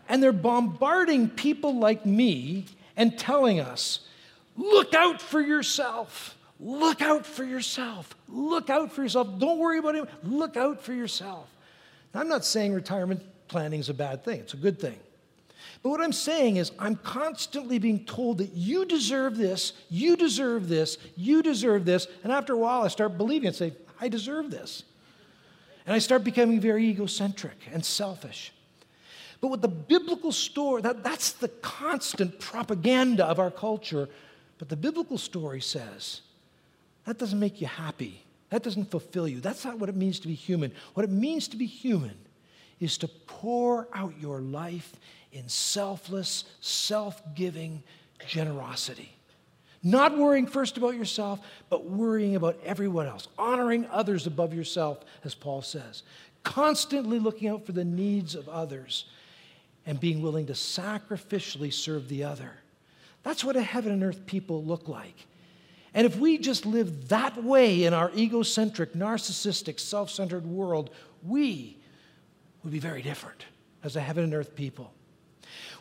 And 0.09 0.23
they're 0.23 0.33
bombarding 0.33 1.29
people 1.29 1.79
like 1.79 2.05
me 2.05 2.67
and 2.97 3.17
telling 3.19 3.61
us, 3.61 4.01
look 4.59 4.93
out 4.93 5.23
for 5.23 5.41
yourself. 5.41 6.37
Look 6.61 7.01
out 7.01 7.25
for 7.25 7.45
yourself. 7.45 8.15
Look 8.29 8.69
out 8.69 8.93
for 8.93 9.03
yourself. 9.03 9.39
Don't 9.39 9.59
worry 9.59 9.79
about 9.79 9.95
him. 9.95 10.09
Look 10.25 10.57
out 10.57 10.83
for 10.83 10.93
yourself. 10.93 11.49
Now, 12.13 12.21
I'm 12.21 12.29
not 12.29 12.45
saying 12.45 12.73
retirement 12.73 13.23
planning 13.49 13.81
is 13.81 13.89
a 13.89 13.95
bad 13.95 14.25
thing, 14.25 14.41
it's 14.41 14.55
a 14.55 14.59
good 14.59 14.79
thing. 14.79 14.99
But 15.83 15.91
what 15.91 16.01
I'm 16.01 16.13
saying 16.13 16.57
is, 16.57 16.73
I'm 16.79 16.97
constantly 16.97 17.79
being 17.79 18.05
told 18.05 18.39
that 18.39 18.53
you 18.53 18.85
deserve 18.85 19.37
this, 19.37 19.73
you 19.89 20.17
deserve 20.17 20.69
this, 20.69 20.99
you 21.17 21.43
deserve 21.43 21.85
this. 21.85 22.09
And 22.25 22.33
after 22.33 22.53
a 22.55 22.59
while, 22.59 22.83
I 22.83 22.89
start 22.89 23.17
believing 23.17 23.47
and 23.47 23.57
say, 23.57 23.73
I 24.01 24.09
deserve 24.09 24.51
this. 24.51 24.83
And 25.87 25.95
I 25.95 25.99
start 26.01 26.25
becoming 26.25 26.61
very 26.61 26.85
egocentric 26.87 27.57
and 27.73 27.85
selfish. 27.85 28.53
But 29.41 29.49
with 29.49 29.63
the 29.63 29.69
biblical 29.69 30.33
story, 30.33 30.83
that, 30.83 31.05
that's 31.05 31.33
the 31.33 31.49
constant 31.49 32.41
propaganda 32.41 33.25
of 33.25 33.39
our 33.39 33.51
culture. 33.51 34.09
But 34.59 34.69
the 34.69 34.77
biblical 34.77 35.19
story 35.19 35.61
says 35.61 36.23
that 37.05 37.19
doesn't 37.19 37.39
make 37.39 37.61
you 37.61 37.67
happy. 37.67 38.23
That 38.51 38.63
doesn't 38.63 38.91
fulfill 38.91 39.29
you. 39.29 39.41
That's 39.41 39.65
not 39.65 39.79
what 39.79 39.89
it 39.89 39.97
means 39.97 40.21
to 40.21 40.29
be 40.29 40.35
human. 40.35 40.73
What 40.95 41.05
it 41.05 41.11
means 41.11 41.49
to 41.49 41.57
be 41.57 41.67
human 41.67 42.17
is 42.81 42.99
to 42.99 43.09
pour 43.09 43.89
out 43.93 44.15
your 44.21 44.41
life 44.41 44.95
in 45.33 45.49
selfless, 45.49 46.45
self 46.61 47.23
giving 47.35 47.83
generosity. 48.27 49.13
Not 49.83 50.19
worrying 50.19 50.47
first 50.47 50.77
about 50.77 50.97
yourself, 50.97 51.41
but 51.69 51.89
worrying 51.89 52.35
about 52.35 52.59
everyone 52.65 53.07
else, 53.07 53.29
honoring 53.39 53.87
others 53.87 54.27
above 54.27 54.53
yourself, 54.53 55.05
as 55.25 55.35
Paul 55.35 55.63
says. 55.63 56.03
Constantly 56.43 57.19
looking 57.19 57.49
out 57.49 57.65
for 57.65 57.73
the 57.73 57.85
needs 57.85 58.35
of 58.35 58.49
others 58.49 59.05
and 59.87 60.01
being 60.01 60.21
willing 60.21 60.47
to 60.47 60.53
sacrificially 60.53 61.73
serve 61.73 62.09
the 62.09 62.25
other. 62.25 62.51
That's 63.29 63.45
what 63.45 63.57
a 63.57 63.63
heaven 63.63 63.93
and 63.93 64.03
earth 64.03 64.25
people 64.25 64.65
look 64.65 64.89
like. 64.89 65.27
And 65.93 66.07
if 66.07 66.17
we 66.17 66.39
just 66.39 66.65
live 66.65 67.09
that 67.09 67.45
way 67.45 67.85
in 67.85 67.93
our 67.93 68.11
egocentric, 68.17 68.95
narcissistic, 68.95 69.79
self 69.79 70.09
centered 70.11 70.47
world, 70.47 70.89
we 71.23 71.77
would 72.63 72.73
be 72.73 72.79
very 72.79 73.03
different 73.03 73.45
as 73.85 73.97
a 73.97 74.01
heaven 74.01 74.25
and 74.25 74.33
earth 74.33 74.55
people. 74.55 74.95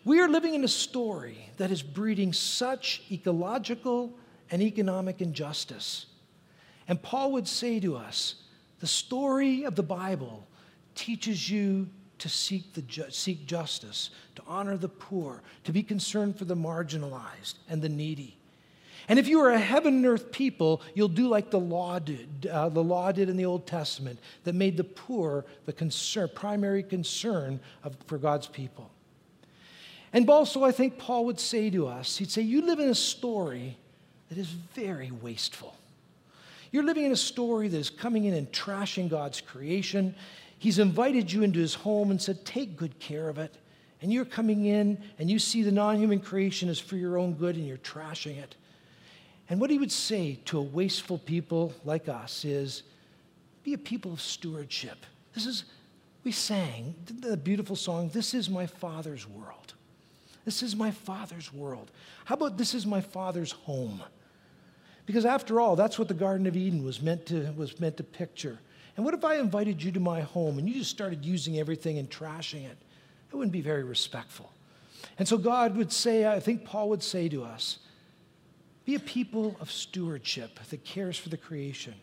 We 0.04 0.20
are 0.20 0.28
living 0.28 0.56
in 0.56 0.66
a 0.66 0.68
story 0.68 1.38
that 1.56 1.72
is 1.72 1.82
breeding 1.82 2.34
such 2.34 3.04
ecological 3.10 4.20
and 4.52 4.62
economic 4.62 5.22
injustice. 5.22 6.08
And 6.86 7.02
Paul 7.02 7.32
would 7.32 7.48
say 7.48 7.80
to 7.80 7.96
us 7.96 8.36
the 8.82 8.88
story 8.88 9.64
of 9.64 9.76
the 9.76 9.84
Bible 9.84 10.46
teaches 10.96 11.50
you 11.50 11.88
to 12.20 12.30
seek, 12.30 12.74
the 12.74 12.82
ju- 12.82 13.10
seek 13.10 13.46
justice, 13.46 14.10
to 14.36 14.42
honor 14.48 14.78
the 14.78 14.90
poor, 14.90 15.42
to 15.64 15.72
be 15.72 15.84
concerned 15.84 16.38
for 16.38 16.46
the 16.46 16.56
marginalized 16.56 17.56
and 17.70 17.82
the 17.82 17.90
needy. 17.90 18.38
And 19.10 19.18
if 19.18 19.28
you 19.28 19.40
are 19.40 19.52
a 19.52 19.60
heaven 19.60 19.96
and 19.96 20.06
earth 20.06 20.32
people, 20.32 20.82
you'll 20.94 21.08
do 21.08 21.28
like 21.28 21.50
the 21.50 21.60
law 21.60 22.00
did, 22.00 22.48
uh, 22.52 22.70
the 22.70 22.84
law 22.84 23.12
did 23.12 23.30
in 23.30 23.38
the 23.38 23.46
Old 23.46 23.66
Testament, 23.66 24.20
that 24.44 24.54
made 24.54 24.76
the 24.76 24.84
poor 24.84 25.46
the 25.66 25.74
concern, 25.74 26.30
primary 26.36 26.84
concern 26.84 27.60
of, 27.84 27.96
for 28.08 28.18
God's 28.18 28.48
people. 28.48 28.92
And 30.12 30.30
also, 30.30 30.64
I 30.64 30.72
think 30.72 30.98
Paul 30.98 31.26
would 31.26 31.40
say 31.40 31.70
to 31.70 31.88
us, 31.88 32.18
he'd 32.18 32.32
say, 32.32 32.42
You 32.42 32.66
live 32.66 32.80
in 32.80 32.90
a 32.90 32.96
story 32.96 33.78
that 34.30 34.38
is 34.38 34.48
very 34.48 35.12
wasteful. 35.12 35.76
You're 36.72 36.84
living 36.84 37.06
in 37.06 37.12
a 37.12 37.18
story 37.18 37.70
that 37.70 37.78
is 37.78 37.90
coming 37.90 38.26
in 38.26 38.34
and 38.34 38.52
trashing 38.52 39.10
God's 39.10 39.40
creation. 39.40 40.16
He's 40.60 40.80
invited 40.80 41.32
you 41.32 41.44
into 41.44 41.60
his 41.60 41.76
home 41.76 42.12
and 42.12 42.22
said, 42.22 42.46
Take 42.46 42.78
good 42.78 43.00
care 43.00 43.30
of 43.30 43.38
it. 43.38 43.56
And 44.02 44.14
you're 44.14 44.26
coming 44.26 44.66
in 44.66 45.02
and 45.18 45.30
you 45.30 45.40
see 45.40 45.64
the 45.64 45.72
non 45.72 45.98
human 45.98 46.20
creation 46.20 46.70
is 46.70 46.80
for 46.80 46.96
your 46.96 47.18
own 47.18 47.34
good 47.34 47.56
and 47.56 47.68
you're 47.68 47.78
trashing 47.78 48.38
it. 48.38 48.56
And 49.50 49.62
what 49.62 49.70
he 49.70 49.78
would 49.78 49.92
say 49.92 50.40
to 50.46 50.60
a 50.60 50.62
wasteful 50.62 51.18
people 51.18 51.74
like 51.86 52.10
us 52.10 52.44
is 52.44 52.84
be 53.64 53.74
a 53.74 53.78
people 53.78 54.14
of 54.14 54.22
stewardship. 54.22 55.06
This 55.34 55.46
is, 55.46 55.66
we 56.24 56.32
sang 56.32 56.96
the 57.06 57.38
beautiful 57.38 57.76
song, 57.76 58.10
This 58.10 58.34
is 58.34 58.50
my 58.50 58.66
Father's 58.66 59.28
world. 59.28 59.74
This 60.46 60.64
is 60.64 60.76
my 60.76 60.92
Father's 60.92 61.52
world. 61.52 61.92
How 62.26 62.36
about 62.36 62.58
this 62.58 62.74
is 62.74 62.86
my 62.86 63.02
Father's 63.02 63.52
home? 63.52 64.02
Because 65.06 65.26
after 65.26 65.60
all, 65.60 65.76
that's 65.76 66.00
what 66.00 66.08
the 66.08 66.14
Garden 66.14 66.48
of 66.48 66.56
Eden 66.56 66.84
was 66.84 67.02
meant 67.02 67.26
to, 67.28 67.52
was 67.58 67.80
meant 67.80 67.98
to 67.98 68.04
picture. 68.04 68.60
And 68.98 69.06
what 69.06 69.14
if 69.14 69.24
I 69.24 69.38
invited 69.38 69.82
you 69.82 69.92
to 69.92 70.00
my 70.00 70.22
home 70.22 70.58
and 70.58 70.68
you 70.68 70.74
just 70.74 70.90
started 70.90 71.24
using 71.24 71.60
everything 71.60 72.00
and 72.00 72.10
trashing 72.10 72.66
it? 72.66 72.78
It 73.32 73.36
wouldn't 73.36 73.54
be 73.54 73.62
very 73.62 73.84
respectful. 73.84 74.52
And 75.20 75.28
so 75.28 75.38
God 75.38 75.78
would 75.78 75.94
say, 75.94 76.28
I 76.28 76.40
think 76.40 76.66
Paul 76.66 76.90
would 76.90 77.04
say 77.04 77.30
to 77.30 77.44
us, 77.44 77.78
be 78.86 78.96
a 78.96 79.00
people 79.00 79.56
of 79.60 79.72
stewardship 79.72 80.60
that 80.70 80.84
cares 80.84 81.18
for 81.18 81.30
the 81.30 81.38
creation. 81.38 81.94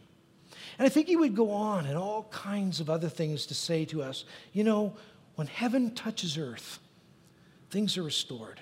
And 0.78 0.86
I 0.86 0.88
think 0.88 1.08
he 1.08 1.16
would 1.16 1.34
go 1.34 1.50
on 1.50 1.86
and 1.86 1.98
all 1.98 2.24
kinds 2.30 2.78
of 2.78 2.88
other 2.88 3.08
things 3.08 3.46
to 3.46 3.54
say 3.54 3.84
to 3.86 4.02
us. 4.02 4.24
You 4.52 4.64
know, 4.64 4.94
when 5.34 5.46
heaven 5.46 5.94
touches 5.94 6.38
earth, 6.38 6.78
things 7.70 7.98
are 7.98 8.02
restored. 8.02 8.60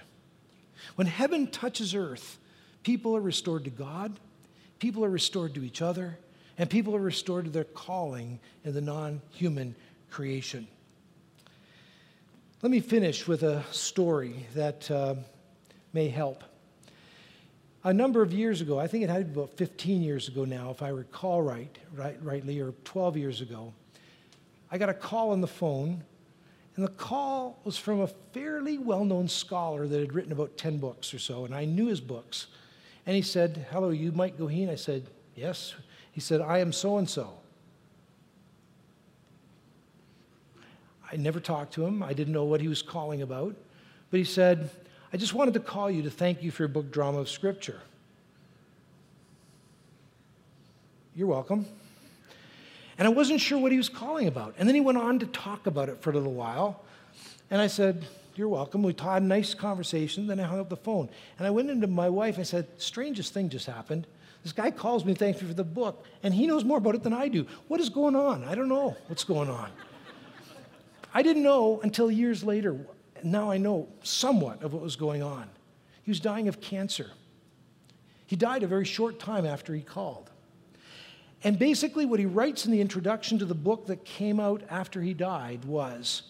When 0.94 1.06
heaven 1.06 1.48
touches 1.48 1.94
earth, 1.94 2.38
people 2.82 3.14
are 3.14 3.20
restored 3.20 3.64
to 3.64 3.70
God, 3.70 4.18
people 4.78 5.04
are 5.04 5.10
restored 5.10 5.54
to 5.54 5.64
each 5.64 5.82
other, 5.82 6.18
and 6.58 6.68
people 6.68 6.94
are 6.94 7.00
restored 7.00 7.44
to 7.46 7.50
their 7.50 7.64
calling 7.64 8.38
in 8.64 8.74
the 8.74 8.80
non 8.80 9.20
human 9.30 9.74
creation. 10.10 10.66
Let 12.62 12.70
me 12.70 12.80
finish 12.80 13.26
with 13.26 13.42
a 13.42 13.64
story 13.72 14.46
that 14.54 14.88
uh, 14.90 15.16
may 15.92 16.08
help. 16.08 16.44
A 17.84 17.92
number 17.92 18.22
of 18.22 18.32
years 18.32 18.60
ago, 18.60 18.78
I 18.78 18.86
think 18.86 19.02
it 19.02 19.10
had 19.10 19.22
about 19.22 19.56
15 19.56 20.02
years 20.02 20.28
ago 20.28 20.44
now, 20.44 20.70
if 20.70 20.82
I 20.82 20.88
recall 20.90 21.42
right, 21.42 21.76
right 21.92 22.16
rightly, 22.22 22.60
or 22.60 22.72
12 22.84 23.16
years 23.16 23.40
ago, 23.40 23.72
I 24.70 24.78
got 24.78 24.88
a 24.88 24.94
call 24.94 25.30
on 25.30 25.40
the 25.40 25.48
phone, 25.48 26.04
and 26.76 26.84
the 26.84 26.90
call 26.92 27.58
was 27.64 27.76
from 27.76 28.00
a 28.00 28.06
fairly 28.06 28.78
well 28.78 29.04
known 29.04 29.26
scholar 29.26 29.88
that 29.88 29.98
had 29.98 30.12
written 30.12 30.30
about 30.30 30.56
10 30.56 30.78
books 30.78 31.12
or 31.12 31.18
so, 31.18 31.44
and 31.44 31.54
I 31.54 31.64
knew 31.64 31.88
his 31.88 32.00
books. 32.00 32.46
And 33.04 33.16
he 33.16 33.22
said, 33.22 33.66
Hello, 33.72 33.90
you 33.90 34.12
Mike 34.12 34.38
Goheen? 34.38 34.70
I 34.70 34.76
said, 34.76 35.08
Yes. 35.34 35.74
He 36.12 36.20
said, 36.20 36.40
I 36.40 36.58
am 36.58 36.72
so 36.72 36.98
and 36.98 37.08
so. 37.08 37.32
I 41.10 41.16
never 41.16 41.40
talked 41.40 41.74
to 41.74 41.84
him. 41.84 42.02
I 42.02 42.12
didn't 42.14 42.32
know 42.32 42.44
what 42.44 42.60
he 42.60 42.68
was 42.68 42.80
calling 42.80 43.20
about. 43.20 43.54
But 44.10 44.18
he 44.18 44.24
said, 44.24 44.70
I 45.12 45.16
just 45.18 45.34
wanted 45.34 45.54
to 45.54 45.60
call 45.60 45.90
you 45.90 46.02
to 46.02 46.10
thank 46.10 46.42
you 46.42 46.50
for 46.50 46.62
your 46.62 46.68
book, 46.68 46.90
Drama 46.90 47.18
of 47.18 47.28
Scripture. 47.28 47.80
You're 51.14 51.28
welcome. 51.28 51.66
And 52.98 53.06
I 53.06 53.10
wasn't 53.10 53.40
sure 53.40 53.58
what 53.58 53.72
he 53.72 53.78
was 53.78 53.88
calling 53.88 54.26
about. 54.26 54.54
And 54.58 54.68
then 54.68 54.74
he 54.74 54.80
went 54.80 54.98
on 54.98 55.18
to 55.18 55.26
talk 55.26 55.66
about 55.66 55.88
it 55.88 56.00
for 56.00 56.10
a 56.10 56.14
little 56.14 56.32
while. 56.32 56.82
And 57.50 57.60
I 57.60 57.66
said, 57.66 58.06
You're 58.34 58.48
welcome. 58.48 58.82
We 58.82 58.94
had 58.98 59.22
a 59.22 59.24
nice 59.24 59.52
conversation. 59.52 60.26
Then 60.26 60.40
I 60.40 60.44
hung 60.44 60.60
up 60.60 60.70
the 60.70 60.76
phone. 60.76 61.10
And 61.38 61.46
I 61.46 61.50
went 61.50 61.70
into 61.70 61.86
my 61.86 62.08
wife 62.08 62.36
and 62.36 62.46
said, 62.46 62.66
Strangest 62.78 63.34
thing 63.34 63.50
just 63.50 63.66
happened. 63.66 64.06
This 64.42 64.52
guy 64.52 64.70
calls 64.70 65.04
me, 65.04 65.14
thanks 65.14 65.40
me 65.40 65.48
for 65.48 65.54
the 65.54 65.64
book, 65.64 66.04
and 66.22 66.34
he 66.34 66.46
knows 66.46 66.64
more 66.64 66.78
about 66.78 66.94
it 66.94 67.02
than 67.02 67.12
I 67.12 67.28
do. 67.28 67.46
What 67.68 67.80
is 67.80 67.88
going 67.88 68.16
on? 68.16 68.44
I 68.44 68.54
don't 68.54 68.68
know 68.68 68.96
what's 69.06 69.24
going 69.24 69.48
on. 69.48 69.70
I 71.14 71.22
didn't 71.22 71.42
know 71.42 71.80
until 71.82 72.10
years 72.10 72.42
later. 72.42 72.76
Now 73.22 73.50
I 73.50 73.58
know 73.58 73.88
somewhat 74.02 74.62
of 74.62 74.72
what 74.72 74.82
was 74.82 74.96
going 74.96 75.22
on. 75.22 75.48
He 76.02 76.10
was 76.10 76.18
dying 76.18 76.48
of 76.48 76.60
cancer. 76.60 77.10
He 78.26 78.34
died 78.34 78.62
a 78.62 78.66
very 78.66 78.84
short 78.84 79.20
time 79.20 79.46
after 79.46 79.74
he 79.74 79.82
called. 79.82 80.30
And 81.44 81.58
basically, 81.58 82.06
what 82.06 82.18
he 82.18 82.26
writes 82.26 82.66
in 82.66 82.72
the 82.72 82.80
introduction 82.80 83.38
to 83.38 83.44
the 83.44 83.54
book 83.54 83.86
that 83.86 84.04
came 84.04 84.40
out 84.40 84.62
after 84.70 85.02
he 85.02 85.12
died 85.12 85.64
was 85.64 86.22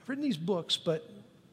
I've 0.00 0.08
written 0.08 0.24
these 0.24 0.36
books, 0.36 0.76
but 0.76 1.10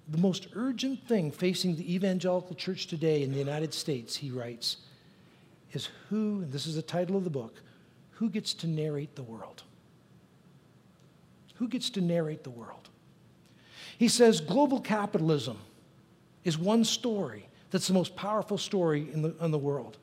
the 0.08 0.18
most 0.18 0.48
urgent 0.54 1.06
thing 1.08 1.32
facing 1.32 1.76
the 1.76 1.94
evangelical 1.94 2.56
church 2.56 2.88
today 2.88 3.24
in 3.24 3.32
the 3.32 3.40
United 3.40 3.74
States, 3.74 4.16
he 4.16 4.32
writes, 4.32 4.78
is 5.78 5.90
who, 6.10 6.42
and 6.42 6.52
this 6.52 6.66
is 6.66 6.76
the 6.76 6.82
title 6.82 7.16
of 7.16 7.24
the 7.24 7.30
book, 7.30 7.62
who 8.12 8.30
gets 8.30 8.54
to 8.56 8.68
narrate 8.68 9.16
the 9.16 9.22
world? 9.22 9.62
Who 11.56 11.68
gets 11.68 11.92
to 11.92 12.02
narrate 12.02 12.44
the 12.44 12.50
world? 12.50 12.90
He 14.00 14.08
says 14.08 14.42
global 14.42 14.82
capitalism 14.82 15.60
is 16.44 16.58
one 16.58 16.84
story 16.84 17.48
that's 17.70 17.88
the 17.88 17.94
most 17.94 18.16
powerful 18.16 18.58
story 18.58 19.08
in 19.14 19.22
the, 19.22 19.36
in 19.40 19.52
the 19.52 19.58
world. 19.58 19.98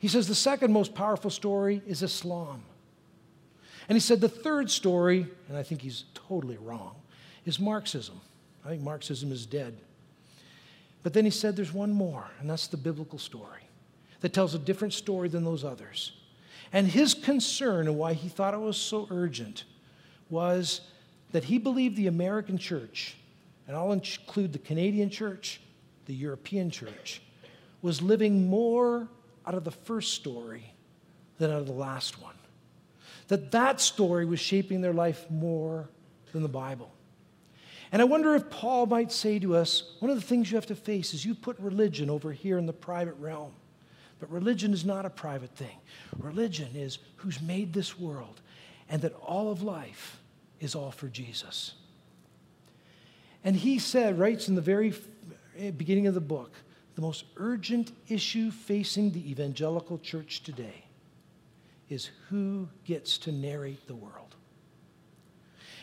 He 0.00 0.08
says 0.08 0.26
the 0.26 0.34
second 0.34 0.72
most 0.72 0.94
powerful 0.94 1.30
story 1.30 1.82
is 1.86 2.02
Islam. 2.02 2.62
And 3.88 3.96
he 3.96 4.00
said 4.00 4.20
the 4.20 4.28
third 4.28 4.70
story, 4.70 5.26
and 5.48 5.58
I 5.58 5.62
think 5.62 5.82
he's 5.82 6.04
totally 6.14 6.56
wrong, 6.56 6.94
is 7.44 7.60
Marxism. 7.60 8.18
I 8.64 8.70
think 8.70 8.82
Marxism 8.82 9.30
is 9.30 9.44
dead. 9.44 9.76
But 11.02 11.12
then 11.12 11.24
he 11.24 11.30
said 11.30 11.54
there's 11.54 11.72
one 11.72 11.92
more, 11.92 12.30
and 12.40 12.48
that's 12.48 12.68
the 12.68 12.76
biblical 12.76 13.18
story 13.18 13.62
that 14.22 14.32
tells 14.32 14.54
a 14.54 14.58
different 14.58 14.94
story 14.94 15.28
than 15.28 15.44
those 15.44 15.64
others. 15.64 16.12
And 16.72 16.86
his 16.86 17.12
concern 17.12 17.86
and 17.86 17.98
why 17.98 18.14
he 18.14 18.28
thought 18.28 18.54
it 18.54 18.60
was 18.60 18.78
so 18.78 19.06
urgent 19.10 19.64
was 20.30 20.80
that 21.32 21.44
he 21.44 21.58
believed 21.58 21.96
the 21.96 22.06
American 22.06 22.56
church, 22.56 23.16
and 23.66 23.76
I'll 23.76 23.92
include 23.92 24.52
the 24.52 24.58
Canadian 24.58 25.10
church, 25.10 25.60
the 26.06 26.14
European 26.14 26.70
church, 26.70 27.20
was 27.82 28.00
living 28.00 28.48
more 28.48 29.08
out 29.44 29.54
of 29.54 29.64
the 29.64 29.70
first 29.70 30.14
story 30.14 30.72
than 31.38 31.50
out 31.50 31.60
of 31.60 31.66
the 31.66 31.72
last 31.72 32.22
one. 32.22 32.34
That 33.28 33.50
that 33.50 33.80
story 33.80 34.24
was 34.24 34.40
shaping 34.40 34.80
their 34.80 34.92
life 34.92 35.26
more 35.30 35.88
than 36.32 36.42
the 36.42 36.48
Bible. 36.48 36.90
And 37.90 38.00
I 38.00 38.06
wonder 38.06 38.34
if 38.34 38.48
Paul 38.48 38.86
might 38.86 39.12
say 39.12 39.38
to 39.40 39.56
us 39.56 39.94
one 39.98 40.10
of 40.10 40.16
the 40.16 40.26
things 40.26 40.50
you 40.50 40.56
have 40.56 40.66
to 40.66 40.74
face 40.74 41.12
is 41.12 41.24
you 41.24 41.34
put 41.34 41.58
religion 41.58 42.08
over 42.08 42.32
here 42.32 42.56
in 42.56 42.66
the 42.66 42.72
private 42.72 43.14
realm. 43.18 43.52
But 44.22 44.30
religion 44.30 44.72
is 44.72 44.84
not 44.84 45.04
a 45.04 45.10
private 45.10 45.50
thing. 45.56 45.76
Religion 46.16 46.68
is 46.76 46.98
who's 47.16 47.42
made 47.42 47.72
this 47.72 47.98
world, 47.98 48.40
and 48.88 49.02
that 49.02 49.14
all 49.14 49.50
of 49.50 49.64
life 49.64 50.20
is 50.60 50.76
all 50.76 50.92
for 50.92 51.08
Jesus. 51.08 51.74
And 53.42 53.56
he 53.56 53.80
said, 53.80 54.20
writes 54.20 54.46
in 54.46 54.54
the 54.54 54.60
very 54.60 54.94
eh, 55.58 55.72
beginning 55.72 56.06
of 56.06 56.14
the 56.14 56.20
book, 56.20 56.54
the 56.94 57.00
most 57.00 57.24
urgent 57.36 57.90
issue 58.06 58.52
facing 58.52 59.10
the 59.10 59.28
evangelical 59.28 59.98
church 59.98 60.44
today 60.44 60.84
is 61.88 62.10
who 62.28 62.68
gets 62.84 63.18
to 63.18 63.32
narrate 63.32 63.88
the 63.88 63.96
world. 63.96 64.36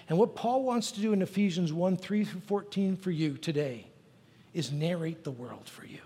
And 0.07 0.17
what 0.17 0.33
Paul 0.33 0.63
wants 0.63 0.93
to 0.93 1.01
do 1.01 1.11
in 1.11 1.21
Ephesians 1.21 1.73
1 1.73 1.97
3 1.97 2.23
through 2.23 2.41
14 2.47 2.95
for 2.95 3.11
you 3.11 3.35
today 3.35 3.87
is 4.53 4.71
narrate 4.71 5.25
the 5.25 5.31
world 5.31 5.67
for 5.67 5.85
you 5.85 5.99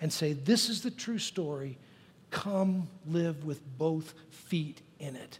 and 0.00 0.12
say, 0.12 0.32
This 0.32 0.68
is 0.68 0.82
the 0.82 0.90
true 0.90 1.18
story. 1.18 1.78
Come 2.30 2.88
live 3.06 3.44
with 3.44 3.60
both 3.78 4.14
feet 4.30 4.82
in 4.98 5.16
it. 5.16 5.38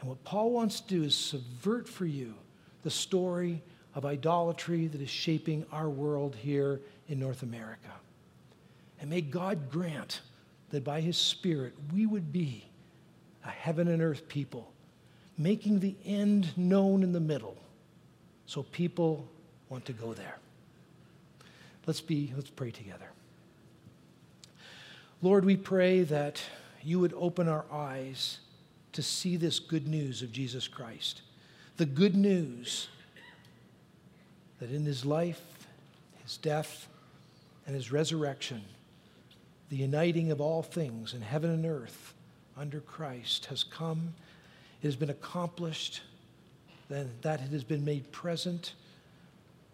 And 0.00 0.08
what 0.08 0.22
Paul 0.24 0.50
wants 0.50 0.80
to 0.80 0.88
do 0.88 1.02
is 1.02 1.14
subvert 1.14 1.88
for 1.88 2.06
you 2.06 2.34
the 2.82 2.90
story 2.90 3.62
of 3.94 4.06
idolatry 4.06 4.86
that 4.86 5.00
is 5.00 5.10
shaping 5.10 5.66
our 5.72 5.88
world 5.88 6.36
here 6.36 6.80
in 7.08 7.18
North 7.18 7.42
America. 7.42 7.90
And 9.00 9.10
may 9.10 9.20
God 9.20 9.70
grant 9.70 10.20
that 10.70 10.84
by 10.84 11.00
his 11.00 11.16
Spirit 11.16 11.74
we 11.92 12.06
would 12.06 12.32
be 12.32 12.64
a 13.44 13.50
heaven 13.50 13.88
and 13.88 14.00
earth 14.00 14.28
people, 14.28 14.72
making 15.36 15.80
the 15.80 15.96
end 16.04 16.56
known 16.56 17.02
in 17.02 17.12
the 17.12 17.20
middle 17.20 17.56
so 18.46 18.62
people 18.62 19.28
want 19.68 19.84
to 19.86 19.92
go 19.92 20.12
there. 20.12 20.38
Let's 21.86 22.00
be, 22.00 22.32
let's 22.36 22.50
pray 22.50 22.70
together. 22.70 23.06
Lord, 25.22 25.44
we 25.44 25.56
pray 25.56 26.02
that 26.04 26.42
you 26.82 26.98
would 26.98 27.12
open 27.14 27.46
our 27.46 27.66
eyes 27.70 28.38
to 28.92 29.02
see 29.02 29.36
this 29.36 29.58
good 29.58 29.86
news 29.86 30.22
of 30.22 30.32
Jesus 30.32 30.66
Christ. 30.66 31.20
The 31.76 31.84
good 31.84 32.16
news 32.16 32.88
that 34.60 34.70
in 34.70 34.84
his 34.84 35.04
life, 35.04 35.42
his 36.22 36.38
death, 36.38 36.88
and 37.66 37.74
his 37.74 37.92
resurrection, 37.92 38.62
the 39.68 39.76
uniting 39.76 40.30
of 40.30 40.40
all 40.40 40.62
things 40.62 41.12
in 41.12 41.20
heaven 41.20 41.50
and 41.50 41.66
earth 41.66 42.14
under 42.56 42.80
Christ 42.80 43.46
has 43.46 43.62
come. 43.62 44.14
It 44.82 44.86
has 44.86 44.96
been 44.96 45.10
accomplished, 45.10 46.00
then 46.88 47.10
that 47.20 47.40
it 47.40 47.50
has 47.50 47.62
been 47.62 47.84
made 47.84 48.10
present. 48.10 48.72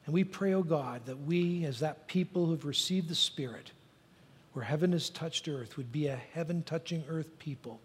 And 0.04 0.12
we 0.12 0.24
pray, 0.24 0.54
O 0.54 0.58
oh 0.58 0.62
God, 0.62 1.06
that 1.06 1.20
we, 1.20 1.64
as 1.64 1.78
that 1.80 2.08
people 2.08 2.46
who've 2.46 2.64
received 2.64 3.08
the 3.08 3.14
Spirit, 3.14 3.70
where 4.56 4.64
heaven 4.64 4.92
has 4.92 5.10
touched 5.10 5.48
earth, 5.48 5.76
would 5.76 5.92
be 5.92 6.06
a 6.06 6.18
heaven 6.32 6.62
touching 6.62 7.04
earth 7.10 7.38
people 7.38 7.78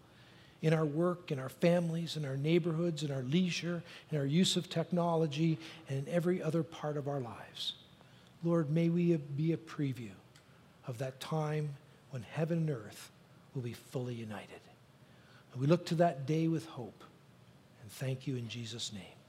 in 0.62 0.72
our 0.72 0.86
work, 0.86 1.30
in 1.30 1.38
our 1.38 1.50
families, 1.50 2.16
in 2.16 2.24
our 2.24 2.38
neighborhoods, 2.38 3.02
in 3.02 3.12
our 3.12 3.24
leisure, 3.24 3.82
in 4.10 4.16
our 4.16 4.24
use 4.24 4.56
of 4.56 4.70
technology, 4.70 5.58
and 5.90 5.98
in 5.98 6.14
every 6.14 6.42
other 6.42 6.62
part 6.62 6.96
of 6.96 7.08
our 7.08 7.20
lives. 7.20 7.74
Lord, 8.42 8.70
may 8.70 8.88
we 8.88 9.14
be 9.16 9.52
a 9.52 9.58
preview 9.58 10.12
of 10.86 10.96
that 10.96 11.20
time 11.20 11.68
when 12.08 12.22
heaven 12.22 12.60
and 12.60 12.70
earth 12.70 13.10
will 13.54 13.60
be 13.60 13.74
fully 13.74 14.14
united. 14.14 14.62
And 15.52 15.60
we 15.60 15.66
look 15.66 15.84
to 15.86 15.94
that 15.96 16.24
day 16.24 16.48
with 16.48 16.64
hope 16.64 17.04
and 17.82 17.92
thank 17.92 18.26
you 18.26 18.36
in 18.36 18.48
Jesus' 18.48 18.94
name. 18.94 19.21